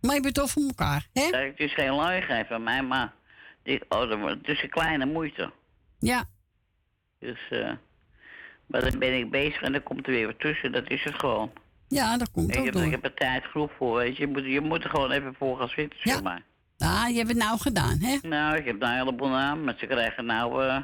Maar 0.00 0.14
je 0.14 0.20
bent 0.20 0.34
toch 0.34 0.50
voor 0.50 0.62
elkaar, 0.62 1.06
hè? 1.12 1.22
Het 1.22 1.58
is 1.58 1.74
geen 1.74 1.92
luiigheid 1.92 2.46
van 2.46 2.62
mij, 2.62 2.82
maar 2.82 3.12
ik, 3.62 3.84
oh, 3.88 4.26
het 4.26 4.48
is 4.48 4.62
een 4.62 4.70
kleine 4.70 5.06
moeite. 5.06 5.52
Ja. 5.98 6.24
Dus, 7.18 7.48
eh, 7.50 7.72
maar 8.66 8.90
dan 8.90 8.98
ben 8.98 9.18
ik 9.18 9.30
bezig 9.30 9.62
en 9.62 9.72
dan 9.72 9.82
komt 9.82 10.06
er 10.06 10.12
weer 10.12 10.26
wat 10.26 10.40
tussen. 10.40 10.72
Dat 10.72 10.90
is 10.90 11.04
het 11.04 11.14
gewoon. 11.14 11.52
Ja, 11.88 12.16
dat 12.16 12.30
komt 12.30 12.50
ik, 12.50 12.58
ook 12.58 12.64
heb, 12.64 12.74
door. 12.74 12.84
ik 12.84 12.90
heb 12.90 13.04
er 13.04 13.14
tijd 13.14 13.44
genoeg 13.44 13.70
voor, 13.76 13.96
weet 13.96 14.16
je. 14.16 14.26
Je 14.26 14.32
moet, 14.32 14.44
je 14.44 14.60
moet 14.60 14.84
er 14.84 14.90
gewoon 14.90 15.10
even 15.10 15.34
voor 15.38 15.58
gaan 15.58 15.68
zitten, 15.68 15.98
zeg 16.02 16.22
maar. 16.22 16.42
Ah, 16.78 17.08
je 17.08 17.16
hebt 17.16 17.28
het 17.28 17.38
nou 17.38 17.58
gedaan, 17.58 17.98
hè? 18.00 18.18
Nou, 18.22 18.56
ik 18.56 18.64
heb 18.64 18.78
nou 18.78 18.92
een 18.92 18.98
heleboel 18.98 19.28
namen, 19.28 19.64
maar 19.64 19.74
ze 19.78 19.86
krijgen 19.86 20.26
nou... 20.26 20.64
eh 20.66 20.82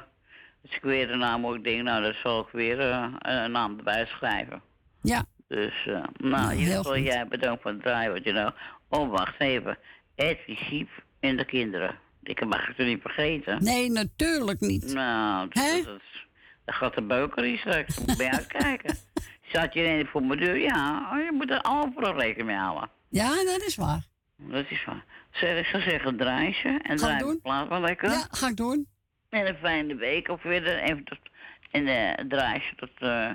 als 0.62 0.76
ik 0.76 0.82
weer 0.82 1.10
een 1.10 1.18
naam 1.18 1.46
ook 1.46 1.64
denk, 1.64 1.82
nou, 1.82 2.02
dan 2.02 2.14
zal 2.22 2.40
ik 2.40 2.48
weer 2.52 2.80
eh, 2.80 3.14
een 3.18 3.50
naam 3.50 3.78
erbij 3.78 4.06
schrijven. 4.06 4.62
Ja. 5.02 5.24
Dus, 5.48 5.86
eh, 5.86 6.04
nou, 6.16 6.54
in 6.54 7.02
jij 7.02 7.26
bedankt 7.28 7.62
voor 7.62 7.70
het 7.70 7.82
draaien, 7.82 8.12
wat 8.12 8.24
je 8.24 8.32
nou... 8.32 8.52
Oh, 8.88 9.10
wacht 9.10 9.40
even. 9.40 9.78
Siep 10.46 10.88
en 11.20 11.36
de 11.36 11.44
kinderen. 11.44 11.98
Ik 12.22 12.44
mag 12.44 12.66
het 12.66 12.78
er 12.78 12.84
niet 12.84 13.00
vergeten. 13.00 13.62
Nee, 13.62 13.90
natuurlijk 13.90 14.60
niet. 14.60 14.92
Nou, 14.94 15.48
dat, 15.48 15.64
dat, 15.64 15.84
dat, 15.84 16.00
dat 16.64 16.74
gaat 16.74 16.94
de 16.94 17.02
beuker 17.02 17.42
hier 17.42 17.58
straks. 17.58 17.98
Moet 17.98 18.16
je 18.16 18.30
uitkijken. 18.30 18.96
Zat 19.52 19.74
je 19.74 19.80
ineens 19.80 20.08
voor 20.08 20.22
mijn 20.22 20.40
deur? 20.40 20.58
Ja, 20.58 21.08
oh, 21.12 21.24
je 21.24 21.32
moet 21.32 21.50
er 21.50 21.64
overal 21.68 22.18
rekening 22.18 22.46
mee 22.46 22.56
houden. 22.56 22.90
Ja, 23.08 23.44
dat 23.44 23.62
is 23.66 23.76
waar. 23.76 24.06
Dat 24.36 24.64
is 24.68 24.84
waar. 24.84 25.04
Zeg, 25.30 25.58
ik 25.58 25.66
zou 25.66 25.82
zeggen, 25.82 26.16
draai 26.16 26.52
ze. 26.52 26.78
En 26.82 26.96
draai 26.96 27.18
de 27.18 27.38
plaat 27.42 27.68
wel 27.68 27.80
lekker. 27.80 28.10
Ja, 28.10 28.26
ga 28.30 28.48
ik 28.48 28.56
doen. 28.56 28.86
En 29.32 29.48
een 29.48 29.56
fijne 29.56 29.94
week 29.94 30.28
of 30.28 30.42
weer 30.42 30.78
even 30.82 31.04
tot... 31.04 31.18
En 31.70 31.86
eh 31.86 32.24
draai 32.28 32.62
tot, 32.76 32.90
eh 32.98 33.30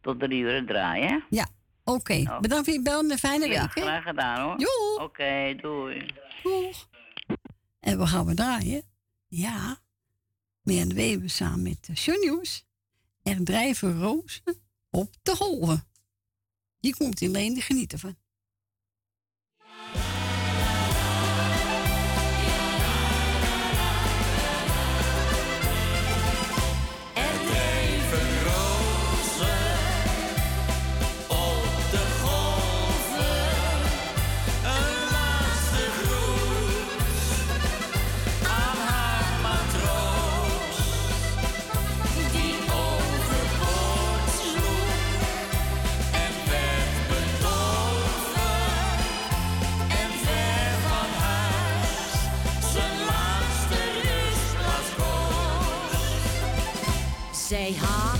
tot 0.00 0.20
drie 0.20 0.42
uur 0.42 0.66
draaien, 0.66 1.08
hè? 1.08 1.18
Ja, 1.30 1.46
oké. 1.84 2.38
Bedankt 2.40 2.64
voor 2.64 2.74
je 2.74 2.82
bel 2.82 2.98
en 2.98 3.10
een 3.10 3.18
fijne 3.18 3.44
Oh. 3.44 3.52
Ja, 3.52 3.60
week, 3.60 3.74
hè? 3.74 3.80
graag 3.80 4.02
gedaan, 4.02 4.40
hoor. 4.40 4.56
Oké, 5.02 5.54
doei. 5.60 6.06
Doeg. 6.42 6.88
En 7.80 7.98
we 7.98 8.06
gaan 8.06 8.26
we 8.26 8.34
draaien. 8.34 8.82
Ja. 9.28 9.76
Meer 10.62 10.88
de 10.88 10.94
Weber 10.94 11.30
samen 11.30 11.62
met 11.62 11.88
uh, 11.90 11.96
John 11.96 12.20
Nieuws. 12.20 12.66
Er 13.22 13.44
drijven 13.44 14.00
rozen 14.00 14.62
op 14.90 15.14
de 15.22 15.36
golven. 15.36 15.84
Die 16.80 16.96
komt 16.96 17.22
alleen 17.22 17.60
genieten 17.62 17.98
van. 17.98 18.16
Zij 57.48 57.74
had 57.80 58.13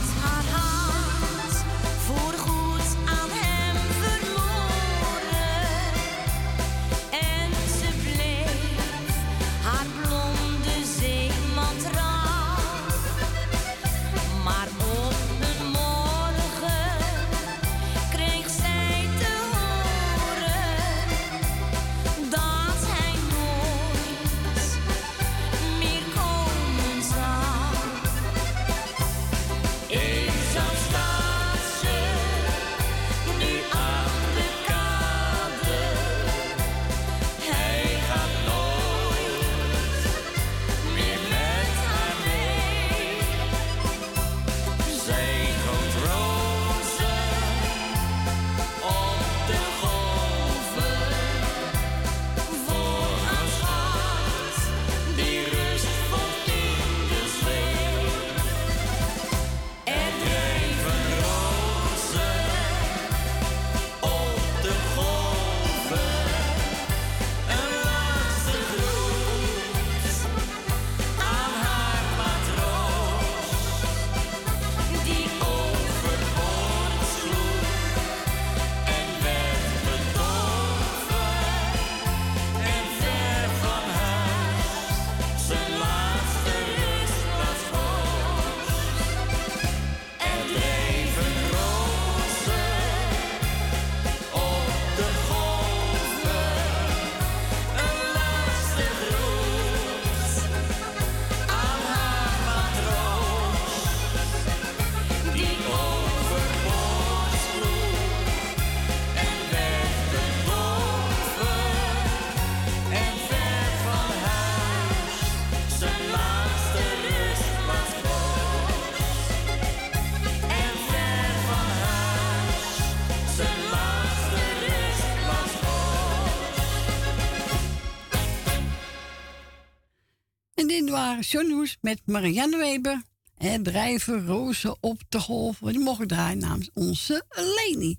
waren 131.15 131.69
met 131.81 132.01
Marianne 132.05 132.57
Weber. 132.57 133.03
En 133.37 133.63
drijven 133.63 134.27
rozen 134.27 134.77
op 134.81 135.03
de 135.09 135.21
golf. 135.21 135.59
Die 135.59 135.79
mogen 135.79 136.07
draaien 136.07 136.39
namens 136.39 136.71
onze 136.73 137.25
Leni. 137.29 137.99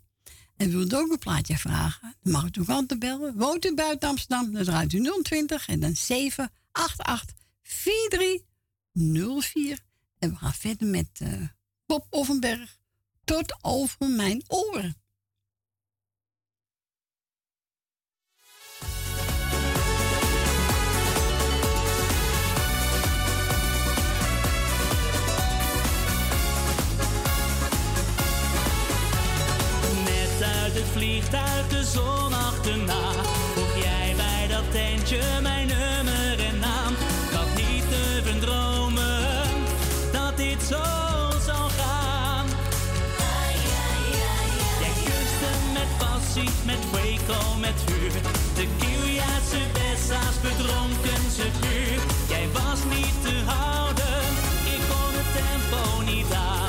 En 0.57 0.69
wilt 0.69 0.95
ook 0.95 1.11
een 1.11 1.17
plaatje 1.17 1.57
vragen? 1.57 2.15
Dan 2.23 2.31
mag 2.31 2.55
u 2.55 2.63
aan 2.65 2.85
te 2.85 2.97
bellen. 2.97 3.37
Woont 3.37 3.65
u 3.65 3.73
buiten 3.73 4.09
Amsterdam? 4.09 4.53
Dan 4.53 4.63
draait 4.63 4.93
u 4.93 5.21
020 5.21 5.67
en 5.67 5.79
dan 5.79 5.95
788 5.95 7.35
4304. 7.63 9.79
En 10.19 10.29
we 10.29 10.35
gaan 10.35 10.53
verder 10.53 10.87
met 10.87 11.19
uh, 11.23 11.41
Bob 11.85 12.07
Offenberg. 12.09 12.77
Tot 13.23 13.57
over 13.61 14.09
mijn 14.09 14.43
oren. 14.47 14.95
Het 31.25 31.39
vliegtuig 31.39 31.67
de 31.67 31.83
zon 31.83 32.33
achterna. 32.33 33.11
Vroeg 33.53 33.75
jij 33.83 34.13
bij 34.15 34.47
dat 34.47 34.71
tentje 34.71 35.21
mijn 35.41 35.67
nummer 35.67 36.39
en 36.45 36.59
naam. 36.59 36.93
Had 37.33 37.55
niet 37.55 37.83
durven 37.89 38.39
dromen 38.39 39.47
dat 40.11 40.37
dit 40.37 40.61
zo 40.61 40.83
zou 41.45 41.69
gaan. 41.79 42.45
Jij 44.79 44.93
kuste 45.03 45.51
met 45.73 45.89
passie, 45.97 46.49
met 46.65 46.83
Waco, 46.91 47.55
met 47.59 47.77
vuur. 47.85 48.11
De 48.55 48.67
Kiliaanse 48.79 49.61
Bessa's 49.73 50.37
bedronken 50.41 51.31
ze 51.35 51.47
puur. 51.59 51.99
Jij 52.27 52.47
was 52.53 52.79
niet 52.95 53.15
te 53.23 53.35
houden, 53.45 54.21
ik 54.75 54.81
kon 54.89 55.13
het 55.19 55.29
tempo 55.41 56.11
niet 56.11 56.33
aan. 56.33 56.64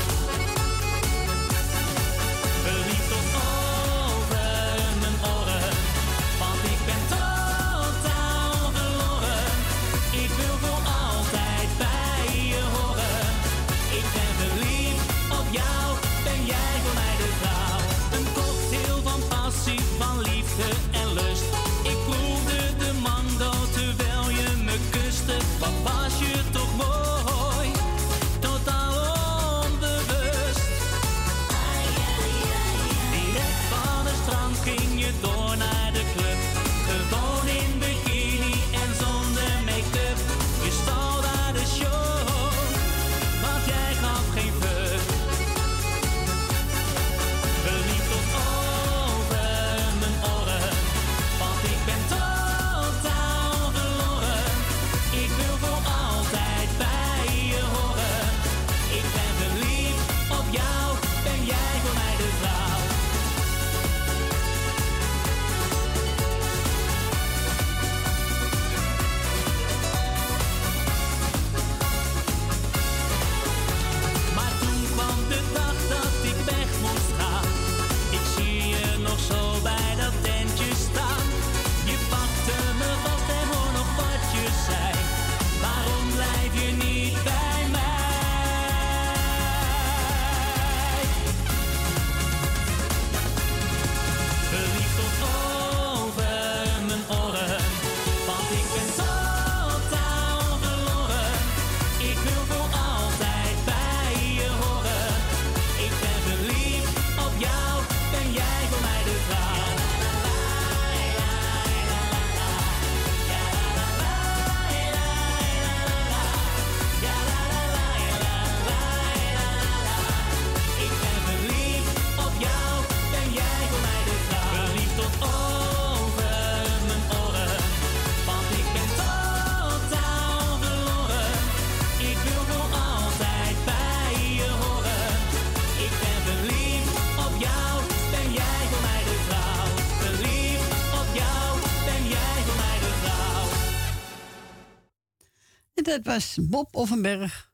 Was 146.06 146.38
Bob 146.40 146.76
Offenberg. 146.76 147.52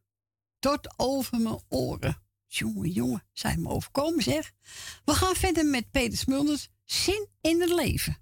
Tot 0.59 0.95
over 0.97 1.41
mijn 1.41 1.61
oren. 1.69 2.23
Jongen, 2.47 2.91
jongen, 2.91 3.25
zijn 3.33 3.63
me 3.63 3.69
overkomen 3.69 4.23
zeg. 4.23 4.53
We 5.05 5.15
gaan 5.15 5.35
verder 5.35 5.67
met 5.67 5.91
Peter 5.91 6.19
Smulders. 6.19 6.69
Zin 6.85 7.29
in 7.41 7.61
het 7.61 7.71
leven. 7.71 8.17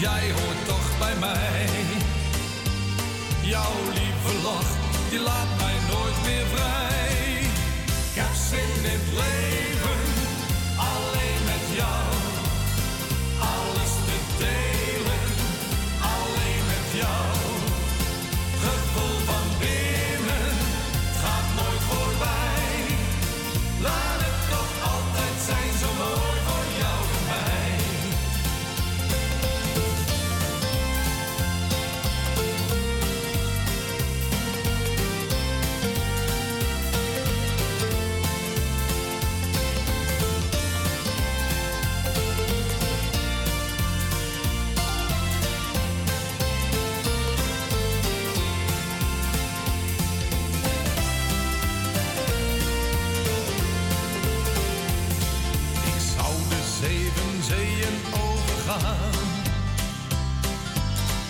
Jij 0.00 0.32
hoort 0.32 0.66
toch 0.66 0.98
bij 0.98 1.16
mij. 1.20 1.66
Jouw 3.42 3.74
lieve 3.94 4.42
lach, 4.42 4.70
die 5.10 5.20
laat 5.20 5.50
mij 5.58 5.76
nooit 5.90 6.18
meer 6.24 6.46
vrij. 6.54 7.40
Ik 8.10 8.14
heb 8.14 8.34
zin 8.48 8.84
in 8.84 8.90
het 8.90 9.08
leven, 9.20 9.67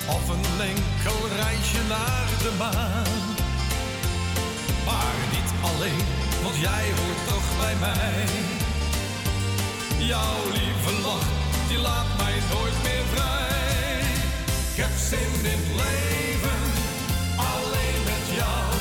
Of 0.09 0.29
een 0.29 0.61
enkel 0.61 1.29
reisje 1.37 1.83
naar 1.89 2.29
de 2.43 2.53
maan. 2.59 3.37
Maar 4.87 5.17
niet 5.31 5.51
alleen, 5.71 6.07
want 6.43 6.57
jij 6.57 6.85
hoort 6.99 7.29
toch 7.29 7.49
bij 7.61 7.77
mij. 7.81 8.27
Jouw 10.07 10.43
lieve 10.53 11.01
lach, 11.03 11.29
die 11.69 11.79
laat 11.79 12.07
mij 12.19 12.39
nooit 12.53 12.83
meer 12.83 13.05
vrij. 13.15 14.01
Ik 14.71 14.77
heb 14.85 14.91
zin 15.09 15.51
in 15.53 15.59
het 15.59 15.69
leven, 15.77 16.61
alleen 17.37 18.03
met 18.05 18.37
jou. 18.37 18.78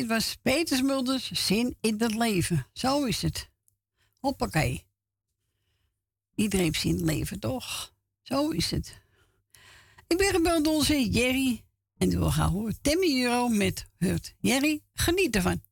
Dit 0.00 0.08
was 0.08 0.36
Peter 0.42 0.76
Smulders 0.76 1.30
Zin 1.30 1.76
in 1.80 1.94
het 1.98 2.14
leven. 2.14 2.66
Zo 2.72 3.04
is 3.04 3.22
het. 3.22 3.50
Hoppakee. 4.18 4.86
Iedereen 6.34 6.64
heeft 6.64 6.80
zin 6.80 6.90
in 6.90 6.96
het 6.96 7.06
leven, 7.06 7.38
toch? 7.40 7.94
Zo 8.22 8.48
is 8.48 8.70
het. 8.70 9.00
Ik 10.06 10.16
ben 10.16 10.30
gebeld 10.30 10.66
onze 10.66 11.10
Jerry. 11.10 11.64
En 11.96 12.08
we 12.08 12.30
gaan 12.30 12.50
horen 12.50 12.80
Timmy 12.80 13.22
Euro 13.22 13.48
met 13.48 13.86
Hurt. 13.96 14.34
Jerry, 14.38 14.82
geniet 14.94 15.34
ervan. 15.34 15.62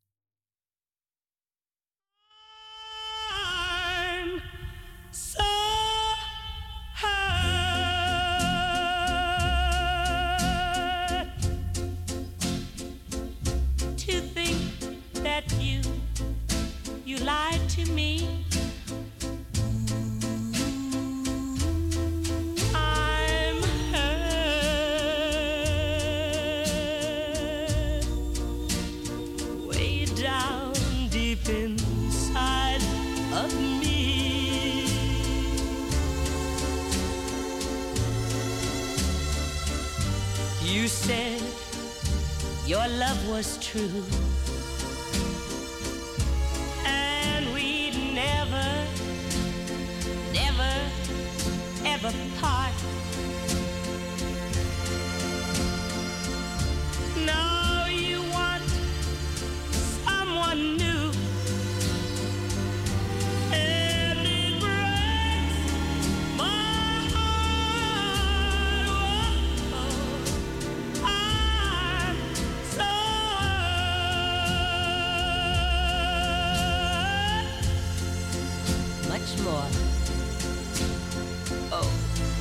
Your 42.68 42.86
love 42.86 43.28
was 43.30 43.56
true. 43.64 44.38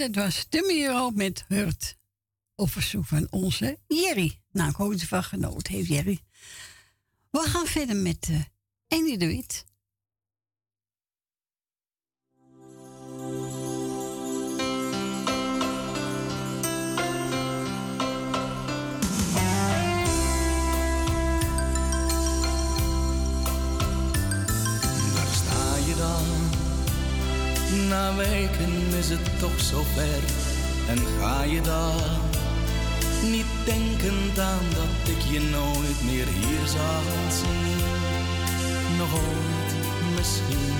Dat 0.00 0.14
was 0.14 0.46
de 0.48 0.80
Euro 0.80 1.10
met 1.10 1.44
Hurt. 1.48 1.96
Op 2.54 2.70
verzoek 2.70 3.06
van 3.06 3.26
onze 3.30 3.78
Jerry. 3.86 4.40
Nou, 4.52 4.70
ik 4.70 4.76
hoop 4.76 4.90
dat 4.90 5.02
van 5.02 5.24
genoten 5.24 5.74
heeft, 5.74 5.88
Jerry. 5.88 6.20
We 7.30 7.40
gaan 7.40 7.66
verder 7.66 7.96
met 7.96 8.28
uh, 8.30 8.40
Annie 8.88 9.18
de 9.18 9.26
Wit. 9.26 9.64
Daar 25.14 25.34
sta 25.34 25.76
je 25.76 25.94
dan. 25.96 26.48
Na 27.88 28.16
weken 28.16 28.79
is 29.00 29.08
het 29.08 29.38
toch 29.38 29.60
zo 29.60 29.82
ver. 29.94 30.22
En 30.88 30.98
ga 31.18 31.42
je 31.42 31.60
dan 31.60 31.94
niet 33.30 33.50
denkend 33.64 34.38
aan 34.38 34.66
dat 34.74 35.08
ik 35.14 35.22
je 35.32 35.40
nooit 35.40 36.00
meer 36.04 36.26
hier 36.40 36.66
zal 36.76 37.04
zien. 37.40 37.78
Nog 38.98 39.12
ooit 39.14 39.72
misschien 40.16 40.76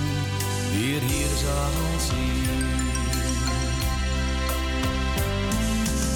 weer 0.73 1.01
hier 1.01 1.33
zal 1.45 1.81
zien. 2.09 2.65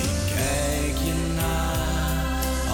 Ik 0.06 0.16
kijk 0.36 0.96
je 1.08 1.16
na 1.40 1.72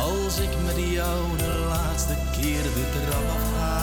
als 0.00 0.38
ik 0.38 0.54
met 0.66 0.78
jou 0.92 1.36
de 1.36 1.66
laatste 1.68 2.14
keer 2.40 2.62
de 2.62 2.84
trap 2.92 3.28
afga. 3.36 3.78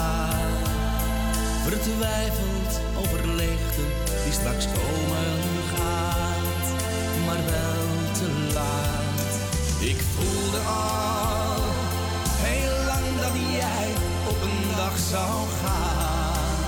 Vertwijfeld 1.64 2.80
over 2.98 3.28
leegte 3.28 3.97
die 4.28 4.36
straks 4.36 4.66
komen 4.66 5.40
gaat, 5.74 6.66
maar 7.26 7.42
wel 7.44 8.12
te 8.12 8.28
laat. 8.54 9.32
Ik 9.80 10.00
voelde 10.14 10.58
al 10.58 11.62
heel 12.46 12.84
lang 12.86 13.06
dat 13.20 13.34
jij 13.52 13.88
op 14.28 14.42
een 14.42 14.76
dag 14.76 14.98
zou 14.98 15.46
gaan. 15.62 16.60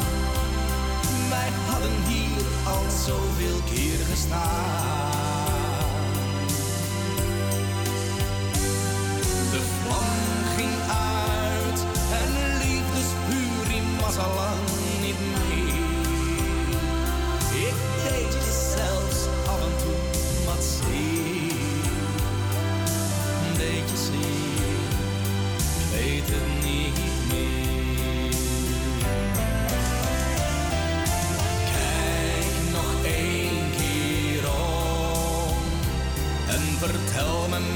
Wij 1.29 1.51
hadden 1.71 1.97
hier 2.07 2.45
al 2.67 2.85
zoveel 3.07 3.61
keer 3.73 4.07
gestaan. 4.11 5.10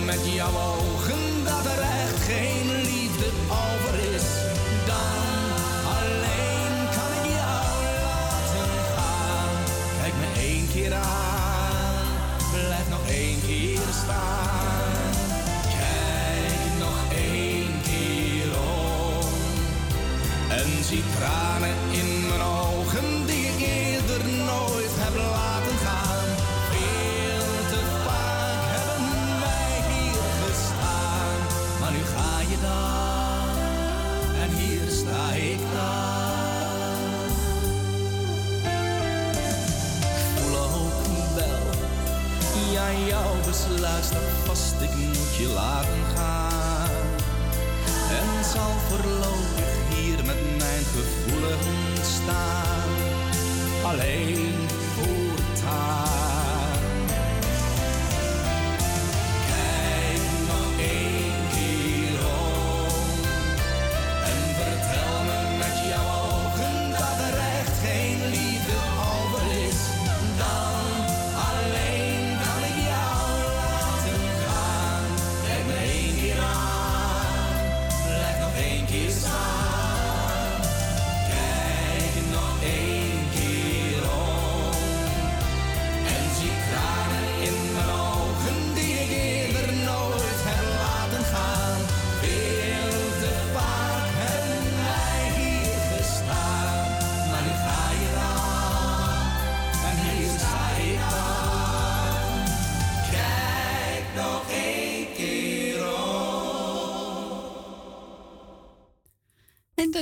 met 0.04 0.26
jou 0.34 0.93
dus 43.44 43.80
luister 43.80 44.20
vast, 44.44 44.80
ik 44.80 44.94
moet 44.96 45.34
je 45.38 45.48
laten 45.48 46.04
gaan. 46.16 46.90
En 48.10 48.44
zal 48.44 48.70
voorlopig 48.88 49.74
hier 49.88 50.24
met 50.24 50.58
mijn 50.58 50.84
gevoelens 50.84 52.14
staan, 52.14 52.88
alleen 53.84 54.68
voortaan. 54.94 56.13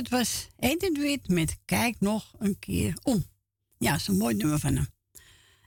het 0.02 0.10
was 0.10 0.48
Wit 0.92 1.28
met 1.28 1.58
Kijk 1.64 1.96
nog 2.00 2.32
een 2.38 2.58
keer 2.58 2.98
om. 3.02 3.24
Ja, 3.78 3.98
zo'n 3.98 4.16
mooi 4.16 4.34
nummer 4.34 4.58
van 4.58 4.74
hem. 4.74 4.86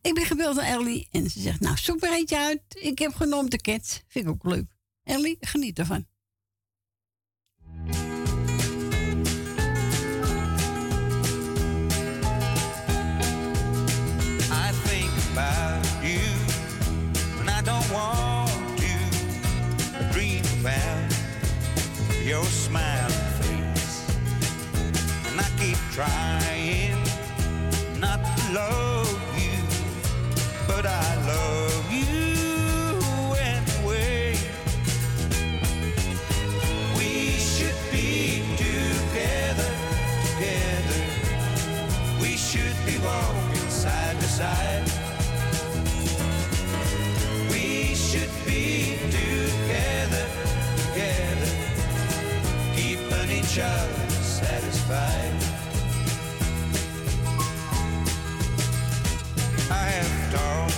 Ik 0.01 0.13
ben 0.13 0.25
gebeld 0.25 0.59
aan 0.59 0.79
Ellie 0.79 1.07
en 1.11 1.29
ze 1.29 1.39
zegt, 1.39 1.59
nou, 1.59 1.77
zoek 1.77 2.01
maar 2.01 2.13
eentje 2.13 2.37
uit. 2.37 2.61
Ik 2.69 2.99
heb 2.99 3.13
genomen 3.13 3.49
de 3.49 3.57
Cats. 3.57 4.03
Vind 4.07 4.25
ik 4.25 4.31
ook 4.31 4.43
leuk. 4.43 4.75
Ellie, 5.03 5.37
geniet 5.39 5.79
ervan. 5.79 6.07
trying 25.95 26.91
not 28.01 28.19
to 28.19 28.53
love 28.53 29.39
you, 29.39 29.63
but 30.67 30.85
I 30.85 31.15
love 31.25 31.89
you 31.89 33.33
anyway. 33.39 34.35
We 36.97 37.37
should 37.39 37.79
be 37.93 38.43
together, 38.57 39.71
together. 40.27 40.99
We 42.19 42.35
should 42.35 42.75
be 42.85 42.97
walking 42.97 43.69
side 43.69 44.19
to 44.19 44.27
side. 44.27 44.83
We 47.49 47.95
should 47.95 48.33
be 48.45 48.97
together, 49.11 50.25
together, 50.75 51.51
keeping 52.75 53.31
each 53.31 53.59
other. 53.59 54.04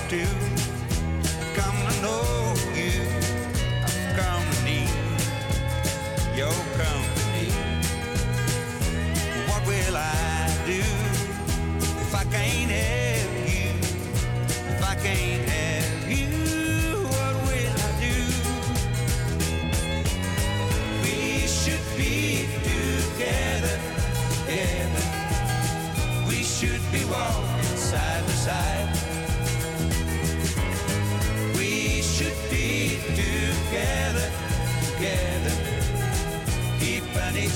To 0.10 0.26
come 1.54 1.76
to 1.86 2.02
know 2.02 2.54
you. 2.74 3.02
I've 3.84 4.16
come 4.16 4.46
to 4.54 4.64
need 4.64 4.90
your 6.34 6.54
company. 6.78 7.52
What 9.50 9.68
will 9.68 9.98
I 9.98 10.64
do 10.66 10.80
if 12.00 12.16
I 12.16 12.24
can't 12.32 12.72
help? 12.72 13.17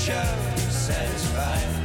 future 0.01 0.71
satisfied. 0.71 1.80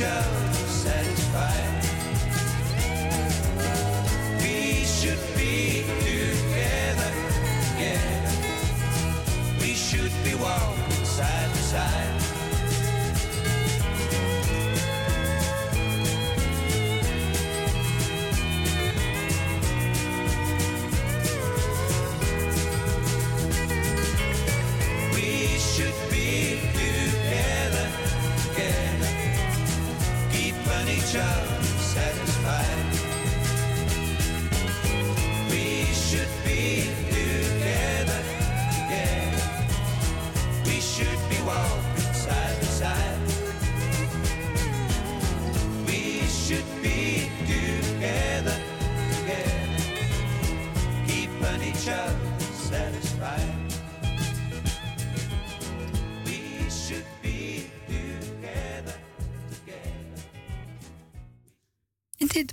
show 0.00 0.22
satisfied. 0.66 1.69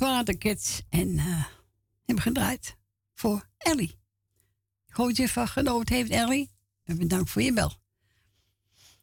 Barter 0.08 0.38
Kids. 0.38 0.82
En 0.90 1.18
eh, 1.18 1.46
hebben 2.06 2.24
gedraaid 2.24 2.76
voor 3.14 3.50
Ellie. 3.58 4.00
Goed 4.90 5.18
je 5.18 5.30
van 5.30 5.48
genoten 5.48 5.96
heeft, 5.96 6.10
Ellie. 6.10 6.52
En 6.84 6.98
bedankt 6.98 7.30
voor 7.30 7.42
je 7.42 7.54
bel. 7.54 7.74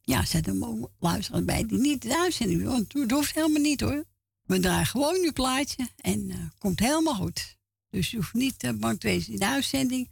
Ja, 0.01 0.25
zet 0.25 0.47
hem 0.47 0.65
ook 0.65 0.91
luisteren 0.99 1.47
bij 1.47 1.67
die 1.67 1.79
niet 1.79 2.03
de 2.03 2.19
uitzending. 2.19 2.65
Want 2.65 2.93
het 2.93 3.11
hoeft 3.11 3.35
helemaal 3.35 3.61
niet 3.61 3.81
hoor. 3.81 4.05
We 4.43 4.61
draaien 4.61 4.87
gewoon 4.87 5.21
je 5.21 5.33
plaatje 5.33 5.89
en 5.97 6.29
uh, 6.29 6.37
komt 6.59 6.79
helemaal 6.79 7.15
goed. 7.15 7.57
Dus 7.91 8.11
je 8.11 8.17
hoeft 8.17 8.33
niet 8.33 8.59
te 8.59 8.75
bang 8.77 9.01
te 9.01 9.07
wezen 9.07 9.33
in 9.33 9.39
de 9.39 9.47
uitzending. 9.47 10.11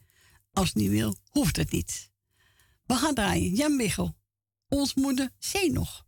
Als 0.52 0.68
het 0.68 0.76
niet 0.76 0.90
wil, 0.90 1.16
hoeft 1.28 1.56
het 1.56 1.70
niet. 1.70 2.10
We 2.84 2.94
gaan 2.94 3.14
draaien. 3.14 3.54
Jan 3.54 3.76
Michel. 3.76 4.16
Ons 4.68 4.94
moeder, 4.94 5.30
zee 5.38 5.72
nog. 5.72 6.06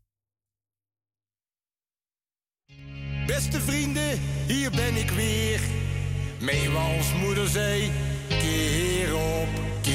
Beste 3.26 3.60
vrienden, 3.60 4.20
hier 4.46 4.70
ben 4.70 4.96
ik 4.96 5.10
weer. 5.10 5.60
Mee 6.40 6.68
als 6.68 7.12
moeder 7.20 7.48
zei, 7.48 7.90
keer 8.28 9.14
op 9.14 9.48
keer. 9.82 9.93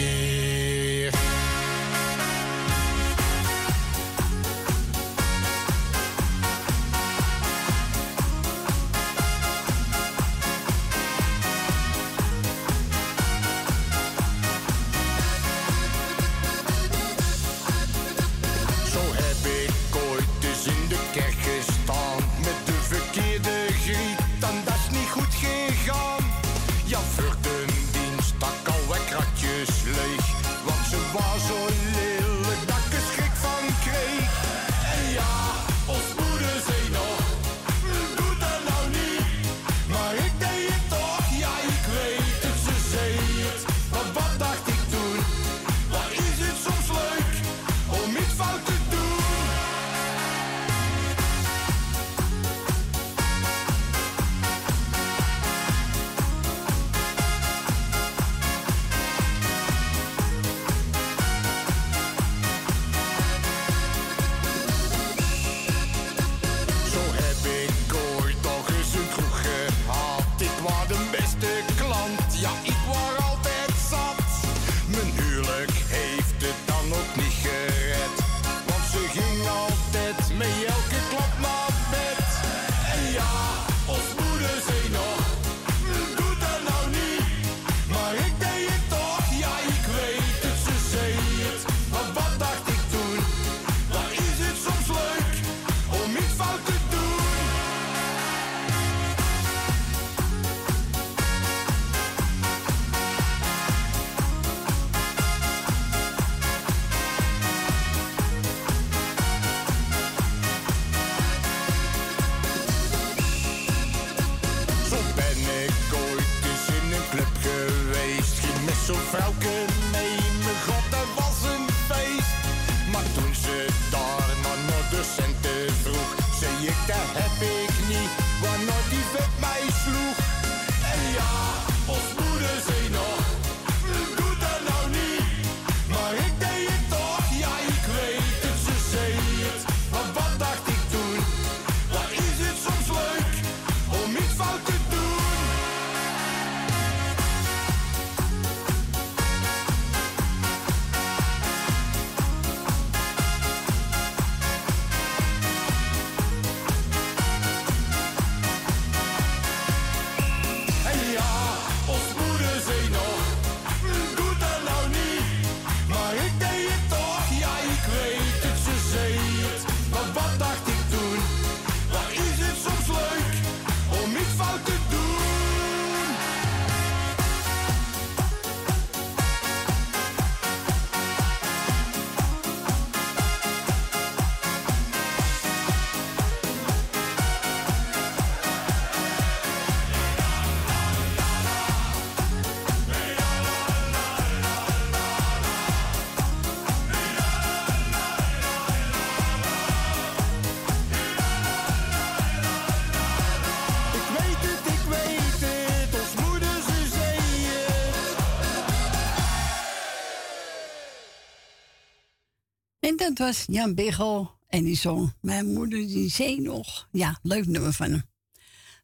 dat 213.10 213.27
was 213.27 213.44
Jan 213.48 213.76
Bigel 213.76 214.31
en 214.48 214.64
die 214.64 214.76
zong 214.76 215.14
Mijn 215.22 215.53
moeder 215.53 215.80
die 215.80 216.10
zee 216.10 216.41
nog. 216.41 216.88
Ja, 216.91 217.19
leuk 217.22 217.45
nummer 217.45 217.73
van 217.73 217.91
hem. 217.91 218.03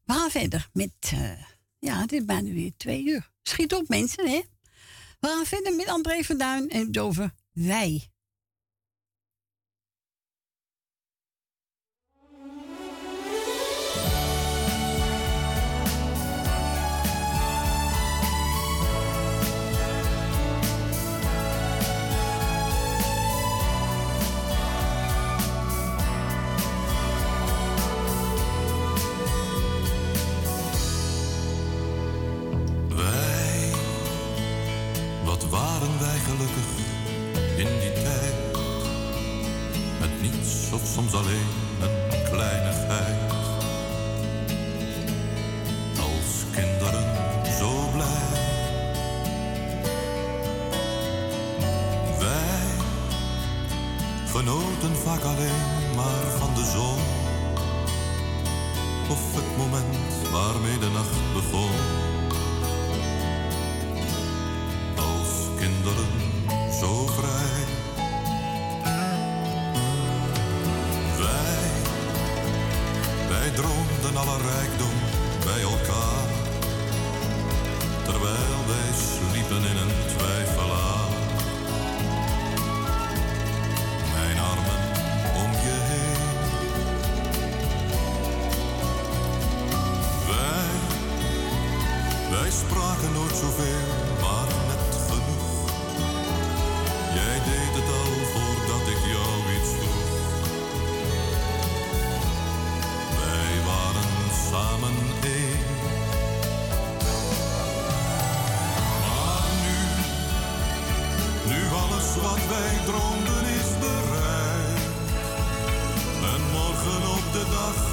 We 0.03 0.13
gaan 0.13 0.31
verder 0.31 0.69
met, 0.73 0.91
eh, 0.99 1.43
ja, 1.79 2.01
het 2.01 2.11
is 2.11 2.25
bijna 2.25 2.51
weer 2.51 2.71
twee 2.77 3.05
uur. 3.05 3.31
Schiet 3.41 3.73
op 3.73 3.87
mensen, 3.87 4.29
hè. 4.29 4.41
We 5.19 5.27
gaan 5.27 5.45
verder 5.45 5.75
met 5.75 5.87
André 5.87 6.23
van 6.23 6.37
Duin 6.37 6.69
en 6.69 6.99
over 6.99 7.33
wij. 7.51 8.09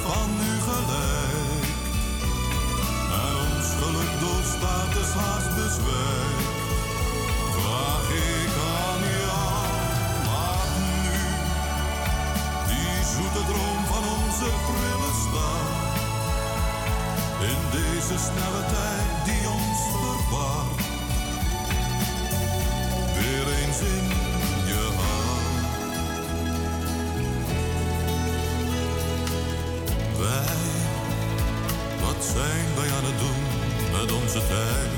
van 0.03 0.29
nu 0.39 0.51
gelijk. 0.69 1.65
En 3.21 3.33
ons 3.45 3.67
geluk 3.81 4.13
doorstaat 4.19 4.91
de 4.93 5.05
haast 5.19 5.55
bezwijk. 5.55 6.41
Vraag 7.57 8.07
ik 8.09 8.53
aan 8.83 9.03
jou, 9.25 9.63
Maar 10.27 10.67
nu 10.77 11.19
die 12.69 13.05
zoete 13.13 13.43
droom 13.51 13.81
van 13.91 14.03
onze 14.17 14.49
prille 14.67 15.11
stad. 15.23 15.71
In 17.51 17.61
deze 17.71 18.15
snelle 18.25 18.63
tijd 18.75 19.25
die 19.25 19.49
ons 19.49 19.79
verwacht. 19.91 20.81
Weer 23.13 23.47
eens 23.57 23.79
in 23.79 24.22
zijn 32.33 32.65
wij 32.75 32.89
aan 32.97 33.05
het 33.09 33.19
doen 33.19 33.43
met 33.91 34.11
onze 34.21 34.41
tijd? 34.47 34.91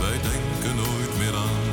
Wij 0.00 0.18
denken 0.30 0.76
nooit 0.76 1.18
meer 1.18 1.34
aan 1.36 1.67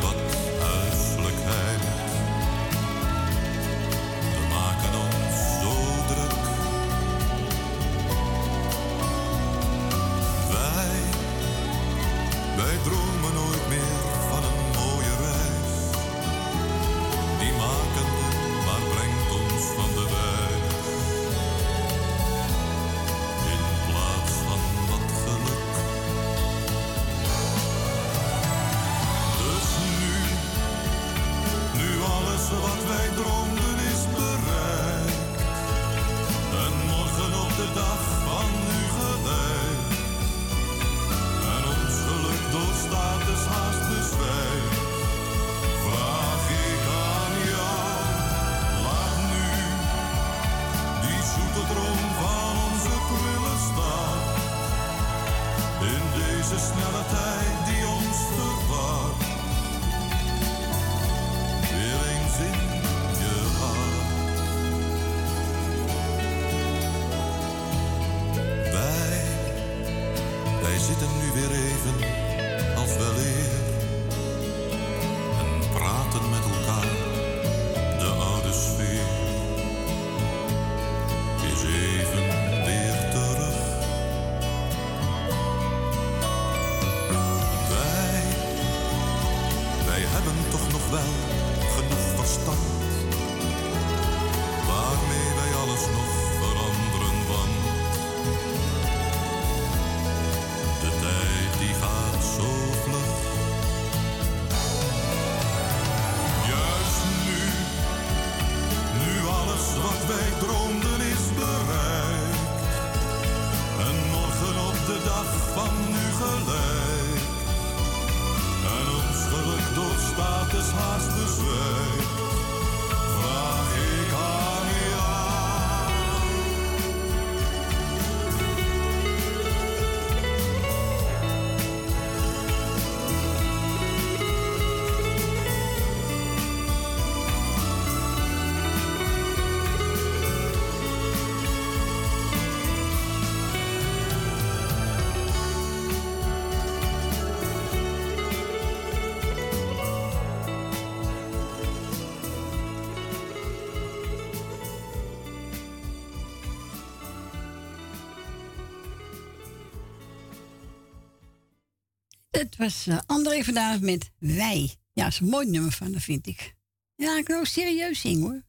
Het 162.39 162.55
was 162.57 162.87
eh, 162.87 162.97
André 163.05 163.43
vandaag 163.43 163.79
met 163.79 164.11
Wij. 164.17 164.75
Ja, 164.93 165.03
dat 165.03 165.13
is 165.13 165.19
een 165.19 165.27
mooi 165.27 165.49
nummer 165.49 165.71
van, 165.71 165.91
dat 165.91 166.01
vind 166.01 166.27
ik. 166.27 166.55
Ja, 166.95 167.17
ik 167.17 167.27
wil 167.27 167.37
ook 167.37 167.45
serieus 167.45 167.99
zingen 167.99 168.21
hoor. 168.21 168.43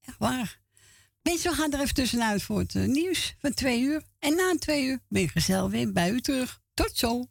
Ja, 0.00 0.14
waar. 0.18 0.60
Mensen, 1.22 1.50
we 1.50 1.56
gaan 1.56 1.72
er 1.72 1.80
even 1.80 1.94
tussenuit 1.94 2.42
voor 2.42 2.58
het 2.58 2.74
eh, 2.74 2.84
nieuws 2.84 3.34
van 3.38 3.54
twee 3.54 3.80
uur. 3.80 4.02
En 4.18 4.36
na 4.36 4.54
twee 4.58 4.84
uur 4.84 4.98
ben 5.08 5.22
je 5.22 5.28
gezellig 5.28 5.70
weer 5.70 5.92
bij 5.92 6.10
u 6.10 6.20
terug. 6.20 6.60
Tot 6.74 6.96
zo. 6.96 7.26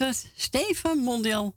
Was 0.00 0.26
Stefan 0.34 0.98
Mondial. 0.98 1.56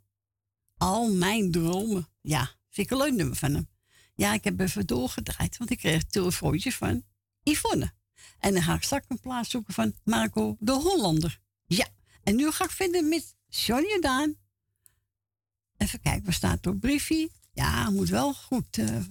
Al 0.78 1.14
mijn 1.14 1.52
dromen. 1.52 2.08
Ja, 2.22 2.52
vind 2.70 2.92
ik 2.92 2.92
een 2.92 3.04
leuk 3.04 3.14
nummer 3.14 3.36
van 3.36 3.54
hem. 3.54 3.70
Ja, 4.16 4.34
ik 4.34 4.44
heb 4.44 4.60
even 4.60 4.86
doorgedraaid, 4.86 5.58
want 5.58 5.70
ik 5.70 5.78
kreeg 5.78 6.02
een 6.02 6.10
telefoontje 6.10 6.72
van 6.72 7.04
Yvonne. 7.44 7.94
En 8.40 8.54
dan 8.54 8.64
ga 8.64 8.74
ik 8.74 8.84
straks 8.84 9.06
een 9.08 9.20
plaats 9.20 9.50
zoeken 9.50 9.74
van 9.74 9.94
Marco 10.04 10.56
de 10.60 10.72
Hollander. 10.72 11.40
Ja, 11.66 11.88
en 12.24 12.36
nu 12.36 12.52
ga 12.52 12.64
ik 12.64 12.70
vinden 12.70 13.10
met 13.10 13.36
Johnny 13.48 14.00
Daan. 14.00 14.36
Even 15.78 16.02
kijken, 16.02 16.24
waar 16.24 16.34
staat 16.34 16.68
op 16.68 16.80
briefje? 16.80 17.30
Ja, 17.54 17.90
moet 17.90 18.10
wel 18.10 18.34
goed, 18.34 18.78
eh, 18.78 19.02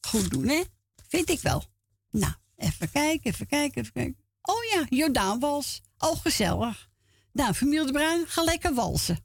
goed 0.00 0.30
doen, 0.30 0.48
hè? 0.48 0.62
Vind 1.08 1.30
ik 1.30 1.40
wel. 1.40 1.64
Nou, 2.10 2.34
even 2.56 2.90
kijken, 2.90 3.30
even 3.30 3.46
kijken, 3.46 3.80
even 3.80 3.92
kijken. 3.92 4.24
Oh 4.42 4.64
ja, 4.72 4.86
Jordaan 4.88 5.40
Wals. 5.40 5.82
Oh, 5.98 6.20
gezellig. 6.20 6.89
Nou, 7.32 7.54
familie 7.54 7.86
de 7.86 7.92
Bruin, 7.92 8.26
ga 8.26 8.42
lekker 8.42 8.74
walsen. 8.74 9.24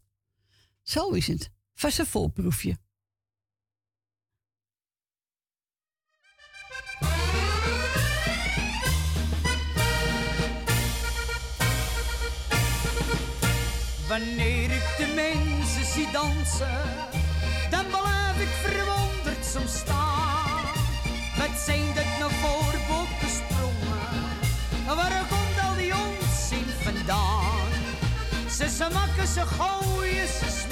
Zo 0.83 1.09
is 1.09 1.27
het. 1.27 1.49
Vast 1.73 1.99
een 1.99 2.05
voorproefje. 2.05 2.77
Wanneer 14.07 14.71
ik 14.71 14.95
de 14.97 15.11
mensen 15.15 15.85
zie 15.85 16.11
dansen, 16.11 16.81
dan 17.69 17.85
blijf 17.87 18.39
ik 18.39 18.47
verwonderd 18.47 19.45
soms 19.45 19.77
staan. 19.77 19.94
Ze 28.75 28.85
smakken, 28.91 29.27
ze 29.27 29.41
gooien, 29.45 30.27
ze 30.27 30.64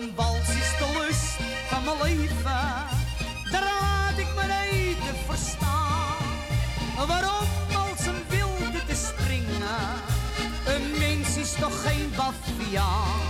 Een 0.00 0.12
wals 0.14 0.48
is 0.48 0.78
de 0.78 0.98
lust 0.98 1.36
van 1.68 1.84
mijn 1.84 1.96
leven, 2.02 2.86
daar 3.50 3.66
had 3.66 4.18
ik 4.18 4.34
mijn 4.34 4.50
eten 4.50 5.16
verstaan. 5.26 7.06
Waarom 7.06 7.48
als 7.74 8.06
een 8.06 8.24
wilde 8.28 8.84
te 8.86 8.94
springen, 8.94 9.88
een 10.66 10.98
mens 10.98 11.36
is 11.36 11.52
toch 11.52 11.82
geen 11.82 12.12
baviaan. 12.16 13.25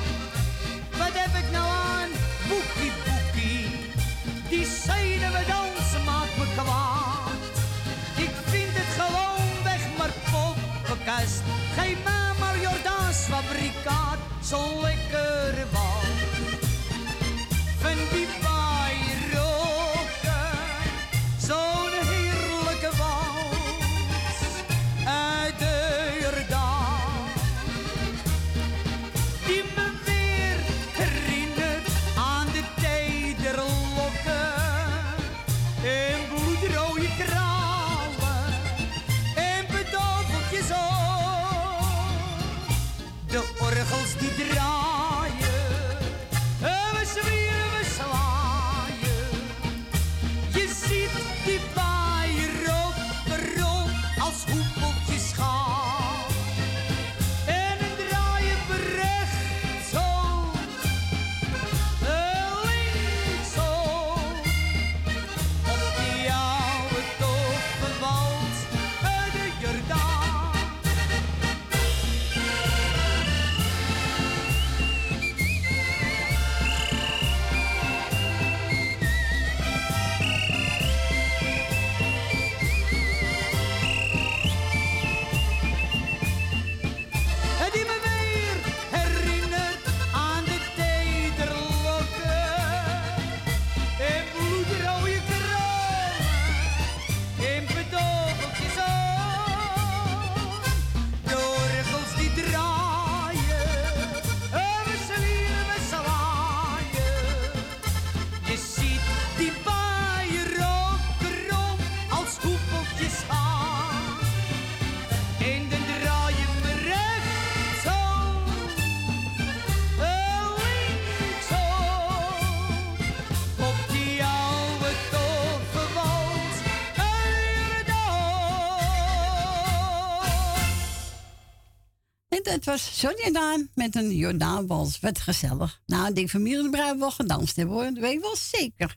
Dat 132.57 132.65
was 132.65 132.99
Sonja 132.99 133.59
met 133.75 133.97
een 133.97 134.17
Jordaanwals. 134.17 135.01
Wat 135.01 135.19
gezellig. 135.19 135.81
Nou, 135.87 136.13
die 136.13 136.29
familie 136.29 136.63
de 136.63 136.71
Bruin 136.71 136.99
wel 136.99 137.11
gedanst 137.11 137.57
hebben 137.57 137.75
hoor. 137.75 137.85
Dat 137.85 137.99
weet 137.99 138.21
wel 138.21 138.37
zeker. 138.37 138.97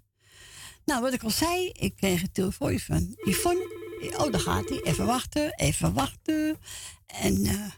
Nou, 0.86 1.02
wat 1.02 1.14
ik 1.14 1.23
al 1.23 1.30
zei, 1.30 1.69
ik 1.69 1.95
kreeg 1.95 2.22
een 2.22 2.31
telefoontje 2.31 2.80
van 2.80 3.15
Yvonne. 3.23 4.14
Oh, 4.18 4.31
daar 4.31 4.41
gaat 4.41 4.69
hij. 4.69 4.81
Even 4.81 5.06
wachten, 5.06 5.53
even 5.56 5.94
wachten. 5.94 6.57
En 7.06 7.45
eh, 7.45 7.72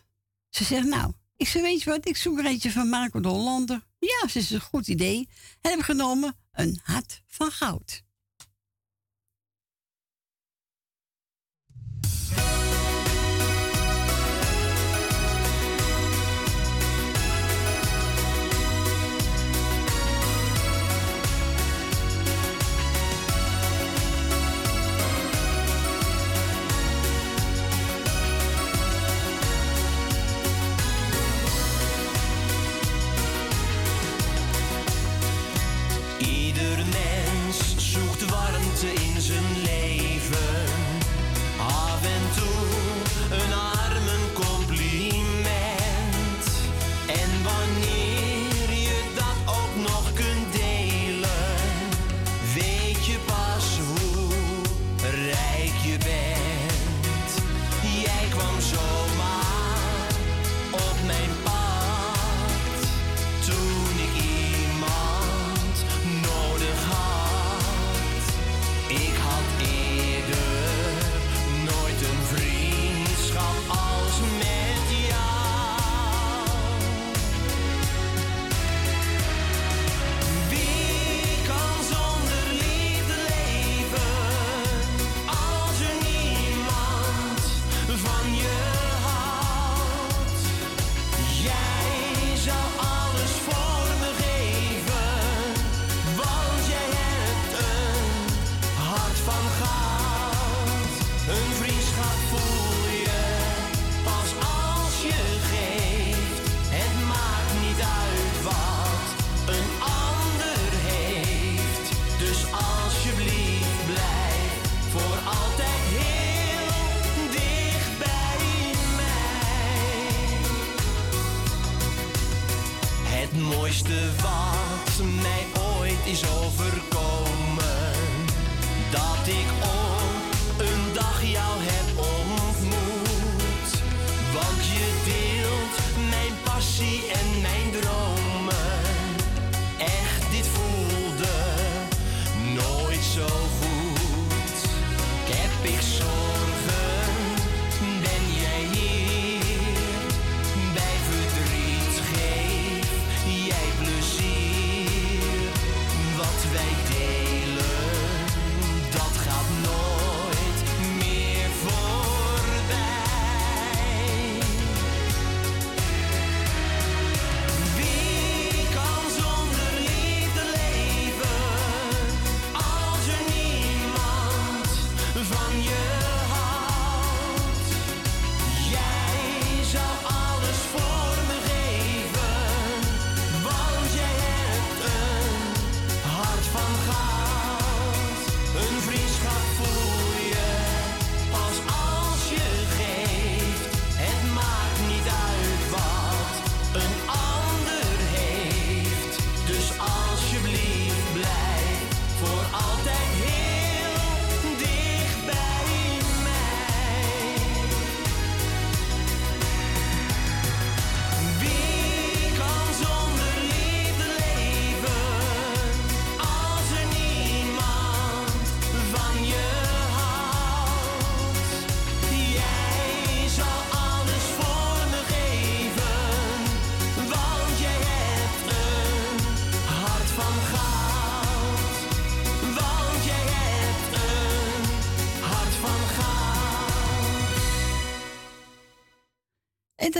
ze 0.49 0.63
zegt, 0.63 0.85
nou, 0.85 1.13
Ik 1.37 1.47
zei, 1.47 1.63
weet 1.63 1.83
je 1.83 1.89
wat, 1.89 2.07
ik 2.07 2.17
zoek 2.17 2.39
er 2.39 2.45
eentje 2.45 2.71
van 2.71 2.89
Marco 2.89 3.19
de 3.19 3.27
Hollander. 3.27 3.87
Ja, 3.99 4.19
dat 4.21 4.35
is 4.35 4.51
een 4.51 4.61
goed 4.61 4.87
idee. 4.87 5.29
En 5.61 5.71
heb 5.71 5.81
genomen 5.81 6.35
een 6.51 6.79
hart 6.83 7.21
van 7.27 7.51
goud. 7.51 8.03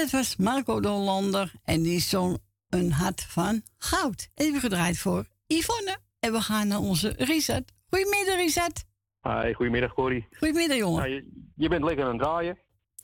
Dat 0.02 0.10
was 0.10 0.36
Marco 0.36 0.80
de 0.80 0.88
Hollander. 0.88 1.52
En 1.64 1.82
die 1.82 2.00
zong 2.00 2.38
een 2.70 2.92
hart 2.92 3.22
van 3.22 3.62
goud. 3.78 4.30
Even 4.36 4.60
gedraaid 4.60 4.98
voor 4.98 5.26
Yvonne. 5.48 5.98
En 6.20 6.32
we 6.32 6.42
gaan 6.42 6.68
naar 6.68 6.80
onze 6.80 7.14
Richard. 7.18 7.72
Goedemiddag, 7.90 8.36
Richard. 8.36 8.84
Hi, 9.22 9.54
goedemiddag 9.54 9.94
Corrie. 9.94 10.28
Goedemiddag, 10.38 10.78
jongen. 10.78 11.10
Ja, 11.10 11.16
je, 11.16 11.50
je 11.56 11.70
bent 11.70 11.84
lekker 11.84 12.06
aan 12.06 12.12
het 12.12 12.22
draaien. 12.22 12.58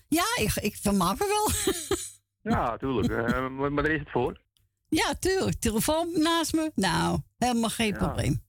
Ja, 0.07 0.25
ik, 0.39 0.55
ik 0.55 0.75
vermaak 0.75 1.19
me 1.19 1.27
wel. 1.27 1.75
Ja, 2.53 2.77
tuurlijk. 2.77 3.09
Eh, 3.09 3.47
maar, 3.47 3.73
maar 3.73 3.83
daar 3.83 3.91
is 3.93 3.99
het 3.99 4.11
voor. 4.11 4.41
ja, 4.89 5.13
tuurlijk. 5.19 5.59
Telefoon 5.59 6.09
naast 6.13 6.53
me. 6.53 6.71
Nou, 6.75 7.19
helemaal 7.37 7.69
geen 7.69 7.93
probleem. 7.93 8.43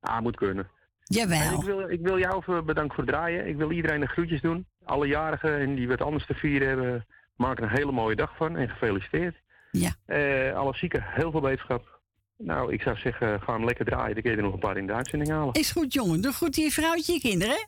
Ah, 0.00 0.20
moet 0.20 0.36
kunnen. 0.36 0.70
Jawel. 1.02 1.40
En 1.40 1.54
ik, 1.58 1.64
wil, 1.64 1.88
ik 1.88 2.00
wil 2.00 2.18
jou 2.18 2.36
even 2.38 2.64
bedanken 2.66 2.94
voor 2.94 3.04
het 3.04 3.12
draaien. 3.12 3.46
Ik 3.46 3.56
wil 3.56 3.70
iedereen 3.70 4.00
de 4.00 4.06
groetjes 4.06 4.40
doen. 4.40 4.66
Alle 4.84 5.06
jarigen 5.06 5.58
en 5.58 5.74
die 5.74 5.88
wat 5.88 6.00
anders 6.00 6.26
te 6.26 6.34
vieren 6.34 6.68
hebben, 6.68 7.06
maken 7.42 7.64
een 7.64 7.76
hele 7.76 7.92
mooie 7.92 8.16
dag 8.16 8.36
van. 8.36 8.56
En 8.56 8.68
gefeliciteerd. 8.68 9.36
Ja. 9.70 9.94
Eh, 10.04 10.56
alle 10.56 10.74
zieken, 10.74 11.02
heel 11.02 11.30
veel 11.30 11.40
beterschap. 11.40 12.00
Nou, 12.36 12.72
ik 12.72 12.82
zou 12.82 12.96
zeggen, 12.96 13.40
ga 13.42 13.52
hem 13.52 13.64
lekker 13.64 13.84
draaien. 13.84 14.14
Dan 14.14 14.22
kun 14.22 14.30
je 14.30 14.36
er 14.36 14.42
nog 14.42 14.52
een 14.52 14.58
paar 14.58 14.76
in 14.76 14.86
de 14.86 14.92
uitzending 14.92 15.30
halen. 15.30 15.54
Is 15.54 15.70
goed, 15.70 15.92
jongen. 15.92 16.20
Doe 16.20 16.32
goed 16.32 16.56
je 16.56 16.70
vrouwtje, 16.70 17.12
je 17.12 17.20
kinderen. 17.20 17.54
hè? 17.54 17.64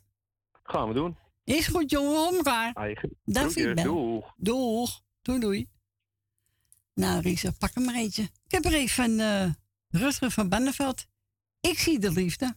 Gaan 0.63 0.89
we 0.89 0.95
doen. 0.95 1.17
Is 1.45 1.67
goed, 1.67 1.91
jongen. 1.91 2.29
Om 2.29 2.35
elkaar. 2.35 2.73
Eigen. 2.73 3.19
Bel. 3.25 3.75
doeg. 3.75 4.35
Doeg. 4.37 5.01
Doei, 5.23 5.41
doei. 5.41 5.69
Nou, 6.95 7.21
Risa, 7.21 7.51
pak 7.59 7.75
hem 7.75 7.85
maar 7.85 7.95
eentje. 7.95 8.23
Ik 8.23 8.51
heb 8.51 8.65
er 8.65 8.75
even 8.75 8.89
van 9.05 9.19
eh 9.19 9.51
Rutger 9.89 10.31
van 10.31 10.49
Banneveld. 10.49 11.07
Ik 11.61 11.79
zie 11.79 11.99
de 11.99 12.13
liefde. 12.13 12.55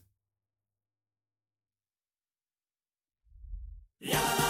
liefde 3.98 4.47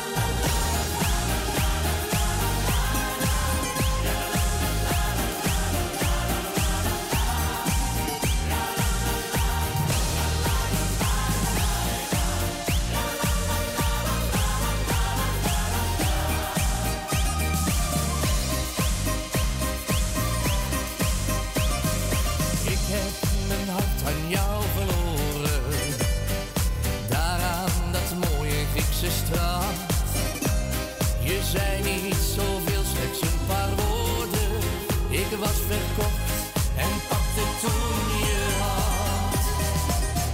was 35.47 35.59
verkocht 35.67 36.31
en 36.75 36.93
pakte 37.09 37.43
toen 37.61 38.19
je 38.23 38.39
hand. 38.59 39.45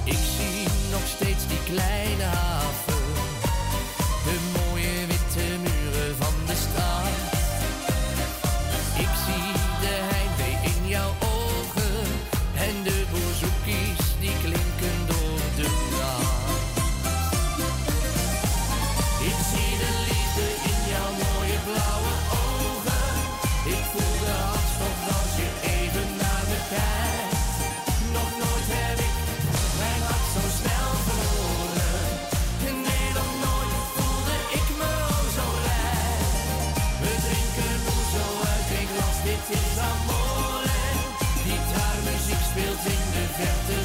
Ik 0.03 0.21
zie 0.37 0.67
nog 0.91 1.05
steeds 1.15 1.47
die 1.47 1.63
kleine 1.63 2.02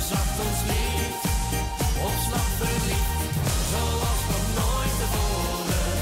verte 0.08 0.14
zacht 0.14 0.38
ons 0.46 0.60
lied. 0.70 1.14
Op 2.06 2.16
slag 2.26 2.48
verliefd, 2.60 3.20
zoals 3.72 4.22
nog 4.32 4.46
nooit 4.58 4.94
tevoren. 5.02 5.96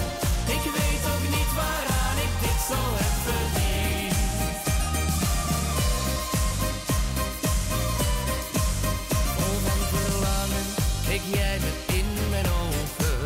Ik 0.56 0.64
weet 0.76 1.02
ook 1.12 1.24
niet 1.36 1.50
waaraan 1.60 2.16
ik 2.26 2.32
dit 2.44 2.60
zo 2.70 2.80
heb 3.00 3.14
verdiend. 3.26 4.16
Vol 9.36 9.58
verlangen 9.94 10.66
keek 11.08 11.24
jij 11.38 11.58
me 11.64 11.72
in 11.98 12.08
mijn 12.30 12.46
ogen. 12.62 13.18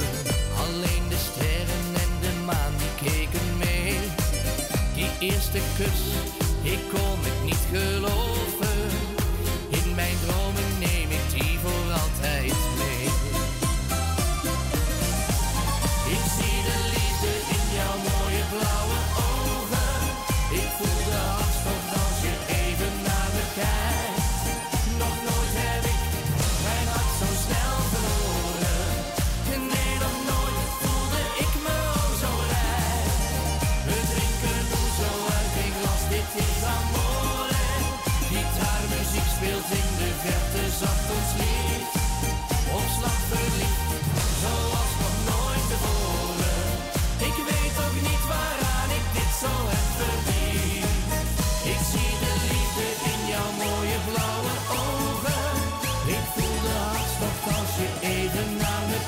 Alleen 0.64 1.04
de 1.08 1.20
sterren 1.28 1.86
en 2.04 2.12
de 2.20 2.32
maan 2.44 2.74
die 2.78 3.10
keken 3.10 3.56
mee. 3.58 3.98
Die 4.94 5.30
eerste 5.30 5.60
kus, 5.76 6.00
ik 6.62 6.80
kon 6.92 7.18
het 7.26 7.44
niet 7.44 7.64
geloven. 7.72 9.19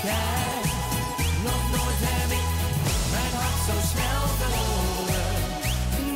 Kijkt. 0.06 0.74
Nog 1.46 1.62
nooit 1.74 2.00
heb 2.10 2.30
ik 2.40 2.48
mijn 3.12 3.32
hart 3.40 3.60
zo 3.68 3.76
snel 3.92 4.24
verloren. 4.40 5.34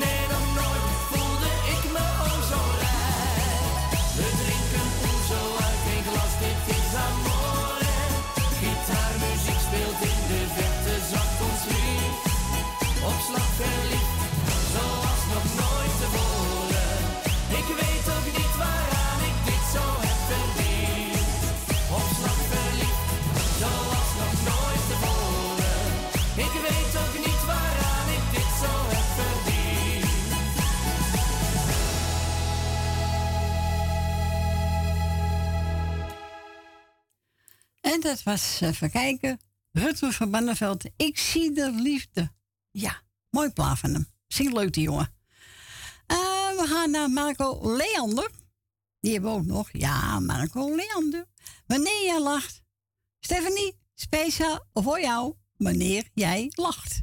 Nee, 0.03 0.23
nog 0.35 0.47
nooit 0.59 0.87
voelde 1.11 1.51
ik 1.75 1.83
me 1.95 2.05
oh 2.27 2.39
zo 2.51 2.61
blij. 2.77 3.55
We 4.19 4.27
drinken 4.41 4.89
zo 5.31 5.41
uit 5.67 5.83
een 5.93 6.05
glas, 6.09 6.35
dit 6.43 6.63
is 6.77 6.91
amore. 7.07 7.99
Gitaarmuziek 8.61 9.61
speelt 9.67 10.01
in 10.11 10.21
de 10.31 10.41
verte 10.57 10.95
zacht 11.13 11.39
ons 11.49 11.63
lied. 11.73 12.15
Op 13.11 13.19
slag 13.29 13.51
verliefd, 13.61 14.16
dat 38.07 38.23
was, 38.23 38.61
even 38.61 38.91
kijken, 38.91 39.41
Rutger 39.73 40.13
van 40.13 40.31
Banneveld. 40.31 40.85
Ik 40.97 41.19
zie 41.19 41.53
de 41.53 41.71
liefde. 41.71 42.33
Ja, 42.71 43.03
mooi 43.31 43.51
plaat 43.51 43.79
van 43.79 43.93
hem. 43.93 44.07
Zing 44.27 44.53
leuk 44.53 44.73
die 44.73 44.83
jongen. 44.83 45.15
Eh, 46.07 46.17
we 46.57 46.65
gaan 46.67 46.91
naar 46.91 47.11
Marco 47.11 47.77
Leander. 47.77 48.31
Die 49.01 49.13
hebben 49.13 49.31
we 49.31 49.37
ook 49.37 49.47
nog. 49.47 49.69
Ja, 49.73 50.21
Marco 50.21 50.77
Leander. 50.77 51.27
Wanneer 51.67 52.05
jij 52.05 52.21
lacht. 52.21 52.63
Stephanie, 53.21 53.79
speciaal 53.95 54.67
voor 54.73 55.01
jou. 55.01 55.35
Wanneer 55.57 56.09
jij 56.15 56.47
lacht. 56.51 57.03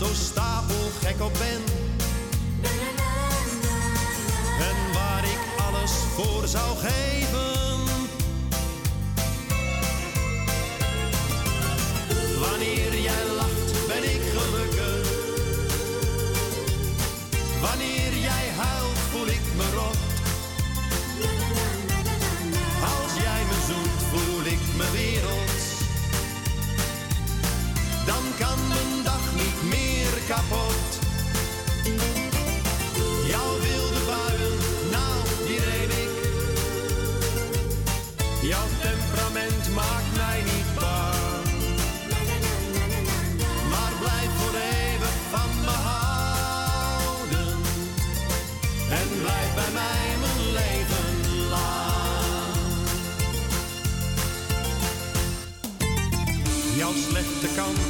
zo 0.00 0.14
stapelgek 0.14 1.20
op 1.22 1.32
ben. 1.32 1.62
En 4.60 4.92
waar 4.92 5.24
ik 5.24 5.38
alles 5.66 5.90
voor 5.90 6.46
zou 6.46 6.76
geven. 6.76 7.84
Wanneer 12.40 13.00
jij 13.00 13.26
lacht, 13.36 13.86
ben 13.86 14.04
ik 14.14 14.22
gelukkig. 14.36 15.08
Wanneer 17.60 18.09
kapot. 30.30 30.90
Jouw 33.32 33.52
wilde 33.64 34.00
buien, 34.10 34.56
nou, 34.90 35.16
die 35.46 35.60
neem 35.70 35.90
ik. 36.04 36.12
Jouw 38.50 38.68
temperament 38.86 39.74
maakt 39.74 40.12
mij 40.16 40.40
niet 40.50 40.70
bang. 40.74 41.46
Maar 43.70 43.92
blijf 44.02 44.30
voor 44.38 44.54
eeuwig 44.54 45.16
van 45.34 45.50
me 45.66 45.76
houden. 45.90 47.48
En 48.98 49.08
blijf 49.22 49.50
bij 49.54 49.72
mij 49.80 50.06
mijn 50.22 50.42
leven 50.58 51.08
lang. 51.48 52.50
Jouw 56.76 56.92
slechte 57.08 57.48
ken 57.54 57.89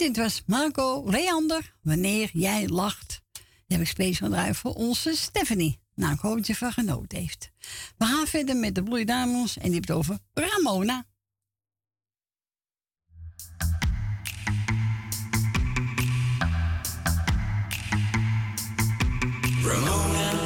Dit 0.00 0.16
was 0.16 0.42
Marco 0.46 1.04
Leander, 1.10 1.74
Wanneer 1.82 2.30
jij 2.32 2.68
lacht. 2.68 3.22
Die 3.32 3.76
heb 3.76 3.80
ik 3.80 3.86
speciaal 3.86 4.54
voor 4.54 4.72
onze 4.74 5.16
Stephanie. 5.16 5.80
Nou, 5.94 6.12
ik 6.12 6.20
hoop 6.20 6.36
dat 6.36 6.46
je 6.46 6.54
van 6.54 6.72
genoten 6.72 7.18
heeft. 7.18 7.50
We 7.98 8.04
gaan 8.04 8.26
verder 8.26 8.56
met 8.56 8.74
de 8.74 8.82
Bloeidames 8.82 9.56
en 9.56 9.62
die 9.62 9.72
heeft 9.72 9.88
het 9.88 9.96
over 9.96 10.18
Ramona. 10.34 11.04
Ramona, 19.62 20.39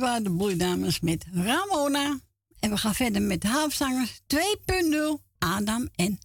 waren 0.00 0.24
de 0.24 0.30
Broeidames 0.30 1.00
met 1.00 1.26
Ramona. 1.32 2.18
En 2.58 2.70
we 2.70 2.76
gaan 2.76 2.94
verder 2.94 3.22
met 3.22 3.42
de 3.42 3.48
halfzangers 3.48 4.20
2.0, 4.26 5.22
Adam 5.38 5.88
en 5.94 6.18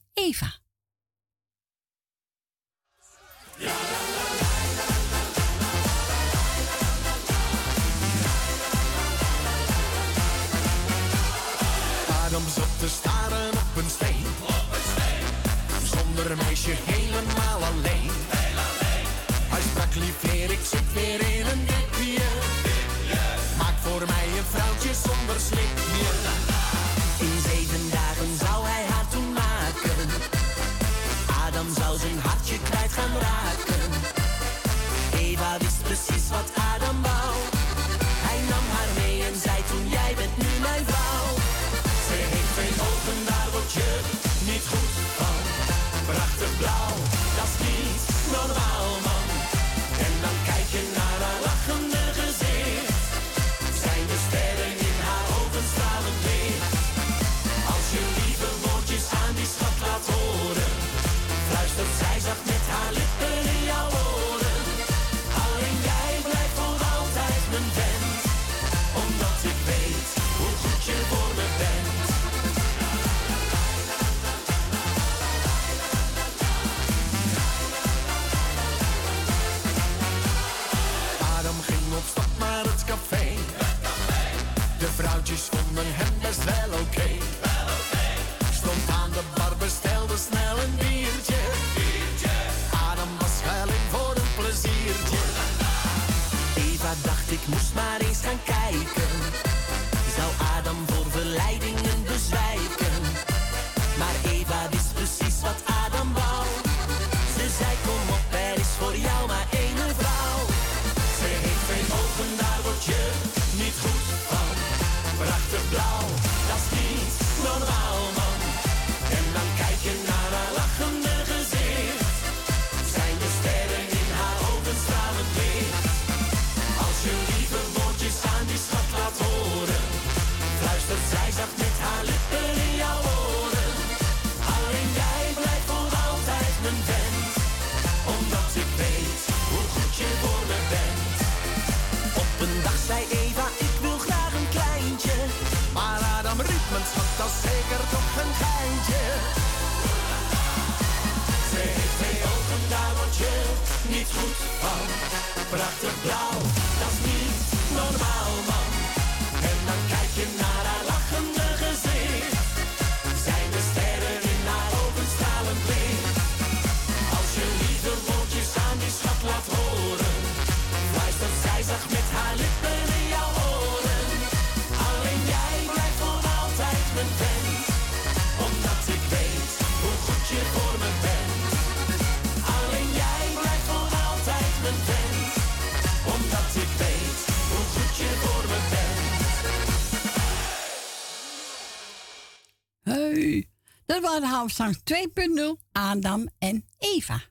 De 194.20 194.28
Houtstang 194.28 194.78
2.0, 194.78 195.62
Adam 195.72 196.30
en 196.38 196.66
Eva. 196.78 197.24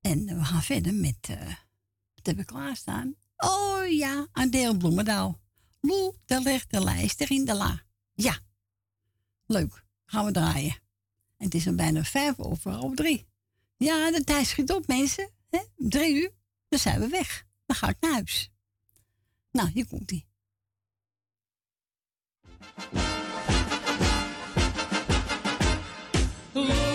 En 0.00 0.24
we 0.24 0.44
gaan 0.44 0.62
verder 0.62 0.94
met, 0.94 1.28
uh, 1.30 1.54
wat 2.22 2.44
klaarstaan? 2.44 3.14
Oh 3.36 3.86
ja, 3.88 4.26
Adeel 4.32 4.76
Bloemendaal. 4.76 5.40
Loe, 5.80 6.14
daar 6.24 6.40
legt 6.40 6.70
de 6.70 6.84
lijst 6.84 7.20
erin 7.20 7.44
de 7.44 7.54
la. 7.54 7.82
Ja, 8.14 8.38
leuk. 9.46 9.84
Gaan 10.04 10.24
we 10.24 10.32
draaien. 10.32 10.76
Het 11.36 11.54
is 11.54 11.66
al 11.66 11.74
bijna 11.74 12.04
vijf 12.04 12.38
over 12.38 12.70
half 12.70 12.94
drie. 12.94 13.26
Ja, 13.76 14.10
de 14.10 14.24
tijd 14.24 14.46
schiet 14.46 14.72
op, 14.72 14.86
mensen. 14.86 15.30
Drie 15.76 16.14
uur, 16.14 16.32
dan 16.68 16.78
zijn 16.78 17.00
we 17.00 17.08
weg. 17.08 17.44
Dan 17.66 17.76
ga 17.76 17.88
ik 17.88 17.96
naar 18.00 18.12
huis. 18.12 18.50
Nou, 19.50 19.70
hier 19.70 19.86
komt-ie. 19.86 20.28
Lord. 26.54 26.89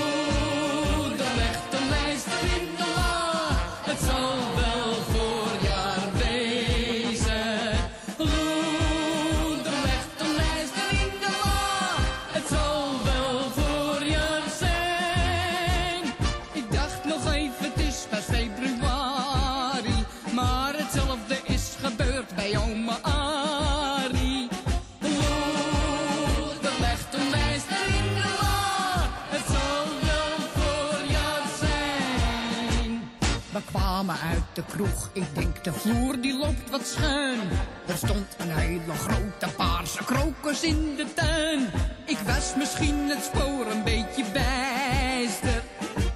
Maar 34.05 34.19
uit 34.31 34.43
de 34.53 34.63
kroeg. 34.67 35.09
Ik 35.13 35.35
denk, 35.35 35.63
de 35.63 35.73
vloer 35.73 36.21
die 36.21 36.37
loopt 36.37 36.69
wat 36.69 36.87
schuin. 36.87 37.39
Er 37.87 37.97
stond 37.97 38.35
een 38.37 38.51
hele 38.51 38.93
grote 38.93 39.55
paarse 39.55 40.03
krokus 40.03 40.61
in 40.61 40.95
de 40.95 41.13
tuin. 41.13 41.69
Ik 42.05 42.17
was 42.17 42.53
misschien 42.57 43.09
het 43.09 43.23
spoor 43.23 43.71
een 43.71 43.83
beetje 43.83 44.23
bijster. 44.33 45.63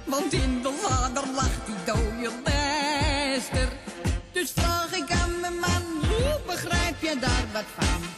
Want 0.04 0.32
in 0.32 0.62
de 0.62 0.86
lader 0.88 1.24
lag 1.34 1.64
die 1.64 1.74
dode 1.84 2.30
bijster. 2.44 3.68
Dus 4.32 4.50
vraag 4.50 4.92
ik 4.92 5.10
aan 5.10 5.40
mijn 5.40 5.58
man, 5.58 5.82
hoe 6.08 6.40
begrijp 6.46 7.00
je 7.00 7.16
daar 7.20 7.44
wat 7.52 7.64
van? 7.78 8.09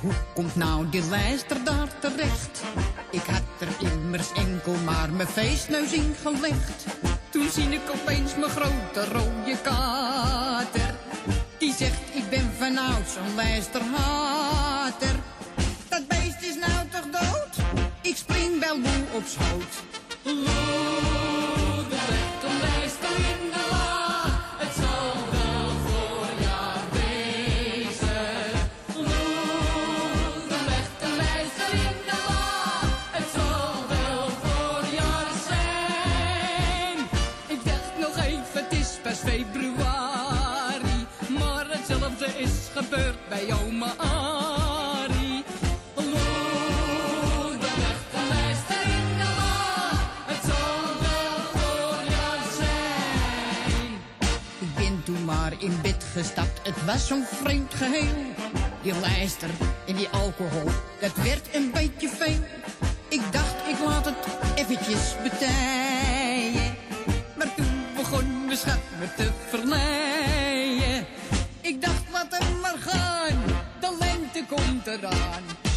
Hoe 0.00 0.12
komt 0.34 0.56
nou 0.56 0.88
die 0.88 1.08
lijster 1.08 1.64
daar 1.64 1.98
terecht? 1.98 2.62
Ik 3.10 3.22
had 3.22 3.42
er 3.58 3.92
immers 3.92 4.32
enkel 4.32 4.74
maar 4.84 5.10
mijn 5.10 5.28
feestneus 5.28 5.92
in 5.92 6.14
gelegd. 6.22 6.84
Toen 7.30 7.48
zie 7.50 7.68
ik 7.68 7.90
opeens 7.94 8.36
mijn 8.36 8.50
grote 8.50 9.04
rode 9.12 9.56
kater. 9.62 10.94
Die 11.58 11.74
zegt, 11.74 12.00
ik 12.14 12.30
ben 12.30 12.52
vanouds 12.58 13.16
een 13.16 13.34
lijsterhater. 13.34 15.14
Dat 15.88 16.08
beest 16.08 16.42
is 16.42 16.56
nou 16.66 16.88
toch 16.90 17.20
dood? 17.20 17.64
Ik 18.02 18.16
spring 18.16 18.60
wel 18.60 18.78
moe 18.78 19.04
op 19.14 19.22
schoot. 19.26 21.09
In 55.60 55.78
bed 55.82 56.04
gestapt, 56.12 56.60
het 56.62 56.84
was 56.84 57.06
zo'n 57.06 57.24
vreemd 57.24 57.74
geheel. 57.74 58.34
Die 58.82 58.94
lijster 59.00 59.50
en 59.86 59.94
die 59.96 60.08
alcohol, 60.08 60.70
dat 61.00 61.12
werd 61.14 61.54
een 61.54 61.70
beetje 61.70 62.08
veel. 62.08 62.44
Ik 63.08 63.22
dacht, 63.30 63.54
ik 63.68 63.78
laat 63.84 64.04
het 64.04 64.16
eventjes 64.54 65.14
betijen. 65.22 66.74
Maar 67.36 67.54
toen 67.54 67.84
begon 67.96 68.44
mijn 68.44 68.58
schat 68.58 68.80
me 68.98 69.14
te 69.16 69.30
verleiden. 69.48 71.06
Ik 71.60 71.82
dacht, 71.82 72.02
laat 72.12 72.38
hem 72.38 72.60
maar 72.60 72.78
gaan, 72.78 73.42
de 73.80 73.96
lente 73.98 74.44
komt 74.48 74.86
eraan. 74.86 75.69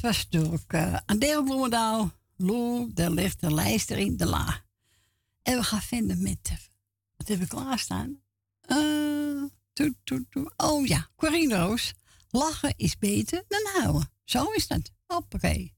Dat 0.00 0.10
was 0.10 0.26
natuurlijk 0.30 0.72
uh, 0.72 0.96
Adele 1.06 1.44
Bloemendaal. 1.44 2.10
Daar 2.94 3.10
ligt 3.10 3.40
de 3.40 3.54
lijster 3.54 3.98
in 3.98 4.16
de 4.16 4.26
la. 4.26 4.64
En 5.42 5.56
we 5.56 5.62
gaan 5.62 5.82
verder 5.82 6.18
met... 6.18 6.38
eh, 6.42 6.56
wat 7.16 7.28
hebben 7.28 7.48
we 7.48 7.54
klaarstaan? 7.54 8.22
Eh, 8.60 9.42
toe, 9.72 9.94
toe, 10.04 10.26
toe. 10.30 10.52
Oh 10.56 10.86
ja, 10.86 11.08
Corine 11.16 11.56
Roos. 11.56 11.94
Lachen 12.30 12.74
is 12.76 12.98
beter 12.98 13.44
dan 13.48 13.82
huilen. 13.82 14.12
Zo 14.24 14.44
is 14.44 14.66
dat. 14.66 14.92
Hoppakee. 15.06 15.74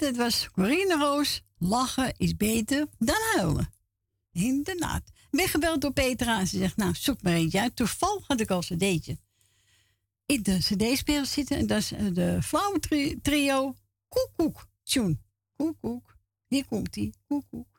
Het, 0.00 0.16
was 0.16 0.50
Corine 0.50 0.96
Roos. 0.96 1.42
Lachen 1.58 2.14
is 2.16 2.36
beter 2.36 2.86
dan 2.98 3.20
huilen. 3.34 3.72
Inderdaad. 4.32 5.02
Ben 5.30 5.48
gebeld 5.48 5.80
door 5.80 5.92
Petra 5.92 6.38
en 6.40 6.46
ze 6.46 6.58
zegt, 6.58 6.76
nou, 6.76 6.94
zoek 6.94 7.22
maar 7.22 7.32
eentje 7.32 7.60
uit. 7.60 7.76
Toevallig 7.76 8.26
had 8.26 8.40
ik 8.40 8.50
al 8.50 8.62
een 8.68 8.78
cd'tje 8.78 9.18
in 10.28 10.42
de 10.42 10.58
cd-speler 10.58 11.26
zitten. 11.26 11.56
En 11.56 11.66
dat 11.66 11.78
is 11.78 11.92
eh, 11.92 12.06
de 12.12 12.42
flauwe 12.42 12.78
tri- 12.78 13.20
trio 13.22 13.74
Koekoek. 14.08 14.68
Tune. 14.82 15.18
Koekoek. 15.56 16.16
Hier 16.46 16.66
komt 16.66 16.92
die. 16.92 17.14
Koekoek. 17.26 17.77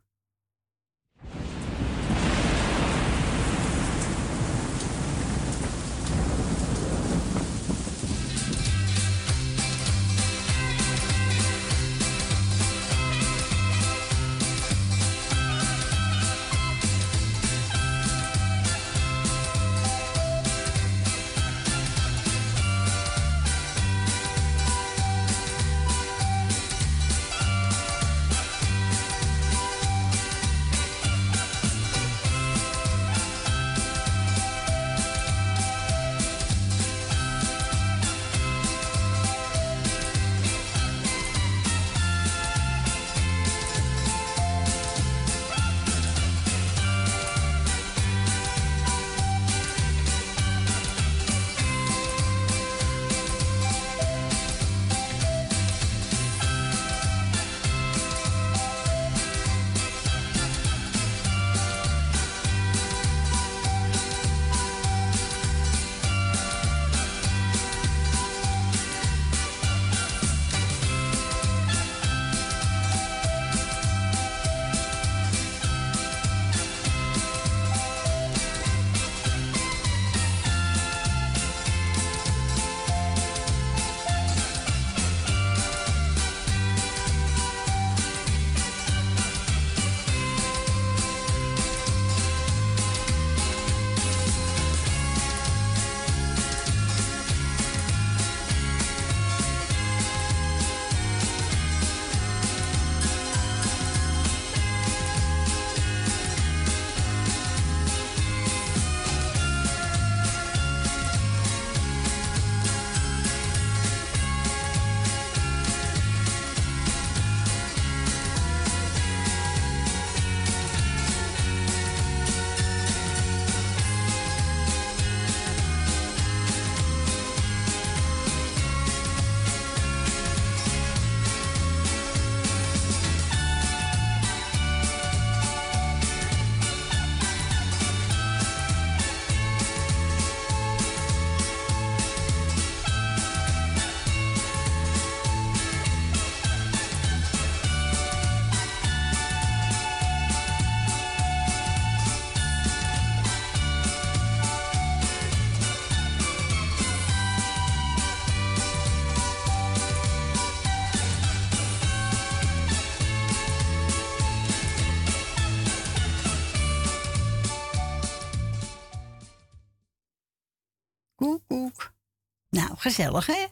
Gezellig, 172.90 173.26
hè? 173.26 173.45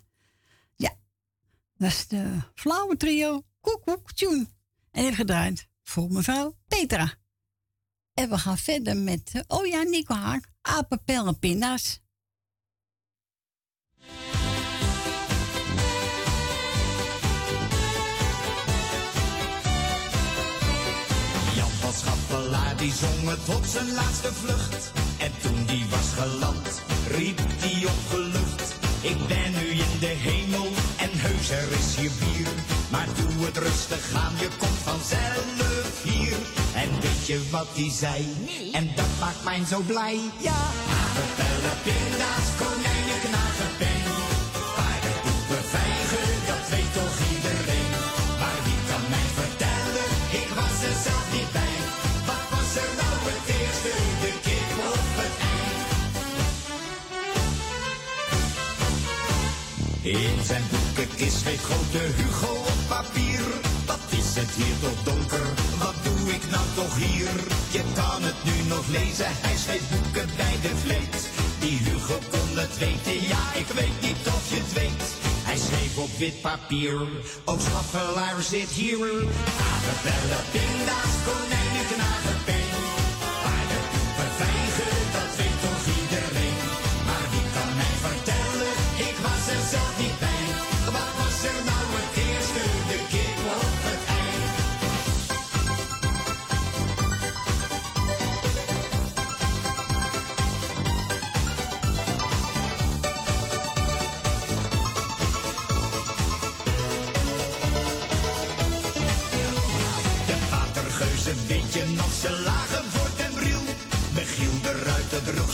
Ja. 0.75 0.95
Dat 1.77 1.89
is 1.89 2.07
de 2.07 2.39
flauwe 2.55 2.97
trio 2.97 3.43
Koek, 3.61 4.11
tune. 4.11 4.47
En 4.91 5.03
heeft 5.03 5.15
gedraaid 5.15 5.67
voor 5.83 6.11
mevrouw 6.11 6.57
Petra. 6.67 7.13
En 8.13 8.29
we 8.29 8.37
gaan 8.37 8.57
verder 8.57 8.97
met, 8.97 9.31
eh, 9.33 9.41
oh 9.47 9.65
ja, 9.65 9.81
Nico 9.81 10.13
Haak, 10.13 10.51
apenpel 10.61 11.27
en 11.27 11.39
pinda's. 11.39 12.01
Jan 21.55 21.69
van 21.69 21.93
Schaffelaar 21.93 22.77
die 22.77 22.91
zong 22.91 23.29
het 23.29 23.55
op 23.55 23.63
zijn 23.63 23.91
laatste 23.91 24.33
vlucht. 24.33 24.91
En 25.19 25.31
toen 25.41 25.65
die 25.65 25.85
was 25.85 26.13
geland, 26.13 26.81
riep 27.07 27.39
die 27.61 27.87
opgelucht. 27.87 28.36
Ik 29.01 29.27
ben 29.27 29.51
nu 29.51 29.67
in 29.69 29.99
de 29.99 30.13
hemel 30.27 30.67
en 30.97 31.09
heus 31.13 31.49
er 31.49 31.71
is 31.79 31.95
hier 31.95 32.11
bier. 32.19 32.47
Maar 32.91 33.07
doe 33.15 33.45
het 33.45 33.57
rustig 33.57 34.13
aan, 34.13 34.33
je 34.39 34.49
komt 34.57 34.79
vanzelf 34.83 36.03
hier. 36.03 36.37
En 36.73 36.89
weet 37.01 37.27
je 37.27 37.49
wat 37.51 37.67
die 37.73 37.91
zei? 37.91 38.35
En 38.71 38.89
dat 38.95 39.11
maakt 39.19 39.43
mij 39.43 39.65
zo 39.65 39.79
blij. 39.79 40.19
Ja, 40.37 40.61
apenpellen, 41.01 41.77
pinda's, 41.83 42.47
konijnen, 42.57 43.46
In 60.07 60.43
zijn 60.43 60.63
boekenkist 60.71 61.37
schreef 61.39 61.63
grote 61.63 62.03
Hugo 62.17 62.53
op 62.53 62.81
papier. 62.87 63.41
Wat 63.85 64.05
is 64.09 64.35
het 64.39 64.51
hier 64.59 64.77
toch 64.81 65.03
donker? 65.03 65.47
Wat 65.77 65.97
doe 66.03 66.33
ik 66.35 66.43
nou 66.49 66.65
toch 66.75 66.95
hier? 66.95 67.33
Je 67.71 67.83
kan 67.95 68.21
het 68.29 68.39
nu 68.43 68.55
nog 68.67 68.87
lezen, 68.87 69.31
hij 69.45 69.57
schreef 69.63 69.85
boeken 69.91 70.29
bij 70.41 70.55
de 70.61 70.73
vleet. 70.83 71.17
Die 71.59 71.77
Hugo 71.85 72.17
kon 72.33 72.49
het 72.63 72.77
weten, 72.77 73.27
ja, 73.33 73.43
ik 73.61 73.69
weet 73.79 73.97
niet 74.01 74.23
of 74.37 74.43
je 74.49 74.59
het 74.63 74.73
weet. 74.73 75.03
Hij 75.49 75.57
schreef 75.57 75.97
op 75.97 76.11
wit 76.17 76.41
papier, 76.41 76.97
ook 77.45 77.61
schaffelaar 77.61 78.41
zit 78.41 78.71
hier. 78.79 79.07
Apenbellen, 79.71 80.43
pinda's, 80.53 81.13
konijnen, 81.27 81.85
knagen, 81.91 82.37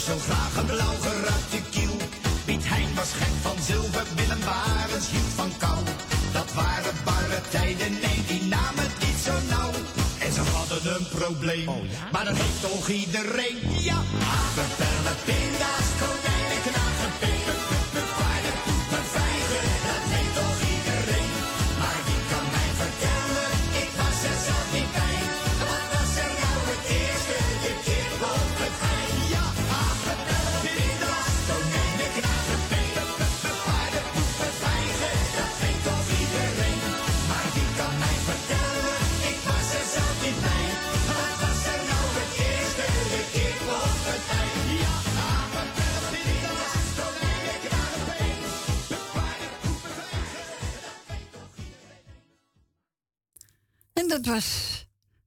zo 0.04 0.18
graag 0.18 0.56
een 0.58 0.66
blauw 0.66 0.98
geruite 1.02 1.60
kiel. 1.70 1.98
Piet 2.46 2.64
Hein 2.68 2.96
was 2.96 3.12
gek 3.20 3.36
van 3.42 3.58
zilver, 3.62 4.06
Willem 4.16 4.40
Barens 4.40 5.10
hield 5.12 5.34
van 5.36 5.52
kou. 5.58 5.80
Dat 6.32 6.54
waren 6.54 6.96
barre 7.04 7.42
tijden, 7.50 7.92
nee, 7.92 8.20
die 8.28 8.44
namen 8.56 8.84
het 8.88 8.98
niet 9.06 9.20
zo 9.28 9.34
nauw. 9.50 9.72
En 10.26 10.32
ze 10.34 10.42
hadden 10.56 10.96
een 10.96 11.08
probleem, 11.20 11.70
maar 12.12 12.26
dat 12.26 12.38
heeft 12.38 12.62
toch 12.62 12.88
iedereen. 12.90 13.58
Ja, 13.90 14.00
apenpellen, 14.40 15.18
pinda's, 15.26 15.90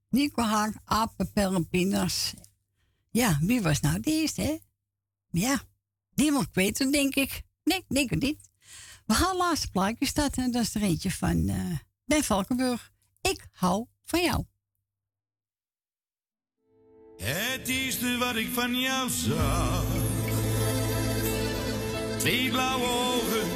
was 0.09 0.19
Nico 0.19 0.41
Haak, 0.41 0.75
apen, 0.85 1.67
pindas. 1.69 2.33
Ja, 3.11 3.37
wie 3.41 3.61
was 3.61 3.79
nou 3.79 3.99
de 3.99 4.11
eerste, 4.11 4.41
hè? 4.41 4.57
Ja, 5.29 5.61
niemand 6.15 6.47
weet 6.53 6.77
het, 6.77 6.91
denk 6.91 7.15
ik. 7.15 7.43
Nee, 7.63 7.85
denk 7.87 8.09
het 8.09 8.21
niet. 8.21 8.49
We 9.05 9.13
gaan 9.13 9.35
laatste 9.35 9.69
plaatje 9.71 10.05
starten 10.05 10.43
en 10.43 10.51
dat 10.51 10.61
is 10.61 10.75
er 10.75 10.81
eentje 10.81 11.11
van 11.11 11.47
eh 11.47 11.77
Ben 12.05 12.23
Valkenburg. 12.23 12.91
Ik 13.21 13.47
hou 13.51 13.85
van 14.05 14.23
jou. 14.23 14.43
Het 17.17 17.67
eerste 17.67 18.17
wat 18.17 18.35
ik 18.35 18.53
van 18.53 18.79
jou 18.79 19.09
zag. 19.09 19.85
Twee 22.17 22.49
blauwe 22.49 22.85
ogen 22.85 23.49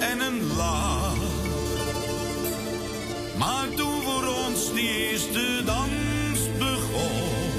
en 0.00 0.20
een 0.20 0.42
lach. 0.42 1.37
Maar 3.38 3.68
toen 3.76 4.02
voor 4.02 4.26
ons 4.46 4.72
die 4.72 5.10
eerste 5.10 5.62
dans 5.64 6.58
begon, 6.58 7.50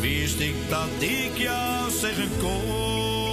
wist 0.00 0.40
ik 0.40 0.54
dat 0.68 0.88
ik 0.98 1.36
jou 1.36 1.90
zeggen 1.90 2.30
kon. 2.40 3.31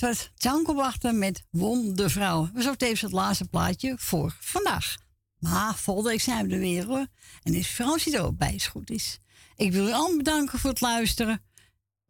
dat 0.00 0.16
was 0.16 0.30
Tjanko 0.36 0.74
Wachten 0.74 1.18
met 1.18 1.44
Wondervrouw. 1.50 2.50
We 2.52 2.62
zo 2.62 2.74
tevens 2.74 3.00
het 3.00 3.12
laatste 3.12 3.44
plaatje 3.44 3.94
voor 3.98 4.36
vandaag. 4.40 4.96
Maar 5.38 5.74
volgende 5.74 6.10
week 6.10 6.20
zijn 6.20 6.46
we 6.46 6.54
er 6.54 6.60
weer 6.60 6.86
hoor. 6.86 7.06
En 7.42 7.54
is 7.54 7.66
Fransie 7.66 8.16
er 8.16 8.22
ook 8.22 8.36
bij, 8.36 8.52
als 8.52 8.62
het 8.62 8.72
goed 8.72 8.90
is. 8.90 9.18
Ik 9.56 9.72
wil 9.72 9.86
u 9.86 9.92
allemaal 9.92 10.16
bedanken 10.16 10.58
voor 10.58 10.70
het 10.70 10.80
luisteren. 10.80 11.42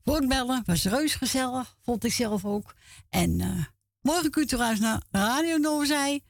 Voor 0.04 0.16
het 0.16 0.28
bellen, 0.28 0.62
was 0.66 0.84
reus 0.84 1.14
gezellig, 1.14 1.76
vond 1.82 2.04
ik 2.04 2.12
zelf 2.12 2.44
ook. 2.44 2.74
En 3.08 3.40
eh, 3.40 3.64
morgen 4.00 4.30
kunt 4.30 4.52
u 4.52 4.56
trouwens 4.56 4.80
naar 4.80 5.02
Radio 5.10 5.56
Noorzij. 5.56 6.24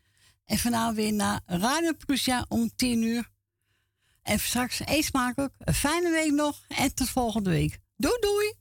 En 0.44 0.58
vanavond 0.58 0.96
weer 0.96 1.12
naar 1.12 1.40
Radio 1.46 1.92
Prusia 1.92 2.44
om 2.48 2.70
10 2.76 3.02
uur. 3.02 3.30
En 4.22 4.40
straks 4.40 4.80
eet 4.84 5.04
smakelijk. 5.04 5.54
Een 5.58 5.74
fijne 5.74 6.10
week 6.10 6.32
nog 6.32 6.64
en 6.68 6.94
tot 6.94 7.08
volgende 7.08 7.50
week. 7.50 7.78
Doei 7.96 8.18
doei! 8.20 8.57